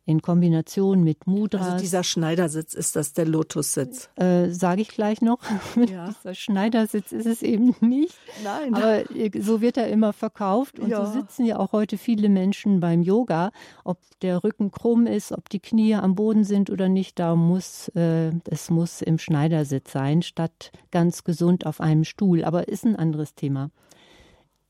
in 0.05 0.21
Kombination 0.21 1.05
mit 1.05 1.27
Mudras. 1.27 1.63
Also 1.63 1.79
dieser 1.79 2.03
Schneidersitz 2.03 2.75
ist 2.75 2.97
das 2.97 3.13
der 3.13 3.25
Lotussitz? 3.25 4.11
Äh, 4.17 4.51
Sage 4.51 4.83
ich 4.83 4.89
gleich 4.89 5.21
noch. 5.23 5.39
Ja. 5.93 6.09
dieser 6.09 6.35
Schneidersitz 6.35 7.13
ist 7.13 7.27
es 7.27 7.43
eben 7.43 7.75
nicht. 7.81 8.17
Nein. 8.45 8.75
Aber 8.75 9.11
äh, 9.11 9.31
so 9.41 9.61
wird 9.61 9.77
er 9.77 9.89
immer 9.89 10.13
verkauft 10.13 10.79
und 10.79 10.89
ja. 10.89 11.05
so 11.05 11.13
sitzen 11.13 11.45
ja 11.45 11.59
auch 11.59 11.73
heute 11.73 11.99
viele 11.99 12.29
Menschen 12.29 12.81
beim 12.81 13.03
Yoga. 13.03 13.51
Ob 13.85 13.99
der 14.21 14.45
Rücken 14.45 14.71
krumm 14.71 15.07
ist, 15.07 15.33
ob 15.33 15.49
die 15.49 15.61
Knie 15.61 15.95
am 15.95 16.15
Boden 16.15 16.45
sind 16.45 16.71
oder 16.71 16.89
nicht, 16.89 17.19
da 17.19 17.37
muss 17.37 17.89
äh, 17.95 18.33
es 18.49 18.71
muss 18.71 19.03
im 19.03 19.19
Schneidersitz 19.19 19.93
sein, 19.93 20.23
statt 20.23 20.73
ganz 20.91 21.25
gesund 21.25 21.67
auf 21.67 21.81
einem 21.81 22.05
Stuhl. 22.05 22.45
Aber 22.45 22.69
ist 22.69 22.85
ein 22.85 22.97
anderes 22.97 23.35
Thema. 23.35 23.71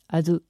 Also 0.08 0.40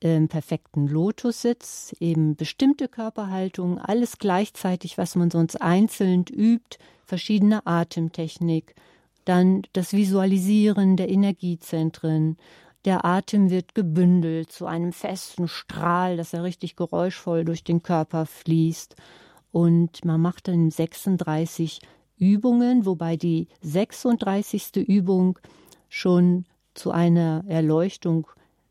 im 0.00 0.28
perfekten 0.28 0.86
Lotussitz, 0.86 1.94
eben 1.98 2.36
bestimmte 2.36 2.88
Körperhaltung, 2.88 3.78
alles 3.78 4.18
gleichzeitig, 4.18 4.98
was 4.98 5.16
man 5.16 5.30
sonst 5.30 5.56
einzeln 5.60 6.24
übt, 6.26 6.78
verschiedene 7.04 7.66
Atemtechnik, 7.66 8.74
dann 9.24 9.62
das 9.72 9.92
Visualisieren 9.92 10.96
der 10.96 11.08
Energiezentren. 11.08 12.36
Der 12.84 13.04
Atem 13.04 13.50
wird 13.50 13.74
gebündelt 13.74 14.52
zu 14.52 14.66
einem 14.66 14.92
festen 14.92 15.48
Strahl, 15.48 16.16
dass 16.16 16.32
er 16.32 16.44
richtig 16.44 16.76
geräuschvoll 16.76 17.44
durch 17.44 17.64
den 17.64 17.82
Körper 17.82 18.24
fließt. 18.24 18.94
Und 19.50 20.04
man 20.04 20.20
macht 20.20 20.48
dann 20.48 20.70
36 20.70 21.80
Übungen, 22.16 22.86
wobei 22.86 23.16
die 23.16 23.48
36. 23.62 24.76
Übung 24.76 25.38
schon 25.88 26.44
zu 26.74 26.90
einer 26.90 27.44
Erleuchtung 27.48 28.28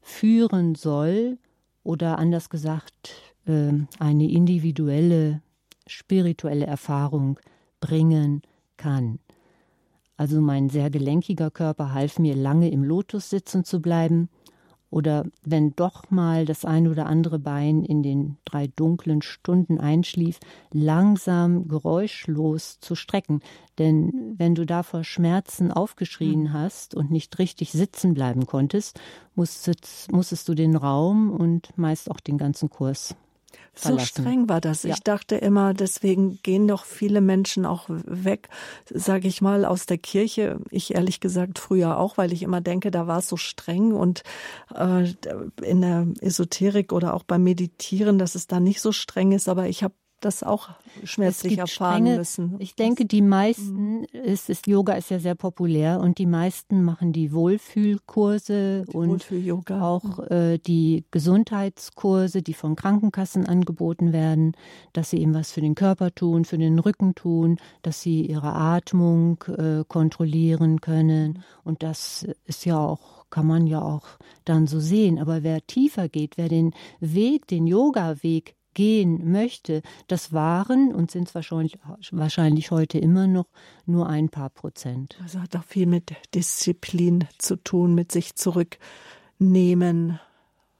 führen 0.07 0.75
soll 0.75 1.37
oder 1.83 2.17
anders 2.17 2.49
gesagt 2.49 3.13
ähm, 3.45 3.87
eine 3.99 4.29
individuelle 4.29 5.41
spirituelle 5.85 6.65
Erfahrung 6.65 7.39
bringen 7.79 8.41
kann. 8.77 9.19
Also 10.15 10.41
mein 10.41 10.69
sehr 10.69 10.89
gelenkiger 10.89 11.51
Körper 11.51 11.93
half 11.93 12.19
mir 12.19 12.35
lange 12.35 12.71
im 12.71 12.83
Lotus 12.83 13.29
sitzen 13.29 13.63
zu 13.63 13.81
bleiben 13.81 14.29
oder 14.89 15.25
wenn 15.43 15.75
doch 15.75 16.09
mal 16.09 16.45
das 16.45 16.65
ein 16.65 16.87
oder 16.87 17.05
andere 17.07 17.39
Bein 17.39 17.83
in 17.83 18.03
den 18.03 18.37
drei 18.45 18.67
dunklen 18.67 19.21
Stunden 19.21 19.79
einschlief, 19.79 20.39
langsam 20.71 21.67
geräuschlos 21.67 22.79
zu 22.79 22.95
strecken. 22.95 23.41
Denn 23.77 24.35
wenn 24.37 24.55
du 24.55 24.65
da 24.65 24.83
vor 24.83 25.03
Schmerzen 25.03 25.71
aufgeschrien 25.71 26.43
mhm. 26.43 26.53
hast 26.53 26.95
und 26.95 27.11
nicht 27.11 27.37
richtig 27.39 27.71
sitzen 27.71 28.13
bleiben 28.13 28.45
konntest, 28.45 28.99
musstest, 29.35 30.11
musstest 30.11 30.47
du 30.47 30.55
den 30.55 30.75
Raum 30.75 31.31
und 31.31 31.77
meist 31.77 32.09
auch 32.09 32.19
den 32.19 32.37
ganzen 32.37 32.69
Kurs 32.69 33.15
so 33.77 33.99
streng 33.99 34.49
war 34.49 34.61
das. 34.61 34.83
Ja. 34.83 34.93
Ich 34.93 35.01
dachte 35.01 35.35
immer, 35.35 35.73
deswegen 35.73 36.39
gehen 36.43 36.67
doch 36.67 36.85
viele 36.85 37.21
Menschen 37.21 37.65
auch 37.65 37.85
weg, 37.87 38.49
sage 38.89 39.27
ich 39.27 39.41
mal, 39.41 39.65
aus 39.65 39.85
der 39.85 39.97
Kirche. 39.97 40.59
Ich 40.69 40.95
ehrlich 40.95 41.19
gesagt 41.19 41.59
früher 41.59 41.97
auch, 41.97 42.17
weil 42.17 42.33
ich 42.33 42.43
immer 42.43 42.61
denke, 42.61 42.91
da 42.91 43.07
war 43.07 43.19
es 43.19 43.29
so 43.29 43.37
streng 43.37 43.93
und 43.93 44.23
äh, 44.75 45.13
in 45.61 45.81
der 45.81 46.07
Esoterik 46.21 46.91
oder 46.91 47.13
auch 47.13 47.23
beim 47.23 47.43
Meditieren, 47.43 48.19
dass 48.19 48.35
es 48.35 48.47
da 48.47 48.59
nicht 48.59 48.81
so 48.81 48.91
streng 48.91 49.31
ist. 49.31 49.47
Aber 49.49 49.67
ich 49.67 49.83
habe 49.83 49.93
das 50.19 50.43
auch 50.43 50.69
schmerzlich 51.03 51.57
erfahren 51.57 52.03
strenge, 52.03 52.17
müssen. 52.17 52.55
Ich 52.59 52.75
denke, 52.75 53.05
die 53.05 53.21
meisten, 53.21 54.03
ist, 54.05 54.49
ist, 54.49 54.67
Yoga 54.67 54.93
ist 54.93 55.11
ja 55.11 55.19
sehr 55.19 55.35
populär 55.35 55.99
und 55.99 56.17
die 56.17 56.25
meisten 56.25 56.83
machen 56.83 57.13
die 57.13 57.31
Wohlfühlkurse 57.31 58.85
die 58.87 58.95
und 58.95 59.09
Wohlfühl 59.09 59.61
auch 59.69 60.19
äh, 60.29 60.57
die 60.57 61.05
Gesundheitskurse, 61.11 62.41
die 62.41 62.53
von 62.53 62.75
Krankenkassen 62.75 63.45
angeboten 63.45 64.11
werden, 64.11 64.53
dass 64.93 65.11
sie 65.11 65.17
eben 65.17 65.33
was 65.33 65.51
für 65.51 65.61
den 65.61 65.75
Körper 65.75 66.13
tun, 66.13 66.45
für 66.45 66.57
den 66.57 66.79
Rücken 66.79 67.13
tun, 67.13 67.57
dass 67.83 68.01
sie 68.01 68.25
ihre 68.25 68.53
Atmung 68.53 69.43
äh, 69.47 69.83
kontrollieren 69.87 70.81
können 70.81 71.43
und 71.63 71.83
das 71.83 72.25
ist 72.45 72.65
ja 72.65 72.77
auch 72.79 73.17
kann 73.29 73.45
man 73.45 73.67
ja 73.67 73.81
auch 73.81 74.07
dann 74.45 74.67
so 74.67 74.79
sehen. 74.79 75.19
Aber 75.19 75.43
wer 75.43 75.65
tiefer 75.67 76.07
geht, 76.07 76.37
wer 76.37 76.47
den 76.47 76.73
Weg, 77.01 77.45
den 77.47 77.67
Yoga-Weg 77.67 78.55
gehen 78.77 79.31
möchte, 79.31 79.81
das 80.05 80.33
waren 80.33 80.93
und 80.93 81.09
sind 81.09 81.29
es 81.29 81.33
wahrscheinlich, 81.33 81.79
wahrscheinlich 82.11 82.69
heute 82.69 82.99
immer 82.99 83.25
noch 83.25 83.47
nur 83.87 84.07
ein 84.07 84.29
paar 84.29 84.51
Prozent. 84.51 85.17
Also 85.23 85.41
hat 85.41 85.55
auch 85.55 85.63
viel 85.63 85.87
mit 85.87 86.13
Disziplin 86.35 87.27
zu 87.39 87.55
tun, 87.55 87.95
mit 87.95 88.11
sich 88.11 88.35
zurücknehmen. 88.35 90.19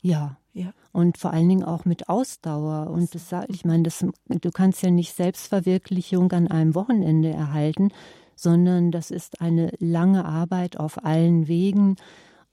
Ja. 0.02 0.38
Ja. 0.54 0.74
Und 0.92 1.18
vor 1.18 1.32
allen 1.32 1.50
Dingen 1.50 1.64
auch 1.64 1.86
mit 1.86 2.08
Ausdauer. 2.08 2.92
Und 2.92 3.16
das, 3.16 3.32
ich 3.48 3.66
meine, 3.66 3.82
das, 3.82 4.06
du 4.28 4.52
kannst 4.52 4.84
ja 4.84 4.92
nicht 4.92 5.16
Selbstverwirklichung 5.16 6.32
an 6.34 6.48
einem 6.48 6.76
Wochenende 6.76 7.30
erhalten, 7.30 7.90
sondern 8.36 8.92
das 8.92 9.10
ist 9.10 9.42
eine 9.42 9.72
lange 9.80 10.24
Arbeit 10.24 10.80
auf 10.80 11.04
allen 11.04 11.48
Wegen. 11.48 11.96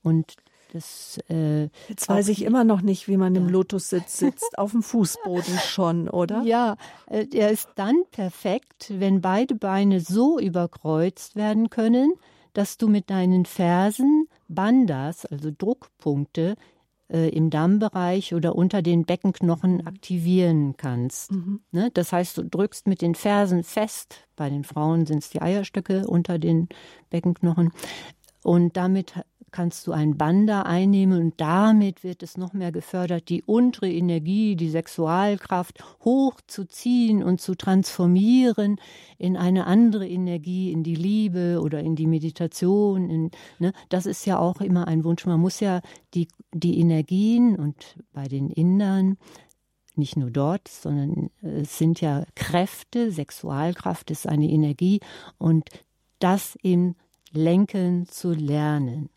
Und 0.01 0.37
das, 0.75 1.19
äh, 1.29 1.69
Jetzt 1.87 2.09
weiß 2.09 2.27
ich 2.27 2.43
immer 2.43 2.65
noch 2.65 2.81
nicht, 2.81 3.07
wie 3.07 3.15
man 3.15 3.33
im 3.35 3.47
Lotussitz 3.47 4.17
sitzt. 4.17 4.57
Auf 4.57 4.71
dem 4.71 4.83
Fußboden 4.83 5.57
schon, 5.65 6.09
oder? 6.09 6.41
Ja, 6.43 6.75
äh, 7.07 7.25
er 7.33 7.49
ist 7.49 7.69
dann 7.75 8.03
perfekt, 8.11 8.91
wenn 8.93 9.21
beide 9.21 9.55
Beine 9.55 10.01
so 10.01 10.37
überkreuzt 10.37 11.37
werden 11.37 11.69
können, 11.69 12.13
dass 12.53 12.77
du 12.77 12.89
mit 12.89 13.09
deinen 13.09 13.45
Fersen 13.45 14.27
Bandas, 14.49 15.25
also 15.25 15.49
Druckpunkte, 15.57 16.55
äh, 17.07 17.29
im 17.29 17.49
Dammbereich 17.49 18.33
oder 18.33 18.55
unter 18.55 18.81
den 18.81 19.05
Beckenknochen 19.05 19.87
aktivieren 19.87 20.75
kannst. 20.75 21.31
Mhm. 21.31 21.61
Ne? 21.71 21.89
Das 21.93 22.11
heißt, 22.11 22.37
du 22.37 22.43
drückst 22.43 22.87
mit 22.87 23.01
den 23.01 23.15
Fersen 23.15 23.63
fest, 23.63 24.27
bei 24.35 24.49
den 24.49 24.65
Frauen 24.65 25.05
sind 25.05 25.19
es 25.19 25.29
die 25.29 25.41
Eierstöcke 25.41 26.05
unter 26.07 26.37
den 26.37 26.67
Beckenknochen, 27.09 27.71
und 28.45 28.77
damit 28.77 29.15
kannst 29.55 29.87
du 29.87 29.93
ein 29.93 30.17
Banda 30.17 30.63
einnehmen 30.63 31.21
und 31.21 31.39
damit 31.39 32.03
wird 32.03 32.23
es 32.23 32.35
noch 32.35 32.51
mehr 32.51 32.73
gefördert, 32.73 33.29
die 33.29 33.41
untere 33.41 33.89
Energie, 33.89 34.57
die 34.57 34.69
Sexualkraft 34.69 35.81
hochzuziehen 36.03 37.23
und 37.23 37.39
zu 37.39 37.55
transformieren 37.55 38.81
in 39.17 39.37
eine 39.37 39.65
andere 39.65 40.09
Energie, 40.09 40.73
in 40.73 40.83
die 40.83 40.95
Liebe 40.95 41.61
oder 41.63 41.79
in 41.79 41.95
die 41.95 42.05
Meditation. 42.05 43.09
In, 43.09 43.31
ne? 43.57 43.71
Das 43.87 44.05
ist 44.05 44.25
ja 44.25 44.39
auch 44.39 44.59
immer 44.59 44.89
ein 44.89 45.05
Wunsch. 45.05 45.25
Man 45.25 45.39
muss 45.39 45.61
ja 45.61 45.79
die, 46.13 46.27
die 46.53 46.77
Energien 46.81 47.55
und 47.55 47.95
bei 48.11 48.27
den 48.27 48.49
Indern 48.49 49.15
nicht 49.95 50.17
nur 50.17 50.31
dort, 50.31 50.67
sondern 50.67 51.29
es 51.41 51.77
sind 51.77 52.01
ja 52.01 52.25
Kräfte, 52.35 53.09
Sexualkraft 53.09 54.11
ist 54.11 54.27
eine 54.27 54.49
Energie 54.49 54.99
und 55.37 55.69
das 56.19 56.57
im 56.61 56.95
Lenken 57.31 58.05
zu 58.07 58.33
lernen. 58.33 59.09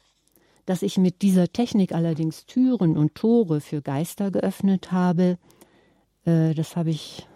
Dass 0.69 0.83
ich 0.83 0.99
mit 0.99 1.23
dieser 1.23 1.51
Technik 1.51 1.95
allerdings 1.95 2.45
Türen 2.45 2.99
und 2.99 3.15
Tore 3.15 3.63
für 3.63 3.81
Geister 3.81 4.31
geöffnet 4.31 4.93
habe, 4.93 5.39
äh, 6.27 6.53
das 6.53 6.77
habe 6.77 6.91
ich 6.91 7.27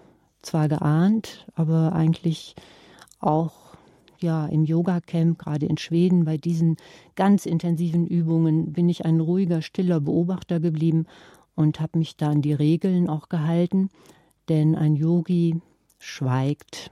zwar 0.43 0.69
geahnt, 0.69 1.47
aber 1.55 1.95
eigentlich 1.95 2.55
auch 3.21 3.55
ja 4.21 4.45
im 4.45 4.65
Yoga-Camp, 4.67 5.39
gerade 5.39 5.65
in 5.65 5.79
Schweden, 5.79 6.27
bei 6.27 6.37
diesen 6.37 6.77
ganz 7.15 7.47
intensiven 7.47 8.07
Übungen 8.07 8.75
bin 8.75 8.91
ich 8.91 9.07
ein 9.07 9.19
ruhiger, 9.19 9.63
stiller 9.63 10.01
Beobachter 10.01 10.61
geblieben 10.61 11.07
und 11.55 11.81
habe 11.81 12.01
mich 12.01 12.19
da 12.19 12.29
an 12.29 12.43
die 12.43 12.53
Regeln 12.53 13.09
auch 13.09 13.31
gehalten, 13.31 13.89
denn 14.51 14.75
ein 14.75 14.95
Yogi 14.95 15.59
schweigt 15.99 16.91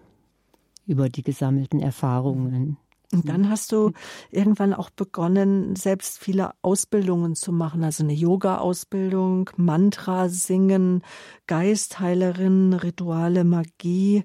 über 0.86 1.10
die 1.10 1.22
gesammelten 1.22 1.80
Erfahrungen. 1.80 2.78
Und 3.12 3.28
dann 3.28 3.50
hast 3.50 3.72
du 3.72 3.92
irgendwann 4.30 4.72
auch 4.72 4.90
begonnen, 4.90 5.74
selbst 5.74 6.20
viele 6.20 6.52
Ausbildungen 6.62 7.34
zu 7.34 7.50
machen, 7.50 7.82
also 7.82 8.04
eine 8.04 8.12
Yoga-Ausbildung, 8.12 9.50
Mantra 9.56 10.28
singen, 10.28 11.02
Geistheilerin, 11.48 12.72
Rituale, 12.72 13.42
Magie, 13.42 14.24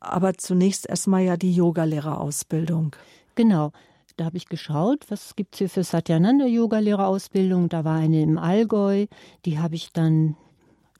aber 0.00 0.34
zunächst 0.34 0.88
erstmal 0.88 1.22
ja 1.22 1.36
die 1.36 1.52
Yogalehrerausbildung. 1.52 2.96
Genau. 3.34 3.72
Da 4.16 4.26
habe 4.26 4.36
ich 4.36 4.48
geschaut, 4.48 5.06
was 5.08 5.36
gibt 5.36 5.54
es 5.54 5.58
hier 5.58 5.70
für 5.70 5.84
Satyananda 5.84 6.46
Yogalehrerausbildung. 6.46 7.68
Da 7.68 7.84
war 7.84 7.96
eine 7.96 8.20
im 8.22 8.36
Allgäu, 8.36 9.06
die 9.46 9.58
habe 9.58 9.74
ich 9.74 9.92
dann 9.92 10.36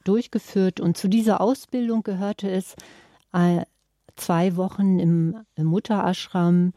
durchgeführt 0.05 0.81
und 0.81 0.97
zu 0.97 1.09
dieser 1.09 1.41
Ausbildung 1.41 2.03
gehörte 2.03 2.51
es 2.51 2.75
äh, 3.33 3.65
zwei 4.17 4.57
Wochen 4.57 4.99
im 4.99 5.45
Mutterashram 5.57 6.73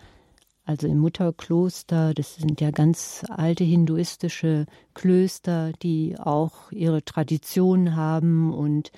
also 0.65 0.87
im 0.87 0.97
Mutterkloster. 0.97 2.13
Das 2.13 2.35
sind 2.35 2.59
ja 2.59 2.71
ganz 2.71 3.23
alte 3.29 3.63
hinduistische 3.63 4.65
Klöster, 4.93 5.71
die 5.81 6.17
auch 6.19 6.71
ihre 6.71 7.05
Tradition 7.05 7.95
haben 7.95 8.53
und 8.53 8.91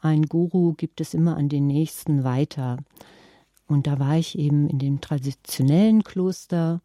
ein 0.00 0.26
Guru 0.26 0.74
gibt 0.74 1.00
es 1.00 1.14
immer 1.14 1.36
an 1.36 1.48
den 1.48 1.66
nächsten 1.66 2.24
weiter. 2.24 2.76
Und 3.66 3.86
da 3.86 3.98
war 3.98 4.18
ich 4.18 4.38
eben 4.38 4.68
in 4.68 4.78
dem 4.78 5.00
traditionellen 5.00 6.04
Kloster 6.04 6.82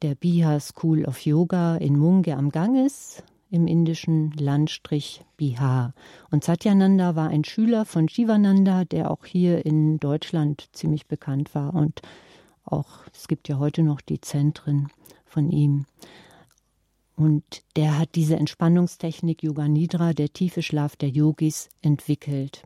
der 0.00 0.14
Bihar 0.14 0.58
School 0.58 1.04
of 1.04 1.20
Yoga 1.20 1.76
in 1.76 1.98
Munge 1.98 2.36
am 2.36 2.50
Ganges 2.50 3.22
im 3.50 3.66
indischen 3.66 4.32
Landstrich 4.32 5.22
Bihar. 5.36 5.92
Und 6.30 6.44
Satyananda 6.44 7.14
war 7.14 7.28
ein 7.28 7.44
Schüler 7.44 7.84
von 7.84 8.08
Shivananda, 8.08 8.86
der 8.86 9.10
auch 9.10 9.26
hier 9.26 9.66
in 9.66 10.00
Deutschland 10.00 10.70
ziemlich 10.72 11.06
bekannt 11.06 11.54
war 11.54 11.74
und 11.74 12.00
auch, 12.72 13.04
es 13.12 13.28
gibt 13.28 13.48
ja 13.48 13.58
heute 13.58 13.82
noch 13.82 14.00
die 14.00 14.20
Zentren 14.20 14.88
von 15.24 15.50
ihm. 15.50 15.86
Und 17.16 17.44
der 17.76 17.98
hat 17.98 18.14
diese 18.14 18.36
Entspannungstechnik 18.36 19.42
Yoga 19.42 19.68
Nidra, 19.68 20.12
der 20.12 20.32
tiefe 20.32 20.62
Schlaf 20.62 20.96
der 20.96 21.10
Yogis, 21.10 21.68
entwickelt. 21.82 22.64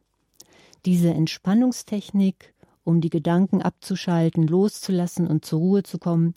Diese 0.85 1.13
Entspannungstechnik, 1.13 2.55
um 2.85 3.01
die 3.01 3.11
Gedanken 3.11 3.61
abzuschalten, 3.61 4.47
loszulassen 4.47 5.27
und 5.27 5.45
zur 5.45 5.59
Ruhe 5.59 5.83
zu 5.83 5.99
kommen, 5.99 6.33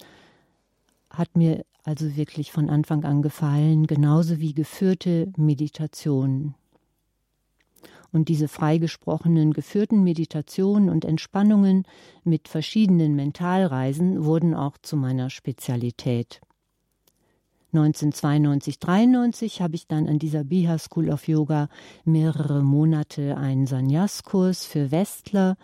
hat 1.09 1.38
mir 1.38 1.65
also 1.84 2.15
wirklich 2.15 2.51
von 2.51 2.70
Anfang 2.70 3.03
an 3.03 3.22
gefallen, 3.22 3.88
genauso 3.88 4.39
wie 4.39 4.53
geführte 4.53 5.32
Meditation 5.38 6.55
und 8.12 8.28
diese 8.28 8.47
freigesprochenen 8.47 9.53
geführten 9.53 10.03
Meditationen 10.03 10.89
und 10.89 11.05
Entspannungen 11.05 11.84
mit 12.24 12.47
verschiedenen 12.47 13.16
Mentalreisen 13.16 14.24
wurden 14.26 14.53
auch 14.53 14.78
zu 14.82 14.97
meiner 14.97 15.30
Spezialität. 15.30 16.41
1992, 17.72 18.80
93 18.80 19.62
habe 19.62 19.76
ich 19.76 19.86
dann 19.88 20.07
an 20.07 20.18
dieser 20.18 20.43
Bihar 20.43 20.80
School 20.80 21.12
of 21.12 21.28
Yoga 21.28 21.70
mehrere 22.03 22.64
Monate 22.64 23.38
einen 23.38 23.68
Sanyas-Kurs 23.68 24.66
für 24.66 24.89
Westler 24.89 25.55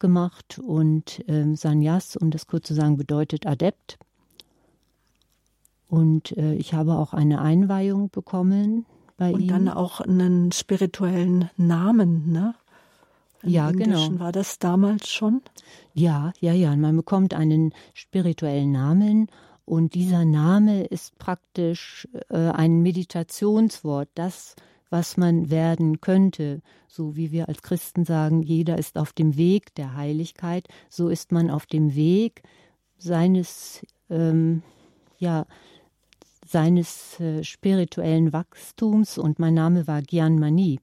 gemacht 0.00 0.58
und 0.58 1.26
äh, 1.28 1.54
Sanyas, 1.54 2.16
um 2.16 2.32
das 2.32 2.48
kurz 2.48 2.66
zu 2.66 2.74
sagen, 2.74 2.96
bedeutet 2.96 3.46
Adept. 3.46 3.96
Und 5.88 6.36
äh, 6.36 6.54
ich 6.54 6.74
habe 6.74 6.94
auch 6.94 7.12
eine 7.12 7.40
Einweihung 7.40 8.10
bekommen 8.10 8.84
bei 9.22 9.32
und 9.32 9.40
ihm. 9.42 9.48
dann 9.48 9.68
auch 9.68 10.00
einen 10.00 10.52
spirituellen 10.52 11.50
Namen, 11.56 12.32
ne? 12.32 12.54
Im 13.42 13.50
ja, 13.50 13.70
genau. 13.70 13.84
Indischen 13.84 14.08
genau. 14.12 14.24
War 14.24 14.32
das 14.32 14.58
damals 14.58 15.10
schon? 15.10 15.42
Ja, 15.94 16.32
ja, 16.40 16.52
ja. 16.52 16.74
Man 16.76 16.96
bekommt 16.96 17.34
einen 17.34 17.74
spirituellen 17.92 18.72
Namen 18.72 19.28
und 19.64 19.94
dieser 19.94 20.24
Name 20.24 20.84
ist 20.84 21.18
praktisch 21.18 22.08
äh, 22.30 22.36
ein 22.36 22.82
Meditationswort, 22.82 24.08
das, 24.14 24.54
was 24.90 25.16
man 25.16 25.50
werden 25.50 26.00
könnte. 26.00 26.62
So 26.88 27.16
wie 27.16 27.32
wir 27.32 27.48
als 27.48 27.62
Christen 27.62 28.04
sagen, 28.04 28.42
jeder 28.42 28.78
ist 28.78 28.98
auf 28.98 29.12
dem 29.12 29.36
Weg 29.36 29.74
der 29.76 29.94
Heiligkeit, 29.96 30.68
so 30.88 31.08
ist 31.08 31.32
man 31.32 31.50
auf 31.50 31.66
dem 31.66 31.94
Weg 31.94 32.42
seines, 32.98 33.84
ähm, 34.10 34.62
ja, 35.18 35.46
seines 36.52 37.18
äh, 37.18 37.42
spirituellen 37.42 38.32
Wachstums 38.32 39.18
und 39.18 39.38
mein 39.38 39.54
Name 39.54 39.86
war 39.86 40.02
Gyan 40.02 40.38
Mani. 40.38 40.78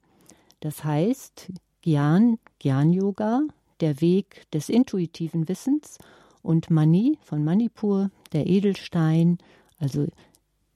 Das 0.60 0.84
heißt, 0.84 1.52
Gyan, 1.82 2.40
Gyan 2.58 2.92
Yoga, 2.92 3.42
der 3.80 4.02
Weg 4.02 4.50
des 4.52 4.68
intuitiven 4.68 5.48
Wissens 5.48 5.98
und 6.42 6.70
Mani 6.70 7.18
von 7.22 7.44
Manipur, 7.44 8.10
der 8.34 8.48
Edelstein, 8.48 9.38
also 9.78 10.08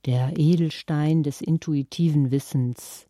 der 0.06 0.34
Edelstein 0.38 1.24
des 1.24 1.42
intuitiven 1.42 2.32
Wissens. 2.32 3.08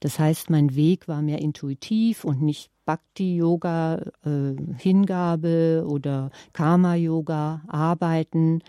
Das 0.00 0.18
heißt, 0.18 0.50
mein 0.50 0.74
Weg 0.74 1.06
war 1.06 1.22
mehr 1.22 1.40
intuitiv 1.40 2.24
und 2.24 2.42
nicht 2.42 2.70
Bhakti-Yoga, 2.86 3.96
äh, 4.24 4.54
Hingabe 4.78 5.84
oder 5.86 6.30
Karma-Yoga, 6.52 7.62
Arbeiten, 7.66 8.62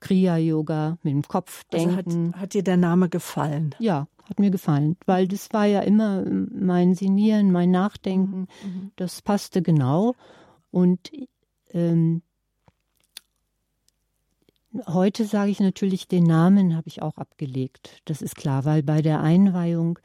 Kriya-Yoga, 0.00 0.98
mit 1.02 1.12
dem 1.12 1.22
Kopf 1.22 1.64
denken. 1.64 1.96
Also 1.96 2.32
hat, 2.32 2.40
hat 2.40 2.54
dir 2.54 2.62
der 2.62 2.76
Name 2.76 3.08
gefallen? 3.08 3.74
Ja, 3.78 4.06
hat 4.28 4.38
mir 4.38 4.50
gefallen, 4.50 4.96
weil 5.06 5.28
das 5.28 5.52
war 5.52 5.66
ja 5.66 5.80
immer 5.80 6.24
mein 6.24 6.94
Sinieren, 6.94 7.52
mein 7.52 7.70
Nachdenken. 7.70 8.48
Mhm. 8.62 8.70
mhm. 8.70 8.90
Das 8.96 9.22
passte 9.22 9.62
genau. 9.62 10.14
Und 10.70 11.10
ähm, 11.72 12.22
heute 14.86 15.24
sage 15.24 15.50
ich 15.50 15.60
natürlich, 15.60 16.08
den 16.08 16.24
Namen 16.24 16.76
habe 16.76 16.88
ich 16.88 17.02
auch 17.02 17.16
abgelegt. 17.16 18.02
Das 18.04 18.22
ist 18.22 18.36
klar, 18.36 18.64
weil 18.64 18.82
bei 18.82 19.02
der 19.02 19.20
Einweihung 19.20 19.98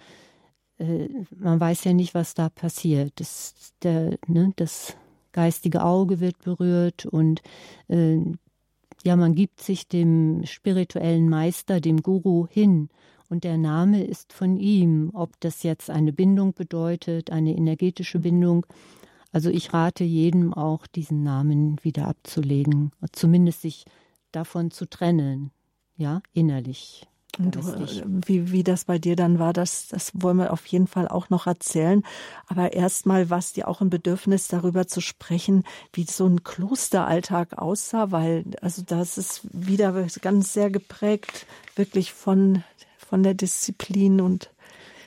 äh, 0.78 1.10
man 1.36 1.60
weiß 1.60 1.84
ja 1.86 1.94
nicht, 1.94 2.14
was 2.14 2.34
da 2.34 2.50
passiert. 2.50 3.14
Das, 3.16 3.74
der, 3.82 4.18
ne, 4.28 4.54
das 4.56 4.96
geistige 5.32 5.84
Auge 5.84 6.20
wird 6.20 6.40
berührt 6.40 7.06
und 7.06 7.42
äh, 7.88 8.20
ja, 9.04 9.16
man 9.16 9.36
gibt 9.36 9.62
sich 9.62 9.88
dem 9.88 10.46
spirituellen 10.46 11.30
Meister, 11.30 11.82
dem 11.82 12.02
Guru 12.02 12.48
hin 12.50 12.90
und 13.30 13.44
der 13.44 13.58
Name 13.58 14.04
ist 14.04 14.32
von 14.32 14.58
ihm, 14.58 15.10
ob 15.14 15.40
das 15.40 15.64
jetzt 15.64 15.90
eine 15.90 16.14
Bindung 16.14 16.54
bedeutet, 16.54 17.32
eine 17.32 17.56
energetische 17.56 18.20
Bindung. 18.20 18.66
Also 19.32 19.50
ich 19.50 19.74
rate 19.74 20.04
jedem 20.04 20.54
auch, 20.54 20.88
diesen 20.88 21.24
Namen 21.24 21.78
wieder 21.84 22.08
abzulegen, 22.08 22.92
zumindest 23.12 23.62
sich 23.62 23.86
davon 24.32 24.72
zu 24.72 24.90
trennen, 24.90 25.52
ja, 25.98 26.22
innerlich. 26.34 27.08
Du, 27.40 27.60
äh, 27.60 28.04
wie, 28.06 28.52
wie 28.52 28.64
das 28.64 28.86
bei 28.86 29.00
dir 29.00 29.16
dann 29.16 29.40
war, 29.40 29.54
das, 29.54 29.88
das 29.88 30.12
wollen 30.14 30.38
wir 30.38 30.54
auf 30.54 30.66
jeden 30.68 30.86
Fall 30.86 31.08
auch 31.08 31.30
noch 31.32 31.48
erzählen. 31.48 32.04
Aber 32.48 32.74
erstmal 32.74 33.30
war 33.32 33.40
es 33.40 33.54
dir 33.54 33.68
auch 33.68 33.82
ein 33.82 33.90
Bedürfnis, 33.90 34.48
darüber 34.48 34.88
zu 34.88 35.02
sprechen, 35.02 35.64
wie 35.94 36.04
so 36.04 36.28
ein 36.28 36.44
Klosteralltag 36.44 37.58
aussah, 37.58 38.12
weil 38.12 38.46
also 38.62 38.84
das 38.86 39.18
ist 39.18 39.42
wieder 39.52 40.06
ganz 40.22 40.54
sehr 40.54 40.70
geprägt, 40.70 41.48
wirklich 41.76 42.14
von, 42.14 42.64
von 42.98 43.24
der 43.24 43.34
Disziplin 43.34 44.22
und 44.22 44.53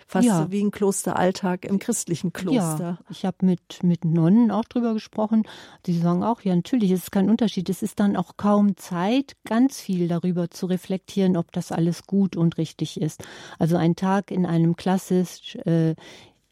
Fast 0.09 0.29
ja. 0.29 0.45
so 0.45 0.53
wie 0.53 0.63
ein 0.63 0.71
Klosteralltag 0.71 1.65
im 1.65 1.81
christlichen 1.81 2.33
Kloster. 2.33 2.99
Ja, 2.99 2.99
ich 3.11 3.25
habe 3.25 3.45
mit, 3.45 3.83
mit 3.83 4.05
Nonnen 4.05 4.53
auch 4.53 4.65
drüber 4.65 4.95
gesprochen. 4.95 5.43
Die 5.87 5.99
sagen 5.99 6.23
auch, 6.23 6.43
ja, 6.43 6.55
natürlich, 6.55 6.93
es 6.93 7.05
ist 7.05 7.13
kein 7.13 7.29
Unterschied. 7.29 7.69
Es 7.69 7.83
ist 7.83 7.99
dann 7.99 8.17
auch 8.17 8.37
kaum 8.37 8.77
Zeit, 8.77 9.37
ganz 9.45 9.81
viel 9.81 10.07
darüber 10.07 10.49
zu 10.49 10.67
reflektieren, 10.67 11.37
ob 11.37 11.51
das 11.51 11.73
alles 11.73 12.07
gut 12.07 12.37
und 12.37 12.57
richtig 12.57 13.01
ist. 13.01 13.25
Also 13.59 13.77
ein 13.77 13.97
Tag 13.97 14.31
in 14.31 14.47
einem 14.47 14.77
klassisch 14.77 15.57
äh, 15.67 15.97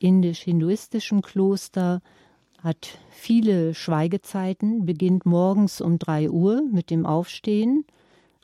indisch-hinduistischen 0.01 1.23
Kloster 1.23 2.03
hat 2.61 2.99
viele 3.11 3.75
Schweigezeiten, 3.75 4.85
beginnt 4.85 5.27
morgens 5.27 5.81
um 5.81 6.01
drei 6.01 6.29
Uhr 6.29 6.63
mit 6.73 6.91
dem 6.91 7.07
Aufstehen. 7.07 7.85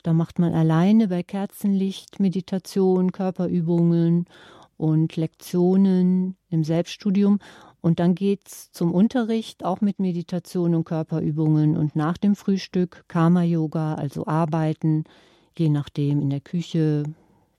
Da 0.03 0.13
macht 0.13 0.39
man 0.39 0.53
alleine 0.53 1.09
bei 1.09 1.21
Kerzenlicht 1.21 2.19
Meditation, 2.19 3.11
Körperübungen 3.11 4.25
und 4.81 5.15
Lektionen 5.15 6.35
im 6.49 6.63
Selbststudium. 6.63 7.37
Und 7.81 7.99
dann 7.99 8.15
geht's 8.15 8.71
zum 8.71 8.91
Unterricht, 8.91 9.63
auch 9.63 9.79
mit 9.79 9.99
Meditation 9.99 10.73
und 10.73 10.85
Körperübungen. 10.85 11.77
Und 11.77 11.95
nach 11.95 12.17
dem 12.17 12.35
Frühstück 12.35 13.05
Karma-Yoga, 13.07 13.93
also 13.93 14.25
Arbeiten, 14.25 15.03
je 15.55 15.69
nachdem 15.69 16.19
in 16.19 16.31
der 16.31 16.41
Küche, 16.41 17.03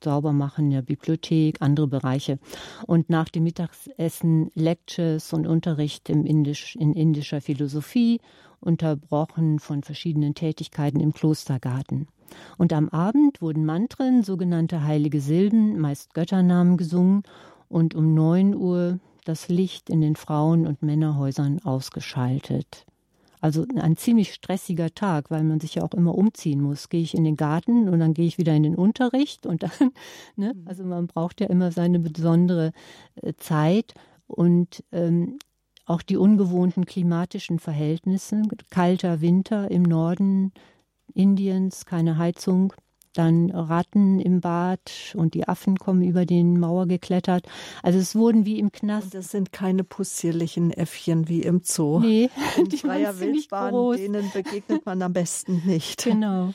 sauber 0.02 0.32
machen 0.32 0.64
in 0.64 0.70
der 0.72 0.82
Bibliothek, 0.82 1.62
andere 1.62 1.86
Bereiche. 1.86 2.40
Und 2.88 3.08
nach 3.08 3.28
dem 3.28 3.44
Mittagessen 3.44 4.50
Lectures 4.54 5.32
und 5.32 5.46
Unterricht 5.46 6.10
im 6.10 6.26
Indisch, 6.26 6.74
in 6.74 6.92
indischer 6.92 7.40
Philosophie, 7.40 8.20
unterbrochen 8.58 9.60
von 9.60 9.84
verschiedenen 9.84 10.34
Tätigkeiten 10.34 10.98
im 10.98 11.12
Klostergarten. 11.12 12.08
Und 12.58 12.72
am 12.72 12.88
Abend 12.88 13.40
wurden 13.42 13.64
Mantren, 13.64 14.22
sogenannte 14.22 14.84
heilige 14.84 15.20
Silben, 15.20 15.78
meist 15.78 16.14
Götternamen 16.14 16.76
gesungen 16.76 17.22
und 17.68 17.94
um 17.94 18.14
neun 18.14 18.54
Uhr 18.54 18.98
das 19.24 19.48
Licht 19.48 19.88
in 19.90 20.00
den 20.00 20.16
Frauen- 20.16 20.66
und 20.66 20.82
Männerhäusern 20.82 21.60
ausgeschaltet. 21.60 22.86
Also 23.40 23.66
ein 23.74 23.96
ziemlich 23.96 24.34
stressiger 24.34 24.94
Tag, 24.94 25.30
weil 25.30 25.42
man 25.42 25.58
sich 25.58 25.74
ja 25.74 25.82
auch 25.82 25.94
immer 25.94 26.16
umziehen 26.16 26.60
muss. 26.60 26.88
Gehe 26.88 27.02
ich 27.02 27.14
in 27.14 27.24
den 27.24 27.36
Garten 27.36 27.88
und 27.88 27.98
dann 27.98 28.14
gehe 28.14 28.26
ich 28.26 28.38
wieder 28.38 28.54
in 28.54 28.62
den 28.62 28.76
Unterricht 28.76 29.46
und 29.46 29.64
dann, 29.64 29.70
ne? 30.36 30.54
Mhm. 30.54 30.62
also 30.64 30.84
man 30.84 31.08
braucht 31.08 31.40
ja 31.40 31.48
immer 31.48 31.72
seine 31.72 31.98
besondere 31.98 32.72
äh, 33.16 33.32
Zeit 33.38 33.94
und 34.28 34.84
ähm, 34.92 35.38
auch 35.86 36.02
die 36.02 36.16
ungewohnten 36.16 36.86
klimatischen 36.86 37.58
Verhältnisse, 37.58 38.42
kalter 38.70 39.20
Winter 39.20 39.70
im 39.72 39.82
Norden 39.82 40.52
Indiens, 41.14 41.86
keine 41.86 42.18
Heizung, 42.18 42.72
dann 43.14 43.50
Ratten 43.50 44.20
im 44.20 44.40
Bad 44.40 45.14
und 45.14 45.34
die 45.34 45.46
Affen 45.46 45.76
kommen 45.76 46.02
über 46.02 46.24
den 46.24 46.58
Mauer 46.58 46.86
geklettert. 46.86 47.46
Also 47.82 47.98
es 47.98 48.14
wurden 48.14 48.46
wie 48.46 48.58
im 48.58 48.72
Knast. 48.72 49.06
Und 49.06 49.14
das 49.14 49.30
sind 49.30 49.52
keine 49.52 49.84
possierlichen 49.84 50.70
Äffchen 50.70 51.28
wie 51.28 51.42
im 51.42 51.60
Zoo. 51.62 52.00
Nee, 52.00 52.30
in 52.56 52.64
die 52.68 52.78
freier 52.78 53.18
Wildbahn, 53.20 53.72
groß. 53.72 53.96
denen 53.96 54.30
begegnet 54.32 54.86
man 54.86 55.02
am 55.02 55.12
besten 55.12 55.62
nicht. 55.66 56.04
Genau. 56.04 56.54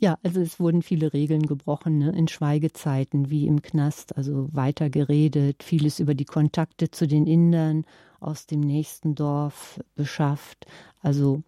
Ja, 0.00 0.18
also 0.22 0.40
es 0.40 0.58
wurden 0.58 0.82
viele 0.82 1.12
Regeln 1.12 1.46
gebrochen 1.46 1.98
ne? 1.98 2.10
in 2.10 2.26
Schweigezeiten 2.28 3.30
wie 3.30 3.46
im 3.46 3.62
Knast, 3.62 4.16
also 4.16 4.48
weiter 4.52 4.90
geredet, 4.90 5.62
vieles 5.62 6.00
über 6.00 6.14
die 6.14 6.24
Kontakte 6.24 6.90
zu 6.90 7.06
den 7.06 7.26
Indern 7.26 7.86
aus 8.20 8.46
dem 8.46 8.60
nächsten 8.60 9.14
Dorf 9.14 9.80
beschafft. 9.94 10.66
Also 11.00 11.42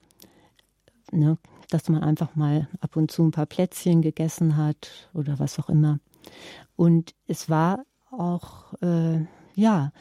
ne, 1.13 1.39
dass 1.71 1.89
man 1.89 2.03
einfach 2.03 2.37
mal 2.37 2.69
ab 2.81 2.97
und 2.97 3.11
zu 3.11 3.25
ein 3.25 3.31
paar 3.31 3.47
Plätzchen 3.47 4.03
gegessen 4.03 4.57
hat 4.57 5.11
oder 5.15 5.39
was 5.39 5.59
auch 5.59 5.69
immer. 5.69 5.99
Und 6.77 7.15
es 7.27 7.49
war 7.49 7.85
auch, 8.11 8.75
äh, 8.83 9.21
ja, 9.55 9.93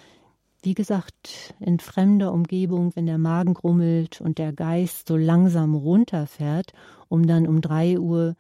wie 0.62 0.74
gesagt, 0.74 1.54
in 1.60 1.80
fremder 1.80 2.34
Umgebung, 2.34 2.92
wenn 2.96 3.06
der 3.06 3.20
Magen 3.20 3.54
grummelt 3.54 4.20
und 4.20 4.40
der 4.40 4.52
Geist 4.52 5.08
so 5.08 5.16
langsam 5.16 5.76
runterfährt, 5.76 6.74
um 7.08 7.28
dann 7.28 7.48
um 7.48 7.62
drei 7.62 8.00
Uhr 8.00 8.36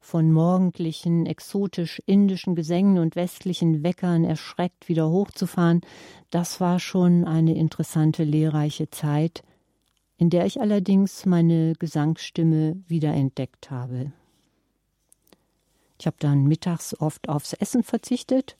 von 0.00 0.32
morgendlichen, 0.32 1.26
exotisch 1.26 2.02
indischen 2.06 2.56
Gesängen 2.56 2.98
und 2.98 3.16
westlichen 3.16 3.84
Weckern 3.84 4.24
erschreckt 4.24 4.88
wieder 4.88 5.10
hochzufahren, 5.10 5.82
das 6.30 6.60
war 6.60 6.80
schon 6.80 7.24
eine 7.24 7.54
interessante, 7.54 8.24
lehrreiche 8.24 8.90
Zeit, 8.90 9.42
in 10.20 10.28
der 10.28 10.44
ich 10.44 10.60
allerdings 10.60 11.24
meine 11.24 11.72
Gesangsstimme 11.78 12.76
wiederentdeckt 12.86 13.70
habe. 13.70 14.12
Ich 15.98 16.06
habe 16.06 16.18
dann 16.20 16.44
mittags 16.44 16.94
oft 17.00 17.30
aufs 17.30 17.54
Essen 17.54 17.82
verzichtet, 17.82 18.58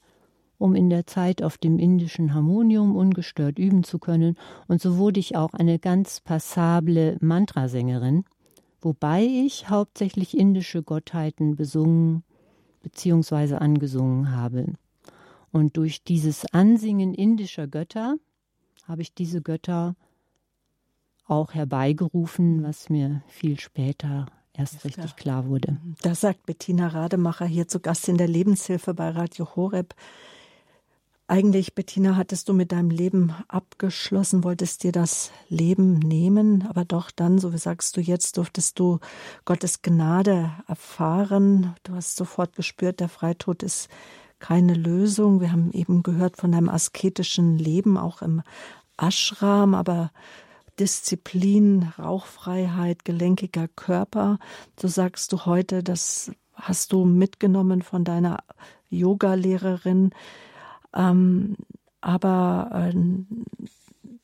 um 0.57 0.73
in 0.73 0.89
der 0.89 1.05
Zeit 1.05 1.43
auf 1.43 1.59
dem 1.59 1.77
indischen 1.77 2.33
Harmonium 2.33 2.95
ungestört 2.95 3.59
üben 3.59 3.83
zu 3.83 3.99
können, 3.99 4.37
und 4.67 4.81
so 4.81 4.97
wurde 4.97 5.19
ich 5.19 5.35
auch 5.35 5.53
eine 5.53 5.77
ganz 5.77 6.19
passable 6.19 7.17
Mantrasängerin, 7.21 8.25
wobei 8.81 9.23
ich 9.23 9.69
hauptsächlich 9.69 10.35
indische 10.35 10.81
Gottheiten 10.81 11.55
besungen 11.55 12.23
bzw. 12.81 13.57
angesungen 13.57 14.31
habe. 14.31 14.73
Und 15.51 15.77
durch 15.77 16.03
dieses 16.03 16.51
Ansingen 16.55 17.13
indischer 17.13 17.67
Götter 17.67 18.15
habe 18.87 19.03
ich 19.03 19.13
diese 19.13 19.43
Götter 19.43 19.95
auch 21.31 21.53
herbeigerufen, 21.53 22.63
was 22.63 22.89
mir 22.89 23.21
viel 23.27 23.59
später 23.59 24.25
erst 24.53 24.83
richtig 24.83 25.15
klar 25.15 25.47
wurde. 25.47 25.77
Da 26.01 26.13
sagt 26.13 26.45
Bettina 26.45 26.87
Rademacher 26.87 27.45
hier 27.45 27.67
zu 27.67 27.79
Gast 27.79 28.09
in 28.09 28.17
der 28.17 28.27
Lebenshilfe 28.27 28.93
bei 28.93 29.09
Radio 29.09 29.55
Horeb. 29.55 29.95
Eigentlich, 31.27 31.73
Bettina, 31.73 32.17
hattest 32.17 32.49
du 32.49 32.53
mit 32.53 32.73
deinem 32.73 32.89
Leben 32.89 33.33
abgeschlossen, 33.47 34.43
wolltest 34.43 34.83
dir 34.83 34.91
das 34.91 35.31
Leben 35.47 35.93
nehmen, 35.93 36.67
aber 36.67 36.83
doch 36.83 37.09
dann, 37.09 37.39
so 37.39 37.53
wie 37.53 37.57
sagst 37.57 37.95
du 37.95 38.01
jetzt, 38.01 38.35
durftest 38.35 38.77
du 38.77 38.99
Gottes 39.45 39.81
Gnade 39.81 40.51
erfahren. 40.67 41.73
Du 41.83 41.93
hast 41.93 42.17
sofort 42.17 42.57
gespürt, 42.57 42.99
der 42.99 43.07
Freitod 43.07 43.63
ist 43.63 43.87
keine 44.39 44.73
Lösung. 44.73 45.39
Wir 45.39 45.53
haben 45.53 45.71
eben 45.71 46.03
gehört 46.03 46.35
von 46.35 46.51
deinem 46.51 46.67
asketischen 46.67 47.57
Leben, 47.57 47.97
auch 47.97 48.21
im 48.21 48.41
Ashram, 48.97 49.73
aber 49.73 50.11
Disziplin, 50.81 51.93
Rauchfreiheit, 51.99 53.05
gelenkiger 53.05 53.67
Körper. 53.67 54.39
So 54.79 54.87
sagst 54.87 55.31
du 55.31 55.45
heute, 55.45 55.83
das 55.83 56.31
hast 56.55 56.91
du 56.91 57.05
mitgenommen 57.05 57.83
von 57.83 58.03
deiner 58.03 58.39
Yoga-Lehrerin. 58.89 60.09
Ähm, 60.95 61.55
aber 62.01 62.71
äh, 62.73 62.97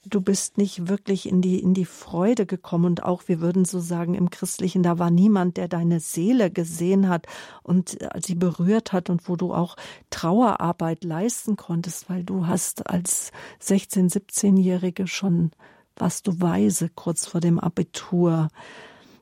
du 0.04 0.20
bist 0.20 0.58
nicht 0.58 0.88
wirklich 0.88 1.30
in 1.30 1.42
die, 1.44 1.60
in 1.60 1.76
die 1.76 1.86
Freude 1.86 2.48
gekommen. 2.48 2.86
Und 2.86 3.04
auch, 3.04 3.28
wir 3.28 3.40
würden 3.40 3.64
so 3.64 3.80
sagen, 3.80 4.16
im 4.16 4.32
Christlichen, 4.32 4.82
da 4.82 4.98
war 4.98 5.12
niemand, 5.12 5.58
der 5.58 5.68
deine 5.68 6.00
Seele 6.00 6.50
gesehen 6.50 7.08
hat 7.08 7.28
und 7.62 8.02
äh, 8.02 8.20
sie 8.20 8.34
berührt 8.34 8.94
hat 8.94 9.12
und 9.12 9.30
wo 9.30 9.36
du 9.36 9.54
auch 9.54 9.76
Trauerarbeit 10.10 11.04
leisten 11.04 11.56
konntest, 11.56 12.10
weil 12.10 12.24
du 12.24 12.48
hast 12.48 12.90
als 12.90 13.32
16-, 13.62 14.12
17-Jährige 14.12 15.06
schon 15.06 15.52
warst 16.00 16.28
du 16.28 16.40
weise 16.42 16.90
kurz 16.90 17.26
vor 17.26 17.42
dem 17.42 17.60
Abitur. 17.60 18.50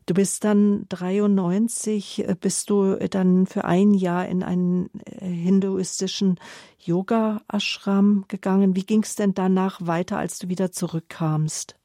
Du 0.06 0.14
bist 0.14 0.44
dann 0.44 0.86
93, 0.90 2.28
äh, 2.28 2.36
bist 2.40 2.70
du 2.70 2.96
dann 3.10 3.48
für 3.48 3.66
ein 3.66 3.94
Jahr 3.94 4.28
in 4.28 4.44
einen 4.44 4.90
äh, 5.06 5.26
hinduistischen 5.26 6.40
Yoga-Ashram 6.80 8.26
gegangen. 8.28 8.76
Wie 8.76 8.86
ging 8.86 9.02
es 9.02 9.16
denn 9.16 9.34
danach 9.34 9.86
weiter, 9.86 10.18
als 10.18 10.38
du 10.38 10.48
wieder 10.48 10.72
zurückkamst? 10.72 11.76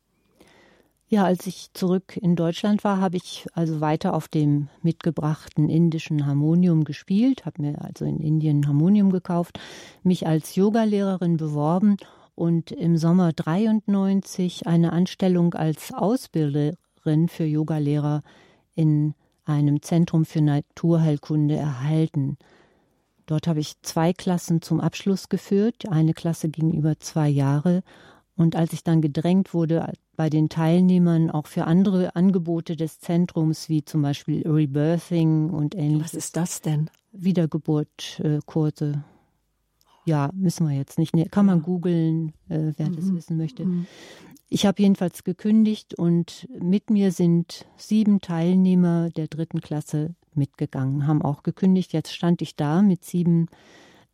Ja, 1.09 1.25
als 1.25 1.47
ich 1.47 1.71
zurück 1.73 2.17
in 2.17 2.37
Deutschland 2.37 2.85
war, 2.85 3.01
habe 3.01 3.17
ich 3.17 3.47
also 3.55 3.81
weiter 3.81 4.15
auf 4.15 4.29
dem 4.29 4.69
mitgebrachten 4.83 5.69
indischen 5.69 6.25
Harmonium 6.25 6.85
gespielt, 6.85 7.47
habe 7.47 7.63
mir 7.63 7.83
also 7.83 8.05
in 8.05 8.21
Indien 8.21 8.61
ein 8.61 8.69
Harmonium 8.69 9.11
gekauft, 9.11 9.59
mich 10.05 10.29
als 10.29 10.55
Yogalehrerin 10.55 11.37
beworben 11.37 11.97
und 12.41 12.73
im 12.73 12.97
Sommer 12.97 13.35
93 13.35 14.67
eine 14.67 14.95
Anstellung 14.95 15.53
als 15.53 15.93
Ausbilderin 15.93 17.29
für 17.29 17.45
Yogalehrer 17.45 18.23
in 18.75 19.13
einem 19.45 19.83
Zentrum 19.83 20.25
für 20.25 20.41
Naturheilkunde 20.41 21.57
erhalten. 21.57 22.39
Dort 23.27 23.47
habe 23.47 23.61
ich 23.61 23.75
zwei 23.83 24.15
Klassen 24.15 24.63
zum 24.63 24.81
Abschluss 24.81 25.29
geführt. 25.29 25.87
Eine 25.91 26.15
Klasse 26.15 26.49
ging 26.49 26.73
über 26.73 26.99
zwei 26.99 27.29
Jahre. 27.29 27.83
Und 28.37 28.57
als 28.57 28.73
ich 28.73 28.85
dann 28.85 29.03
gedrängt 29.03 29.53
wurde, 29.53 29.93
bei 30.17 30.31
den 30.31 30.49
Teilnehmern 30.49 31.31
auch 31.31 31.47
für 31.47 31.65
andere 31.65 32.17
Angebote 32.17 32.75
des 32.75 33.01
Zentrums, 33.01 33.69
wie 33.69 33.85
zum 33.85 34.01
Beispiel 34.01 34.49
Rebirthing 34.49 35.51
und 35.51 35.75
ähnliches. 35.75 36.15
Was 36.15 36.15
ist 36.15 36.37
das 36.37 36.63
denn? 36.63 36.89
Wiedergeburtkurse 37.13 39.05
ja, 40.05 40.31
müssen 40.35 40.69
wir 40.69 40.77
jetzt 40.77 40.99
nicht. 40.99 41.15
Kann 41.31 41.47
man 41.47 41.63
googeln, 41.63 42.33
äh, 42.49 42.73
wer 42.77 42.89
mhm. 42.89 42.97
das 42.97 43.15
wissen 43.15 43.37
möchte. 43.37 43.65
Mhm. 43.65 43.87
Ich 44.49 44.67
habe 44.67 44.83
jedenfalls 44.83 45.23
gekündigt 45.23 45.95
und 45.95 46.49
mit 46.61 46.91
mir 46.91 47.13
sind 47.13 47.67
sieben 47.77 48.21
Teilnehmer 48.21 49.11
der 49.11 49.29
dritten 49.29 49.61
Klasse 49.61 50.15
mitgegangen, 50.35 51.07
haben 51.07 51.23
auch 51.23 51.43
gekündigt. 51.43 51.93
Jetzt 51.93 52.13
stand 52.13 52.43
ich 52.43 52.57
da 52.57 52.83
mit 52.83 53.05
sieben 53.05 53.47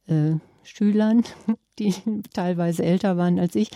äh, 0.07 0.35
Schülern, 0.63 1.23
die 1.79 1.95
teilweise 2.35 2.85
älter 2.85 3.17
waren 3.17 3.39
als 3.39 3.55
ich, 3.55 3.71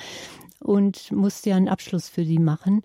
und 0.59 1.11
musste 1.13 1.51
ja 1.51 1.57
einen 1.57 1.69
Abschluss 1.69 2.09
für 2.09 2.25
die 2.25 2.39
machen. 2.39 2.83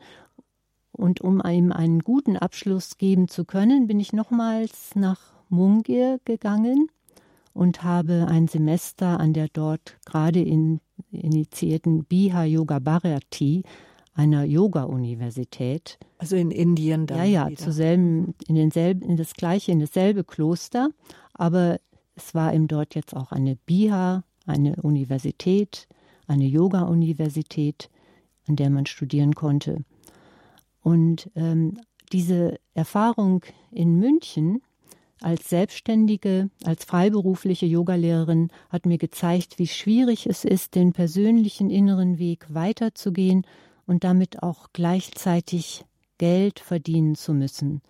Und 0.94 1.20
um 1.20 1.42
ihm 1.46 1.74
einen 1.74 2.00
guten 2.00 2.38
Abschluss 2.38 2.98
geben 2.98 3.28
zu 3.28 3.44
können, 3.44 3.88
bin 3.88 4.00
ich 4.00 4.14
nochmals 4.14 4.96
nach 4.96 5.34
Mungir 5.50 6.22
gegangen 6.24 6.88
und 7.56 7.84
habe 7.84 8.28
ein 8.28 8.48
Semester 8.48 9.20
an 9.20 9.34
der 9.34 9.48
dort 9.48 9.98
gerade 10.06 10.42
in, 10.42 10.82
initiierten 11.10 12.04
Biha 12.04 12.44
Yoga 12.44 12.80
Bharati, 12.80 13.64
einer 14.14 14.44
Yoga-Universität. 14.44 15.98
Also 16.18 16.36
in 16.36 16.52
Indien 16.52 17.08
dann. 17.08 17.18
Ja, 17.18 17.24
ja, 17.24 17.56
zuselben, 17.56 18.36
in, 18.48 18.56
denselben, 18.56 19.02
in 19.02 19.16
das 19.16 19.34
gleiche, 19.34 19.72
in 19.72 19.80
dasselbe 19.80 20.26
Kloster, 20.26 20.90
aber 21.34 21.80
es 22.16 22.36
war 22.36 22.54
eben 22.54 22.68
dort 22.68 22.94
jetzt 22.94 23.16
auch 23.16 23.32
eine 23.32 23.56
Biha, 23.56 24.26
eine 24.46 24.76
Universität, 24.82 25.88
eine 26.28 26.46
Yoga-Universität, 26.46 27.90
an 28.48 28.58
der 28.58 28.70
man 28.70 28.86
studieren 28.86 29.34
konnte. 29.34 29.84
Und 30.82 31.32
ähm, 31.36 31.80
diese 32.12 32.60
Erfahrung 32.74 33.46
in 33.72 33.96
München 33.98 34.62
als 35.22 35.50
Selbstständige, 35.50 36.50
als 36.64 36.84
freiberufliche 36.86 37.66
Yogalehrerin 37.66 38.50
hat 38.70 38.86
mir 38.86 38.98
gezeigt, 38.98 39.60
wie 39.60 39.68
schwierig 39.68 40.28
es 40.28 40.46
ist, 40.46 40.76
den 40.76 40.94
persönlichen 40.94 41.70
inneren 41.70 42.20
Weg 42.20 42.46
weiterzugehen 42.50 43.46
und 43.86 44.04
damit 44.04 44.44
auch 44.44 44.68
gleichzeitig 44.74 45.86
Geld 46.18 46.60
verdienen 46.60 47.16
zu 47.16 47.34
müssen. 47.34 47.82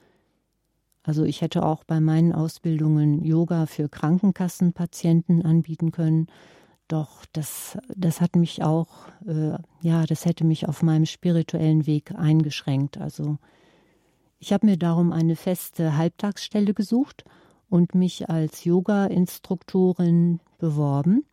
Also 1.03 1.23
ich 1.23 1.41
hätte 1.41 1.63
auch 1.63 1.83
bei 1.83 1.99
meinen 1.99 2.33
Ausbildungen 2.33 3.23
Yoga 3.23 3.67
für 3.67 3.89
Krankenkassenpatienten 3.89 5.43
anbieten 5.43 5.91
können, 5.91 6.27
doch 6.87 7.25
das, 7.33 7.77
das 7.95 8.21
hat 8.21 8.35
mich 8.35 8.63
auch, 8.63 9.07
äh, 9.25 9.57
ja, 9.81 10.05
das 10.05 10.25
hätte 10.25 10.43
mich 10.43 10.67
auf 10.67 10.83
meinem 10.83 11.05
spirituellen 11.05 11.87
Weg 11.87 12.13
eingeschränkt. 12.15 12.99
Also 12.99 13.37
ich 14.39 14.53
habe 14.53 14.65
mir 14.65 14.77
darum 14.77 15.11
eine 15.11 15.35
feste 15.35 15.97
Halbtagsstelle 15.97 16.73
gesucht 16.73 17.23
und 17.69 17.95
mich 17.95 18.29
als 18.29 18.63
Yoga-Instruktorin 18.63 20.39
beworben. 20.57 21.25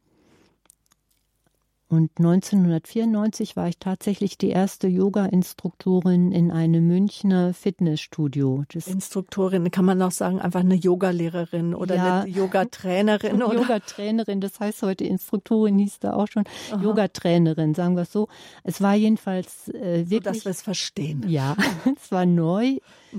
Und 1.92 2.10
1994 2.16 3.54
war 3.54 3.68
ich 3.68 3.76
tatsächlich 3.76 4.38
die 4.38 4.48
erste 4.48 4.88
Yoga-Instruktorin 4.88 6.32
in 6.32 6.50
einem 6.50 6.86
Münchner 6.86 7.52
Fitnessstudio. 7.52 8.64
Das 8.72 8.86
Instruktorin, 8.86 9.70
kann 9.70 9.84
man 9.84 10.00
auch 10.00 10.10
sagen, 10.10 10.40
einfach 10.40 10.60
eine 10.60 10.74
Yogalehrerin 10.74 11.74
oder 11.74 11.96
ja, 11.96 12.20
eine 12.22 12.30
Yogatrainerin? 12.30 13.38
Yogatrainerin, 13.40 14.40
das 14.40 14.58
heißt 14.58 14.82
heute 14.84 15.04
Instruktorin 15.04 15.78
hieß 15.80 15.98
da 15.98 16.14
auch 16.14 16.28
schon. 16.28 16.44
Yogatrainerin, 16.80 17.74
sagen 17.74 17.94
wir 17.94 18.04
es 18.04 18.12
so. 18.12 18.28
Es 18.64 18.80
war 18.80 18.94
jedenfalls 18.94 19.68
äh, 19.68 20.08
wirklich. 20.08 20.20
So, 20.20 20.20
dass 20.20 20.44
wir 20.46 20.50
es 20.50 20.62
verstehen. 20.62 21.28
Ja, 21.28 21.56
es 22.02 22.10
war 22.10 22.24
neu, 22.24 22.78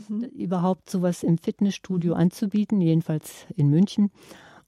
mhm. 0.10 0.24
überhaupt 0.36 0.90
sowas 0.90 1.22
im 1.22 1.38
Fitnessstudio 1.38 2.16
anzubieten, 2.16 2.82
jedenfalls 2.82 3.46
in 3.56 3.70
München. 3.70 4.10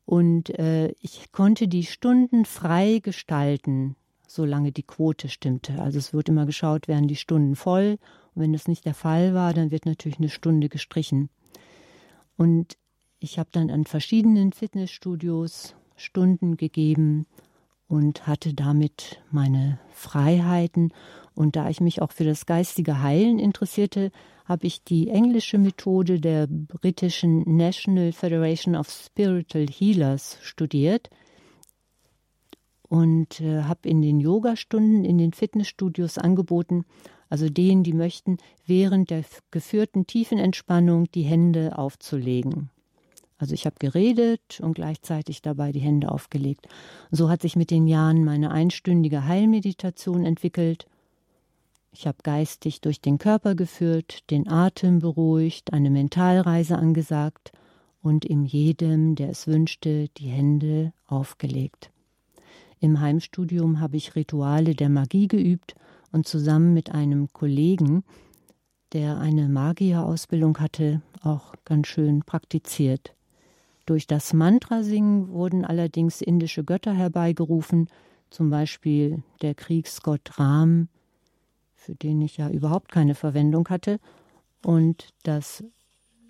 Und 0.05 0.57
äh, 0.59 0.93
ich 1.01 1.31
konnte 1.31 1.67
die 1.67 1.83
Stunden 1.83 2.45
frei 2.45 2.99
gestalten, 3.01 3.95
solange 4.27 4.71
die 4.71 4.83
Quote 4.83 5.29
stimmte. 5.29 5.81
Also 5.81 5.97
es 5.97 6.13
wird 6.13 6.29
immer 6.29 6.45
geschaut, 6.45 6.87
werden 6.87 7.07
die 7.07 7.15
Stunden 7.15 7.55
voll. 7.55 7.97
Und 8.33 8.41
wenn 8.41 8.53
das 8.53 8.67
nicht 8.67 8.85
der 8.85 8.93
Fall 8.93 9.33
war, 9.33 9.53
dann 9.53 9.71
wird 9.71 9.85
natürlich 9.85 10.19
eine 10.19 10.29
Stunde 10.29 10.69
gestrichen. 10.69 11.29
Und 12.37 12.77
ich 13.19 13.39
habe 13.39 13.49
dann 13.51 13.71
an 13.71 13.85
verschiedenen 13.85 14.51
Fitnessstudios 14.51 15.75
Stunden 15.95 16.57
gegeben 16.57 17.25
und 17.87 18.27
hatte 18.27 18.53
damit 18.53 19.21
meine 19.31 19.79
Freiheiten. 19.91 20.93
Und 21.35 21.55
da 21.55 21.69
ich 21.69 21.81
mich 21.81 22.01
auch 22.01 22.11
für 22.11 22.23
das 22.23 22.45
geistige 22.45 23.01
Heilen 23.01 23.39
interessierte, 23.39 24.11
habe 24.45 24.67
ich 24.67 24.83
die 24.83 25.09
englische 25.09 25.57
Methode 25.57 26.19
der 26.19 26.47
britischen 26.47 27.57
National 27.57 28.11
Federation 28.11 28.75
of 28.75 28.89
Spiritual 28.89 29.67
Healers 29.67 30.37
studiert 30.41 31.09
und 32.87 33.41
äh, 33.41 33.63
habe 33.63 33.89
in 33.89 34.01
den 34.01 34.19
Yogastunden 34.19 35.03
in 35.03 35.17
den 35.17 35.33
Fitnessstudios 35.33 36.17
angeboten, 36.17 36.85
also 37.27 37.49
denen, 37.49 37.83
die 37.83 37.93
möchten, 37.93 38.37
während 38.65 39.09
der 39.09 39.23
geführten 39.51 40.07
tiefen 40.07 40.37
Entspannung 40.37 41.11
die 41.11 41.23
Hände 41.23 41.77
aufzulegen. 41.77 42.69
Also 43.37 43.53
ich 43.53 43.65
habe 43.65 43.75
geredet 43.79 44.61
und 44.61 44.75
gleichzeitig 44.75 45.41
dabei 45.41 45.71
die 45.71 45.79
Hände 45.79 46.09
aufgelegt. 46.09 46.67
so 47.11 47.29
hat 47.29 47.41
sich 47.41 47.57
mit 47.57 47.71
den 47.71 47.87
Jahren 47.87 48.23
meine 48.23 48.51
einstündige 48.51 49.25
Heilmeditation 49.25 50.23
entwickelt 50.23 50.85
ich 51.97 52.07
habe 52.07 52.17
geistig 52.23 52.81
durch 52.81 52.99
den 52.99 53.17
Körper 53.17 53.55
geführt, 53.55 54.29
den 54.29 54.49
Atem 54.49 54.99
beruhigt, 54.99 55.71
eine 55.71 55.89
Mentalreise 55.89 56.77
angesagt 56.77 57.53
und 58.01 58.25
in 58.25 58.43
jedem, 58.43 59.15
der 59.15 59.29
es 59.29 59.47
wünschte, 59.47 60.09
die 60.17 60.27
Hände 60.27 60.91
aufgelegt. 61.07 61.91
Im 62.81 62.99
Heimstudium 62.99 63.79
habe 63.79 63.95
ich 63.95 64.13
Rituale 64.13 64.75
der 64.75 64.89
Magie 64.89 65.29
geübt 65.29 65.75
und 66.11 66.27
zusammen 66.27 66.73
mit 66.73 66.91
einem 66.91 67.31
Kollegen, 67.31 68.03
der 68.91 69.17
eine 69.17 69.47
Magierausbildung 69.47 70.59
hatte, 70.59 71.01
auch 71.21 71.53
ganz 71.63 71.87
schön 71.87 72.23
praktiziert. 72.23 73.15
Durch 73.85 74.05
das 74.05 74.33
Mantrasingen 74.33 75.29
wurden 75.29 75.63
allerdings 75.63 76.21
indische 76.21 76.65
Götter 76.65 76.93
herbeigerufen, 76.93 77.87
zum 78.29 78.49
Beispiel 78.49 79.23
der 79.41 79.55
Kriegsgott 79.55 80.37
Ram, 80.37 80.89
für 81.85 81.95
den 81.95 82.19
ich 82.21 82.37
ja 82.37 82.49
überhaupt 82.49 82.91
keine 82.91 83.13
Verwendung 83.13 83.69
hatte. 83.69 83.99
Und 84.63 85.09
das 85.21 85.63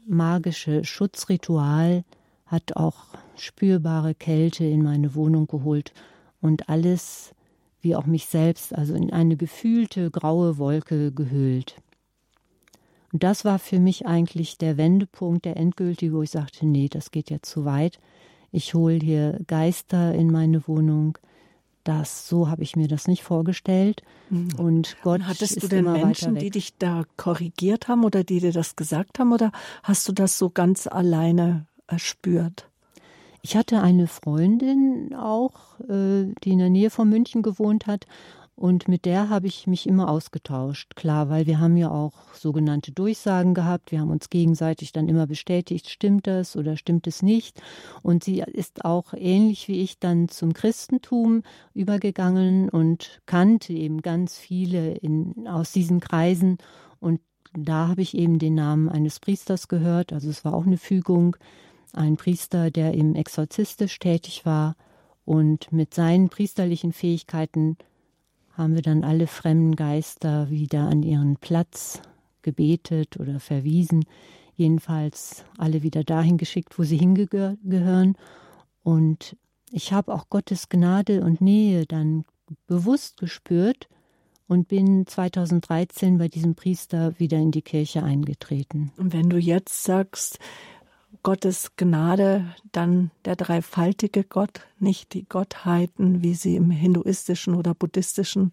magische 0.06 0.84
Schutzritual 0.84 2.04
hat 2.46 2.76
auch 2.76 3.16
spürbare 3.38 4.14
Kälte 4.14 4.66
in 4.66 4.84
meine 4.84 5.16
Wohnung 5.16 5.48
geholt 5.48 5.94
und 6.42 6.68
alles, 6.68 7.34
wie 7.80 7.96
auch 7.96 8.06
mich 8.06 8.26
selbst, 8.26 8.76
also 8.76 8.94
in 8.94 9.14
eine 9.14 9.38
gefühlte 9.38 10.12
graue 10.12 10.58
Wolke 10.58 11.14
gehüllt. 11.14 11.76
Und 13.14 13.24
das 13.24 13.46
war 13.46 13.58
für 13.58 13.80
mich 13.80 14.06
eigentlich 14.06 14.58
der 14.58 14.76
Wendepunkt, 14.76 15.46
der 15.46 15.56
endgültige, 15.56 16.14
wo 16.14 16.22
ich 16.22 16.32
sagte, 16.32 16.66
nee, 16.66 16.90
das 16.90 17.12
geht 17.12 17.30
ja 17.30 17.42
zu 17.42 17.64
weit. 17.64 18.00
Ich 18.52 18.74
hole 18.74 19.00
hier 19.02 19.40
Geister 19.48 20.14
in 20.14 20.32
meine 20.32 20.68
Wohnung, 20.68 21.18
das, 21.86 22.28
so 22.28 22.50
habe 22.50 22.64
ich 22.64 22.76
mir 22.76 22.88
das 22.88 23.08
nicht 23.08 23.24
vorgestellt. 23.24 24.04
Mhm. 24.30 24.50
Und 24.58 24.98
Gott 25.02 25.22
und 25.22 25.28
Hattest 25.28 25.64
du 25.64 25.68
denn 25.68 25.86
Menschen, 25.86 26.36
die 26.36 26.50
dich 26.50 26.78
da 26.78 27.04
korrigiert 27.16 27.88
haben 27.88 28.04
oder 28.04 28.24
die 28.24 28.40
dir 28.40 28.52
das 28.52 28.76
gesagt 28.76 29.20
haben 29.20 29.32
oder 29.32 29.52
hast 29.84 30.08
du 30.08 30.12
das 30.12 30.38
so 30.38 30.50
ganz 30.50 30.88
alleine 30.88 31.68
erspürt? 31.88 32.70
Ich 33.42 33.56
hatte 33.56 33.82
eine 33.82 34.08
Freundin 34.08 35.14
auch, 35.16 35.80
äh, 35.82 36.34
die 36.44 36.52
in 36.52 36.60
der 36.60 36.72
Nähe 36.72 36.90
von 36.90 37.08
München 37.08 37.44
gewohnt 37.44 37.86
hat 37.86 38.08
und 38.58 38.88
mit 38.88 39.04
der 39.04 39.30
habe 39.30 39.48
ich 39.48 39.68
mich 39.68 39.86
immer 39.86 40.10
ausgetauscht, 40.10 40.96
klar, 40.96 41.28
weil 41.28 41.46
wir 41.46 41.60
haben 41.60 41.76
ja 41.76 41.92
auch 41.92 42.14
sogenannte 42.34 42.94
Durchsagen 42.94 43.54
gehabt. 43.54 43.92
Wir 43.92 44.00
haben 44.00 44.12
uns 44.12 44.30
gegenseitig 44.30 44.94
dann 44.94 45.10
immer 45.10 45.28
bestätigt, 45.28 45.90
stimmt 45.90 46.26
das 46.26 46.56
oder 46.56 46.78
stimmt 46.78 47.06
es 47.06 47.22
nicht. 47.22 47.62
Und 48.02 48.24
sie 48.24 48.40
ist 48.40 48.86
auch 48.86 49.14
ähnlich 49.14 49.68
wie 49.68 49.82
ich 49.82 50.00
dann 50.00 50.30
zum 50.30 50.54
Christentum 50.54 51.44
übergegangen 51.74 52.70
und 52.70 53.22
kannte 53.26 53.74
eben 53.74 54.02
ganz 54.02 54.38
viele 54.38 54.94
in, 54.94 55.50
aus 55.50 55.74
diesen 55.74 56.00
Kreisen. 56.00 56.58
Und 57.02 57.20
da 57.58 57.90
habe 57.90 58.04
ich 58.04 58.16
eben 58.16 58.40
den 58.40 58.56
Namen 58.56 58.88
eines 58.88 59.20
Priesters 59.20 59.68
gehört. 59.68 60.14
Also 60.14 60.30
es 60.30 60.46
war 60.46 60.54
auch 60.54 60.66
eine 60.66 60.78
Fügung. 60.78 61.36
Ein 61.92 62.16
Priester, 62.16 62.72
der 62.72 62.94
im 62.94 63.16
exorzistisch 63.16 64.00
tätig 64.00 64.46
war 64.46 64.78
und 65.26 65.74
mit 65.74 65.94
seinen 65.94 66.30
priesterlichen 66.30 66.94
Fähigkeiten 66.94 67.78
haben 68.58 68.76
wir 68.76 68.82
dann 68.82 69.04
alle 69.04 69.28
fremden 69.28 69.76
Geister 69.76 70.50
wieder 70.50 70.88
an 70.88 71.04
ihren 71.04 71.38
Platz 71.38 72.02
gebetet 72.42 73.20
oder 73.20 73.40
verwiesen, 73.40 74.06
jedenfalls 74.56 75.44
alle 75.58 75.84
wieder 75.84 76.04
dahin 76.04 76.38
geschickt, 76.38 76.80
wo 76.80 76.84
sie 76.84 76.98
hingehören. 76.98 78.18
Und 78.84 79.36
ich 79.72 79.92
habe 79.92 80.14
auch 80.14 80.30
Gottes 80.30 80.70
Gnade 80.70 81.22
und 81.22 81.42
Nähe 81.42 81.86
dann 81.86 82.24
bewusst 82.68 83.18
gespürt 83.18 83.90
und 84.48 84.68
bin 84.68 85.08
2013 85.08 86.18
bei 86.18 86.28
diesem 86.28 86.56
Priester 86.56 87.20
wieder 87.20 87.38
in 87.38 87.52
die 87.52 87.64
Kirche 87.64 88.04
eingetreten. 88.04 88.92
Und 88.98 89.12
wenn 89.12 89.30
du 89.30 89.38
jetzt 89.38 89.84
sagst, 89.84 90.40
Gottes 91.26 91.72
Gnade 91.76 92.46
dann 92.72 93.10
der 93.26 93.36
dreifaltige 93.36 94.24
Gott, 94.24 94.62
nicht 94.78 95.16
die 95.16 95.28
Gottheiten, 95.28 96.22
wie 96.22 96.36
sie 96.36 96.56
im 96.56 96.70
hinduistischen 96.70 97.56
oder 97.56 97.74
buddhistischen 97.74 98.52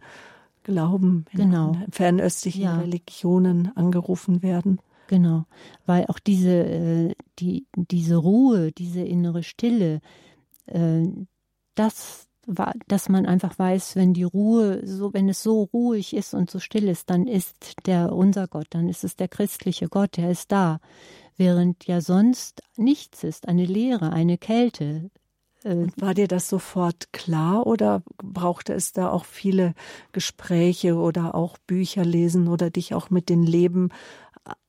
Glauben 0.62 1.27
genau. 1.35 1.73
in 1.73 1.93
fernöstlichen 1.93 2.62
ja. 2.62 2.79
Religionen 2.79 3.77
angerufen 3.77 4.43
werden. 4.43 4.81
Genau, 5.09 5.45
weil 5.85 6.07
auch 6.07 6.18
diese, 6.18 6.64
äh, 6.64 7.14
die, 7.39 7.66
diese 7.77 8.16
Ruhe, 8.16 8.73
diese 8.73 9.03
innere 9.03 9.43
Stille, 9.43 10.01
äh, 10.64 11.03
das 11.75 12.27
war, 12.47 12.73
dass 12.89 13.11
man 13.11 13.27
einfach 13.27 13.59
weiß, 13.59 13.97
wenn 13.97 14.14
die 14.14 14.25
Ruhe, 14.25 14.87
so, 14.87 15.12
wenn 15.12 15.29
es 15.29 15.43
so 15.43 15.64
ruhig 15.64 16.16
ist 16.16 16.33
und 16.33 16.51
so 16.51 16.59
still 16.59 16.89
ist, 16.89 17.11
dann 17.11 17.27
ist 17.27 17.75
der 17.85 18.12
unser 18.12 18.49
Gott, 18.49 18.68
dann 18.70 18.89
ist 18.89 19.05
es 19.05 19.14
der 19.14 19.29
christliche 19.29 19.89
Gott, 19.89 20.16
der 20.16 20.31
ist 20.31 20.51
da. 20.51 20.81
Während 21.37 21.87
ja 21.87 22.01
sonst 22.01 22.62
nichts 22.76 23.24
ist, 23.24 23.49
eine 23.49 23.64
Leere, 23.64 24.12
eine 24.12 24.39
Kälte. 24.39 25.11
Äh, 25.64 25.87
war 25.97 26.14
dir 26.14 26.28
das 26.28 26.49
sofort 26.49 27.12
klar 27.12 27.66
oder 27.66 28.03
brauchte 28.18 28.72
es 28.72 28.93
da 28.93 29.11
auch 29.11 29.24
viele 29.24 29.74
Gespräche 30.12 30.97
oder 30.97 31.35
auch 31.35 31.59
Bücher 31.59 32.05
lesen 32.05 32.49
oder 32.49 32.70
dich 32.70 32.95
auch 32.95 33.11
mit 33.11 33.28
den 33.28 33.43
Leben 33.43 33.91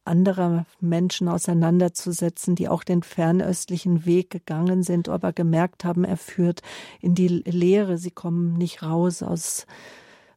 anderer 0.06 0.66
Menschen 0.80 1.28
auseinanderzusetzen, 1.28 2.56
die 2.56 2.68
auch 2.68 2.84
den 2.84 3.04
fernöstlichen 3.04 4.06
Weg 4.06 4.30
gegangen 4.30 4.84
sind, 4.84 5.10
aber 5.10 5.34
gemerkt 5.34 5.86
haben, 5.86 6.04
er 6.04 6.18
führt 6.18 6.62
in 7.00 7.16
die 7.16 7.28
Leere. 7.28 7.98
Sie 7.98 8.12
kommen 8.12 8.54
nicht 8.54 8.84
raus 8.84 9.24
aus 9.24 9.66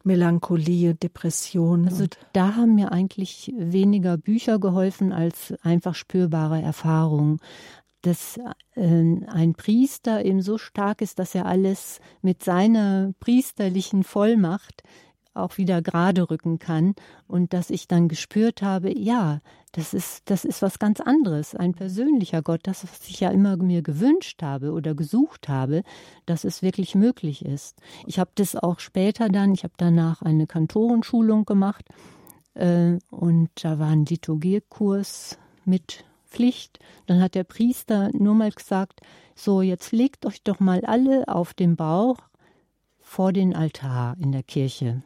Melancholie, 0.07 0.95
Depression. 0.95 1.87
Also 1.87 2.07
da 2.33 2.55
haben 2.55 2.75
mir 2.75 2.93
eigentlich 2.93 3.53
weniger 3.57 4.17
Bücher 4.17 4.59
geholfen 4.59 5.13
als 5.13 5.53
einfach 5.63 5.95
spürbare 5.95 6.63
Erfahrungen. 6.63 7.41
Dass 8.03 8.39
äh, 8.77 8.87
ein 9.27 9.55
Priester 9.57 10.25
eben 10.25 10.41
so 10.41 10.59
stark 10.59 11.03
ist, 11.03 11.19
dass 11.19 11.35
er 11.35 11.47
alles 11.47 12.01
mit 12.23 12.45
seiner 12.45 13.13
priesterlichen 13.19 14.05
Vollmacht 14.05 14.83
auch 15.37 15.59
wieder 15.59 15.82
gerade 15.82 16.30
rücken 16.30 16.59
kann 16.59 16.95
und 17.26 17.53
dass 17.53 17.70
ich 17.70 17.89
dann 17.89 18.09
gespürt 18.09 18.62
habe, 18.62 18.97
ja, 18.97 19.41
das 19.72 19.93
ist, 19.93 20.22
das 20.30 20.45
ist 20.45 20.62
was 20.62 20.78
ganz 20.78 21.01
anderes, 21.01 21.55
ein 21.55 21.74
persönlicher 21.74 22.43
Gott, 22.43 22.61
das, 22.64 22.82
was 22.82 23.09
ich 23.09 23.20
ja 23.20 23.30
immer 23.30 23.57
mir 23.57 23.82
gewünscht 23.82 24.43
habe 24.43 24.72
oder 24.72 24.95
gesucht 24.95 25.49
habe, 25.49 25.82
dass 26.24 26.45
es 26.45 26.62
wirklich 26.62 26.95
möglich 26.95 27.45
ist. 27.45 27.78
Ich 28.07 28.18
habe 28.18 28.30
das 28.37 28.57
auch 28.57 28.80
später 28.80 29.28
dann, 29.28 29.53
ich 29.53 29.64
habe 29.64 29.74
danach 29.76 30.22
eine 30.22 30.47
Kantorenschulung 30.47 31.45
gemacht 31.45 31.84
äh, 32.55 32.99
und 33.11 33.51
da 33.62 33.78
war 33.78 33.89
ein 33.89 34.07
Liturgiekurs 34.07 35.39
mit 35.64 36.05
Pflicht. 36.24 36.78
Dann 37.07 37.20
hat 37.20 37.34
der 37.34 37.45
Priester 37.45 38.11
nur 38.12 38.34
mal 38.34 38.51
gesagt, 38.51 39.01
so 39.34 39.62
jetzt 39.62 39.93
legt 39.93 40.26
euch 40.26 40.43
doch 40.43 40.61
mal 40.61 40.84
alle 40.84 41.28
auf 41.28 41.55
den 41.55 41.76
Bauch 41.76 42.18
vor 43.01 43.32
den 43.32 43.55
Altar 43.55 44.16
in 44.20 44.32
der 44.32 44.43
Kirche. 44.43 45.03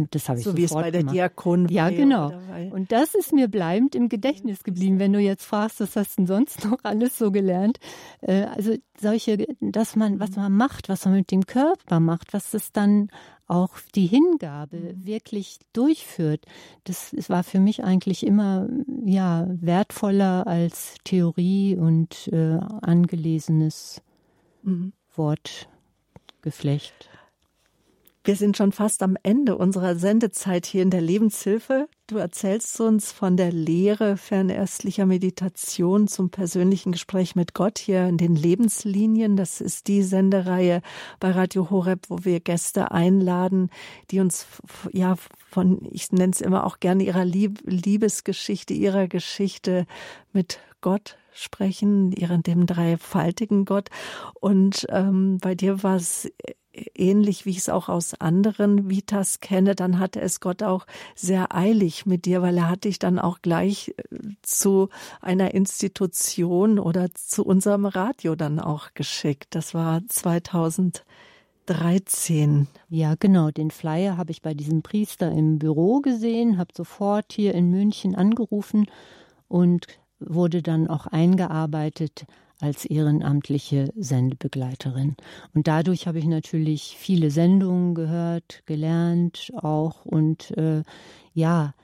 Und 0.00 0.14
das 0.14 0.28
habe 0.28 0.38
ich 0.38 0.44
so 0.44 0.56
wie 0.56 0.64
es 0.64 0.72
bei 0.72 0.90
der 0.90 1.02
Diakon 1.02 1.68
Ja, 1.68 1.90
genau. 1.90 2.32
Und 2.70 2.90
das 2.90 3.14
ist 3.14 3.32
mir 3.32 3.48
bleibend 3.48 3.94
im 3.94 4.08
Gedächtnis 4.08 4.64
geblieben. 4.64 4.98
Wenn 4.98 5.12
du 5.12 5.18
jetzt 5.18 5.44
fragst, 5.44 5.80
was 5.80 5.94
hast 5.94 6.12
du 6.12 6.22
denn 6.22 6.26
sonst 6.26 6.64
noch 6.70 6.78
alles 6.82 7.18
so 7.18 7.30
gelernt? 7.30 7.78
Äh, 8.22 8.44
also 8.44 8.74
solche, 8.98 9.46
dass 9.60 9.96
man, 9.96 10.20
was 10.20 10.36
man 10.36 10.56
macht, 10.56 10.88
was 10.88 11.04
man 11.04 11.14
mit 11.14 11.30
dem 11.30 11.44
Körper 11.46 12.00
macht, 12.00 12.32
was 12.32 12.50
das 12.50 12.72
dann 12.72 13.10
auch 13.46 13.78
die 13.94 14.06
Hingabe 14.06 14.76
mhm. 14.76 15.04
wirklich 15.04 15.58
durchführt, 15.72 16.46
das, 16.84 17.10
das 17.14 17.28
war 17.28 17.42
für 17.42 17.58
mich 17.60 17.82
eigentlich 17.82 18.24
immer 18.24 18.68
ja 19.04 19.46
wertvoller 19.48 20.46
als 20.46 20.94
Theorie 21.04 21.76
und 21.76 22.28
äh, 22.32 22.58
angelesenes 22.80 24.02
mhm. 24.62 24.92
Wortgeflecht. 25.16 27.09
Wir 28.22 28.36
sind 28.36 28.58
schon 28.58 28.72
fast 28.72 29.02
am 29.02 29.16
Ende 29.22 29.56
unserer 29.56 29.96
Sendezeit 29.96 30.66
hier 30.66 30.82
in 30.82 30.90
der 30.90 31.00
Lebenshilfe. 31.00 31.88
Du 32.06 32.18
erzählst 32.18 32.78
uns 32.78 33.12
von 33.12 33.38
der 33.38 33.50
Lehre 33.50 34.18
fernöstlicher 34.18 35.06
Meditation 35.06 36.06
zum 36.06 36.28
persönlichen 36.28 36.92
Gespräch 36.92 37.34
mit 37.34 37.54
Gott 37.54 37.78
hier 37.78 38.06
in 38.06 38.18
den 38.18 38.36
Lebenslinien. 38.36 39.36
Das 39.36 39.62
ist 39.62 39.88
die 39.88 40.02
Sendereihe 40.02 40.82
bei 41.18 41.30
Radio 41.30 41.70
Horeb, 41.70 42.10
wo 42.10 42.18
wir 42.22 42.40
Gäste 42.40 42.90
einladen, 42.90 43.70
die 44.10 44.20
uns 44.20 44.46
ja 44.92 45.16
von, 45.48 45.88
ich 45.90 46.12
nenne 46.12 46.32
es 46.32 46.42
immer 46.42 46.66
auch 46.66 46.78
gerne 46.78 47.04
ihrer 47.04 47.24
Liebesgeschichte, 47.24 48.74
ihrer 48.74 49.08
Geschichte 49.08 49.86
mit 50.34 50.58
Gott 50.82 51.16
sprechen, 51.32 52.12
ihren 52.12 52.42
dem 52.42 52.66
dreifaltigen 52.66 53.64
Gott. 53.64 53.88
Und 54.34 54.86
ähm, 54.90 55.38
bei 55.40 55.54
dir 55.54 55.82
war 55.82 55.96
es 55.96 56.30
ähnlich 56.94 57.46
wie 57.46 57.50
ich 57.50 57.58
es 57.58 57.68
auch 57.68 57.88
aus 57.88 58.14
anderen 58.14 58.90
Vitas 58.90 59.40
kenne, 59.40 59.74
dann 59.74 59.98
hatte 59.98 60.20
es 60.20 60.40
Gott 60.40 60.62
auch 60.62 60.86
sehr 61.14 61.54
eilig 61.54 62.06
mit 62.06 62.24
dir, 62.24 62.42
weil 62.42 62.56
er 62.56 62.68
hat 62.68 62.84
dich 62.84 62.98
dann 62.98 63.18
auch 63.18 63.42
gleich 63.42 63.94
äh, 63.96 64.02
zu 64.42 64.88
einer 65.20 65.54
Institution 65.54 66.78
oder 66.78 67.08
zu 67.14 67.44
unserem 67.44 67.86
Radio 67.86 68.36
dann 68.36 68.60
auch 68.60 68.94
geschickt. 68.94 69.54
Das 69.54 69.74
war 69.74 70.02
2013. 70.08 72.68
Ja, 72.88 73.14
genau. 73.18 73.50
Den 73.50 73.70
Flyer 73.70 74.16
habe 74.16 74.30
ich 74.30 74.42
bei 74.42 74.54
diesem 74.54 74.82
Priester 74.82 75.30
im 75.30 75.58
Büro 75.58 76.00
gesehen, 76.00 76.58
habe 76.58 76.72
sofort 76.76 77.32
hier 77.32 77.54
in 77.54 77.70
München 77.70 78.14
angerufen 78.14 78.86
und 79.48 79.86
wurde 80.18 80.62
dann 80.62 80.88
auch 80.88 81.06
eingearbeitet 81.06 82.26
als 82.60 82.84
ehrenamtliche 82.84 83.92
Sendebegleiterin. 83.96 85.16
Und 85.54 85.66
dadurch 85.66 86.06
habe 86.06 86.18
ich 86.18 86.26
natürlich 86.26 86.96
viele 86.98 87.30
Sendungen 87.30 87.94
gehört, 87.94 88.62
gelernt 88.66 89.50
auch 89.56 90.04
und 90.04 90.50
äh, 90.56 90.82
ja, 91.32 91.74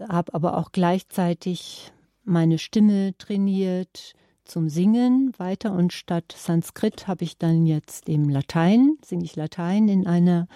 habe 0.00 0.34
aber 0.34 0.56
auch 0.56 0.72
gleichzeitig 0.72 1.92
meine 2.24 2.58
Stimme 2.58 3.16
trainiert 3.18 4.14
zum 4.44 4.68
Singen 4.68 5.32
weiter 5.38 5.72
und 5.72 5.92
statt 5.92 6.34
Sanskrit 6.36 7.06
habe 7.06 7.24
ich 7.24 7.38
dann 7.38 7.66
jetzt 7.66 8.08
eben 8.08 8.28
Latein, 8.28 8.96
singe 9.04 9.24
ich 9.24 9.36
Latein 9.36 9.88
in 9.88 10.06
einer 10.06 10.48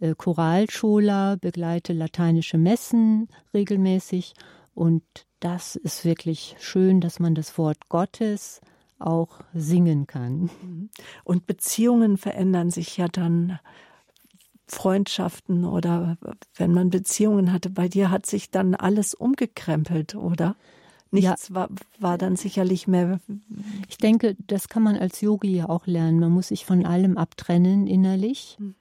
äh, 0.00 0.14
Choralschola, 0.14 1.36
begleite 1.36 1.92
lateinische 1.92 2.58
Messen 2.58 3.28
regelmäßig 3.54 4.34
und 4.74 5.02
das 5.40 5.76
ist 5.76 6.04
wirklich 6.04 6.56
schön, 6.58 7.00
dass 7.00 7.18
man 7.18 7.34
das 7.34 7.56
Wort 7.58 7.88
Gottes 7.88 8.60
auch 8.98 9.40
singen 9.54 10.06
kann. 10.06 10.50
Mhm. 10.62 10.90
Und 11.24 11.46
Beziehungen 11.46 12.16
verändern 12.16 12.70
sich 12.70 12.96
ja 12.96 13.08
dann. 13.08 13.58
Freundschaften 14.68 15.64
oder 15.64 16.18
wenn 16.56 16.74
man 16.74 16.90
Beziehungen 16.90 17.52
hatte, 17.52 17.70
bei 17.70 17.86
dir 17.86 18.10
hat 18.10 18.26
sich 18.26 18.50
dann 18.50 18.74
alles 18.74 19.14
umgekrempelt, 19.14 20.16
oder? 20.16 20.56
Nichts 21.12 21.48
ja. 21.48 21.54
war, 21.54 21.68
war 21.98 22.18
dann 22.18 22.36
sicherlich 22.36 22.88
mehr. 22.88 23.20
Ich 23.88 23.98
denke, 23.98 24.36
das 24.46 24.68
kann 24.68 24.82
man 24.82 24.96
als 24.96 25.20
Yogi 25.20 25.56
ja 25.56 25.68
auch 25.68 25.86
lernen. 25.86 26.18
Man 26.18 26.32
muss 26.32 26.48
sich 26.48 26.66
von 26.66 26.84
allem 26.84 27.16
abtrennen 27.16 27.86
innerlich. 27.86 28.56
Hm. 28.58 28.74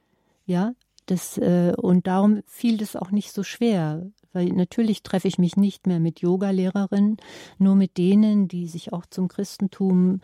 Ja, 0.47 0.74
das, 1.05 1.38
äh, 1.38 1.74
und 1.78 2.07
darum 2.07 2.41
fiel 2.47 2.78
das 2.78 2.95
auch 2.95 3.11
nicht 3.11 3.32
so 3.32 3.43
schwer, 3.43 4.07
weil 4.36 4.48
natürlich 4.50 5.02
treffe 5.02 5.28
ich 5.28 5.38
mich 5.38 5.56
nicht 5.56 5.88
mehr 5.88 6.00
mit 6.00 6.20
Yogalehrerinnen, 6.20 7.18
nur 7.58 7.76
mit 7.76 7.98
denen, 7.98 8.48
die 8.48 8.68
sich 8.68 8.94
auch 8.94 9.06
zum 9.06 9.28
Christentum 9.28 10.22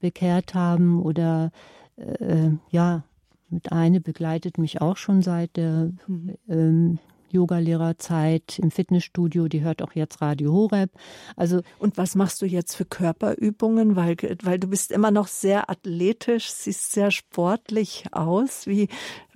bekehrt 0.00 0.54
haben 0.54 1.02
oder 1.02 1.50
äh, 1.96 2.50
ja, 2.70 3.04
mit 3.50 3.72
eine 3.72 4.00
begleitet 4.00 4.58
mich 4.58 4.80
auch 4.80 4.96
schon 4.96 5.22
seit 5.22 5.56
der 5.56 5.90
mhm. 6.06 6.34
ähm, 6.48 6.98
Yogalehrerzeit 7.30 8.58
im 8.58 8.70
Fitnessstudio, 8.70 9.48
die 9.48 9.60
hört 9.60 9.82
auch 9.82 9.92
jetzt 9.92 10.22
Radio 10.22 10.52
Horeb. 10.52 10.90
Also 11.36 11.60
und 11.78 11.98
was 11.98 12.14
machst 12.14 12.40
du 12.40 12.46
jetzt 12.46 12.74
für 12.74 12.84
Körperübungen, 12.84 13.96
weil 13.96 14.16
weil 14.42 14.58
du 14.58 14.68
bist 14.68 14.90
immer 14.92 15.10
noch 15.10 15.26
sehr 15.26 15.68
athletisch, 15.68 16.50
siehst 16.50 16.92
sehr 16.92 17.10
sportlich 17.10 18.04
aus. 18.12 18.66
Wie 18.66 18.88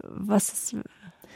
was 0.03 0.75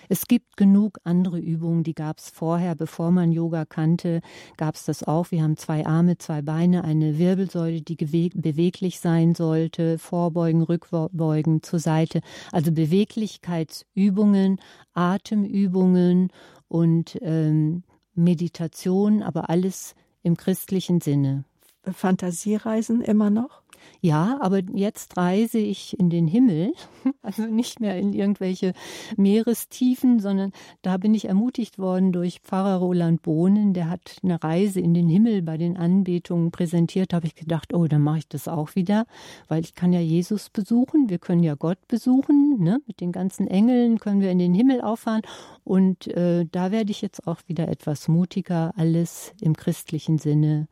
es 0.08 0.26
gibt 0.26 0.56
genug 0.56 0.98
andere 1.04 1.38
Übungen, 1.38 1.82
die 1.82 1.94
gab 1.94 2.18
es 2.18 2.30
vorher, 2.30 2.74
bevor 2.74 3.10
man 3.10 3.32
Yoga 3.32 3.64
kannte, 3.64 4.20
gab 4.56 4.74
es 4.74 4.84
das 4.84 5.02
auch. 5.02 5.30
Wir 5.30 5.42
haben 5.42 5.56
zwei 5.56 5.86
Arme, 5.86 6.18
zwei 6.18 6.42
Beine, 6.42 6.84
eine 6.84 7.18
Wirbelsäule, 7.18 7.82
die 7.82 7.96
beweglich 7.96 9.00
sein 9.00 9.34
sollte, 9.34 9.98
vorbeugen, 9.98 10.62
rückbeugen, 10.62 11.62
zur 11.62 11.78
Seite. 11.78 12.20
Also 12.52 12.72
Beweglichkeitsübungen, 12.72 14.60
Atemübungen 14.94 16.30
und 16.68 17.18
ähm, 17.22 17.82
Meditation, 18.14 19.22
aber 19.22 19.50
alles 19.50 19.94
im 20.22 20.36
christlichen 20.36 21.00
Sinne. 21.00 21.44
Fantasiereisen 21.84 23.00
immer 23.00 23.30
noch? 23.30 23.62
Ja, 24.06 24.38
aber 24.40 24.62
jetzt 24.72 25.16
reise 25.16 25.58
ich 25.58 25.98
in 25.98 26.10
den 26.10 26.28
Himmel, 26.28 26.72
also 27.22 27.42
nicht 27.42 27.80
mehr 27.80 27.98
in 27.98 28.12
irgendwelche 28.12 28.72
Meerestiefen, 29.16 30.20
sondern 30.20 30.52
da 30.82 30.96
bin 30.96 31.12
ich 31.12 31.24
ermutigt 31.24 31.80
worden 31.80 32.12
durch 32.12 32.38
Pfarrer 32.38 32.76
Roland 32.76 33.22
Bohnen, 33.22 33.74
der 33.74 33.90
hat 33.90 34.18
eine 34.22 34.40
Reise 34.40 34.78
in 34.78 34.94
den 34.94 35.08
Himmel 35.08 35.42
bei 35.42 35.56
den 35.56 35.76
Anbetungen 35.76 36.52
präsentiert, 36.52 37.12
Da 37.12 37.16
habe 37.16 37.26
ich 37.26 37.34
gedacht, 37.34 37.74
oh, 37.74 37.88
dann 37.88 38.00
mache 38.00 38.18
ich 38.18 38.28
das 38.28 38.46
auch 38.46 38.76
wieder, 38.76 39.06
weil 39.48 39.64
ich 39.64 39.74
kann 39.74 39.92
ja 39.92 39.98
Jesus 39.98 40.50
besuchen, 40.50 41.10
wir 41.10 41.18
können 41.18 41.42
ja 41.42 41.56
Gott 41.56 41.88
besuchen, 41.88 42.62
ne? 42.62 42.80
mit 42.86 43.00
den 43.00 43.10
ganzen 43.10 43.48
Engeln 43.48 43.98
können 43.98 44.20
wir 44.20 44.30
in 44.30 44.38
den 44.38 44.54
Himmel 44.54 44.82
auffahren. 44.82 45.22
Und 45.64 46.06
äh, 46.06 46.46
da 46.52 46.70
werde 46.70 46.92
ich 46.92 47.02
jetzt 47.02 47.26
auch 47.26 47.40
wieder 47.48 47.66
etwas 47.66 48.06
mutiger, 48.06 48.72
alles 48.76 49.34
im 49.40 49.56
christlichen 49.56 50.18
Sinne 50.18 50.68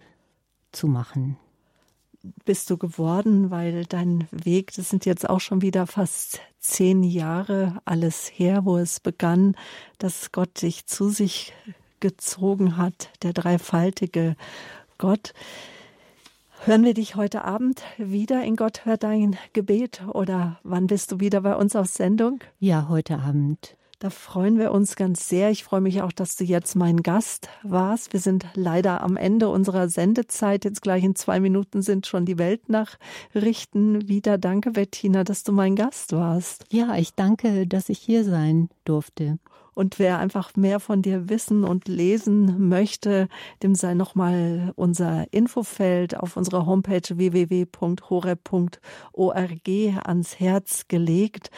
zu 0.71 0.87
machen. 0.87 1.37
Bist 2.45 2.71
du 2.71 2.79
geworden, 2.79 3.51
weil 3.51 3.85
dein 3.85 4.27
Weg, 4.31 4.73
das 4.75 4.89
sind 4.89 5.07
jetzt 5.07 5.29
auch 5.29 5.41
schon 5.41 5.63
wieder 5.63 5.87
fast 5.87 6.41
zehn 6.59 7.03
Jahre 7.03 7.81
alles 7.85 8.31
her, 8.35 8.65
wo 8.65 8.79
es 8.79 9.01
begann, 9.01 9.57
dass 9.99 10.33
Gott 10.33 10.63
dich 10.63 10.87
zu 10.87 11.09
sich 11.09 11.53
gezogen 12.01 12.77
hat, 12.77 13.11
der 13.23 13.33
dreifaltige 13.33 14.37
Gott. 14.99 15.33
Hören 16.65 16.85
wir 16.85 16.95
dich 16.95 17.15
heute 17.15 17.45
Abend 17.45 17.83
wieder 17.99 18.43
in 18.43 18.57
Gott 18.57 18.87
hört 18.87 19.03
dein 19.03 19.37
Gebet 19.53 20.03
oder 20.09 20.59
wann 20.63 20.87
bist 20.87 21.13
du 21.13 21.21
wieder 21.21 21.43
bei 21.43 21.55
uns 21.55 21.77
auf 21.77 21.89
Sendung? 21.89 22.41
Ja, 22.59 22.89
heute 22.89 23.19
Abend. 23.19 23.77
Da 24.01 24.11
freuen 24.11 24.59
wir 24.59 24.73
uns 24.73 24.97
ganz 24.97 25.29
sehr. 25.29 25.51
Ich 25.51 25.65
freue 25.65 25.81
mich 25.81 26.03
auch, 26.03 26.13
dass 26.13 26.37
du 26.37 26.45
jetzt 26.45 26.75
mein 26.75 27.03
Gast 27.03 27.49
warst. 27.63 28.13
Wir 28.13 28.21
sind 28.21 28.47
leider 28.55 29.03
am 29.03 29.17
Ende 29.17 29.49
unserer 29.49 29.89
Sendezeit. 29.89 30.65
Jetzt 30.65 30.83
gleich 30.83 31.05
in 31.05 31.15
zwei 31.15 31.41
Minuten 31.41 31.81
sind 31.81 32.07
schon 32.07 32.27
die 32.27 32.39
Weltnachrichten 32.39 34.09
wieder. 34.09 34.37
Danke, 34.37 34.73
Bettina, 34.73 35.25
dass 35.25 35.45
du 35.45 35.53
mein 35.53 35.77
Gast 35.77 36.13
warst. 36.13 36.65
Ja, 36.71 36.97
ich 36.97 37.15
danke, 37.15 37.67
dass 37.67 37.89
ich 37.89 37.99
hier 37.99 38.25
sein 38.25 38.69
durfte. 38.85 39.39
Und 39.75 39.99
wer 39.99 40.19
einfach 40.19 40.55
mehr 40.57 40.79
von 40.81 41.03
dir 41.03 41.29
wissen 41.29 41.65
und 41.65 41.89
lesen 41.89 42.69
möchte, 42.69 43.29
dem 43.63 43.75
sei 43.75 43.95
nochmal 43.95 44.73
unser 44.77 45.33
Infofeld 45.33 46.17
auf 46.17 46.37
unserer 46.37 46.65
Homepage 46.65 47.03
www.hore.org 47.09 47.69
ans 50.05 50.41
Herz 50.41 50.87
gelegt 50.87 51.51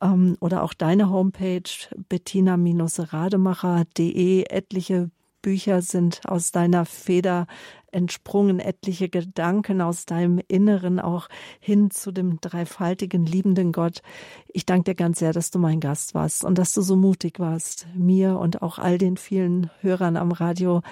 ähm, 0.00 0.36
oder 0.40 0.62
auch 0.62 0.74
deine 0.74 1.10
Homepage 1.10 1.62
bettina-rademacher.de. 2.08 4.44
Etliche 4.48 5.10
Bücher 5.42 5.82
sind 5.82 6.20
aus 6.26 6.52
deiner 6.52 6.84
Feder 6.84 7.46
entsprungen, 7.92 8.60
etliche 8.60 9.08
Gedanken 9.08 9.80
aus 9.80 10.04
deinem 10.04 10.40
Inneren 10.48 11.00
auch 11.00 11.28
hin 11.58 11.90
zu 11.90 12.12
dem 12.12 12.40
dreifaltigen, 12.40 13.26
liebenden 13.26 13.72
Gott. 13.72 14.02
Ich 14.48 14.66
danke 14.66 14.92
dir 14.92 14.94
ganz 14.94 15.18
sehr, 15.18 15.32
dass 15.32 15.50
du 15.50 15.58
mein 15.58 15.80
Gast 15.80 16.14
warst 16.14 16.44
und 16.44 16.58
dass 16.58 16.72
du 16.72 16.82
so 16.82 16.96
mutig 16.96 17.40
warst, 17.40 17.86
mir 17.94 18.38
und 18.38 18.62
auch 18.62 18.78
all 18.78 18.98
den 18.98 19.16
vielen 19.16 19.70
Hörern 19.80 20.16
am 20.16 20.32
Radio 20.32 20.82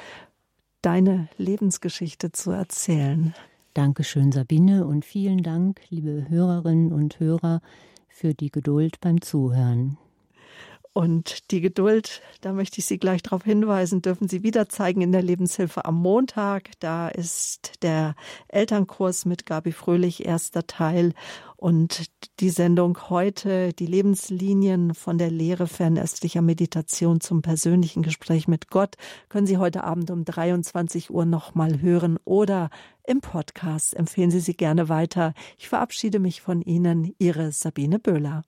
deine 0.82 1.28
Lebensgeschichte 1.36 2.32
zu 2.32 2.50
erzählen. 2.50 3.34
Dankeschön, 3.74 4.32
Sabine, 4.32 4.86
und 4.86 5.04
vielen 5.04 5.42
Dank, 5.42 5.80
liebe 5.90 6.26
Hörerinnen 6.28 6.92
und 6.92 7.20
Hörer, 7.20 7.60
für 8.18 8.34
die 8.34 8.50
Geduld 8.50 9.00
beim 9.00 9.20
Zuhören. 9.20 9.96
Und 10.92 11.50
die 11.50 11.60
Geduld, 11.60 12.22
da 12.40 12.52
möchte 12.52 12.80
ich 12.80 12.86
Sie 12.86 12.98
gleich 12.98 13.22
darauf 13.22 13.44
hinweisen, 13.44 14.02
dürfen 14.02 14.28
Sie 14.28 14.42
wieder 14.42 14.68
zeigen 14.68 15.00
in 15.00 15.12
der 15.12 15.22
Lebenshilfe 15.22 15.84
am 15.84 15.94
Montag. 15.96 16.70
Da 16.80 17.08
ist 17.08 17.82
der 17.82 18.14
Elternkurs 18.48 19.24
mit 19.24 19.46
Gabi 19.46 19.72
Fröhlich, 19.72 20.26
erster 20.26 20.66
Teil. 20.66 21.14
Und 21.56 22.06
die 22.40 22.50
Sendung 22.50 23.10
heute, 23.10 23.72
die 23.72 23.86
Lebenslinien 23.86 24.94
von 24.94 25.18
der 25.18 25.30
Lehre 25.30 25.66
fernöstlicher 25.66 26.42
Meditation 26.42 27.20
zum 27.20 27.42
persönlichen 27.42 28.02
Gespräch 28.02 28.46
mit 28.46 28.70
Gott, 28.70 28.96
können 29.28 29.46
Sie 29.46 29.58
heute 29.58 29.84
Abend 29.84 30.10
um 30.10 30.24
23 30.24 31.10
Uhr 31.10 31.24
nochmal 31.24 31.80
hören 31.80 32.18
oder 32.24 32.70
im 33.04 33.20
Podcast. 33.20 33.96
Empfehlen 33.96 34.30
Sie 34.30 34.40
sie 34.40 34.56
gerne 34.56 34.88
weiter. 34.88 35.34
Ich 35.58 35.68
verabschiede 35.68 36.18
mich 36.18 36.42
von 36.42 36.62
Ihnen, 36.62 37.14
Ihre 37.18 37.52
Sabine 37.52 37.98
Böhler. 37.98 38.44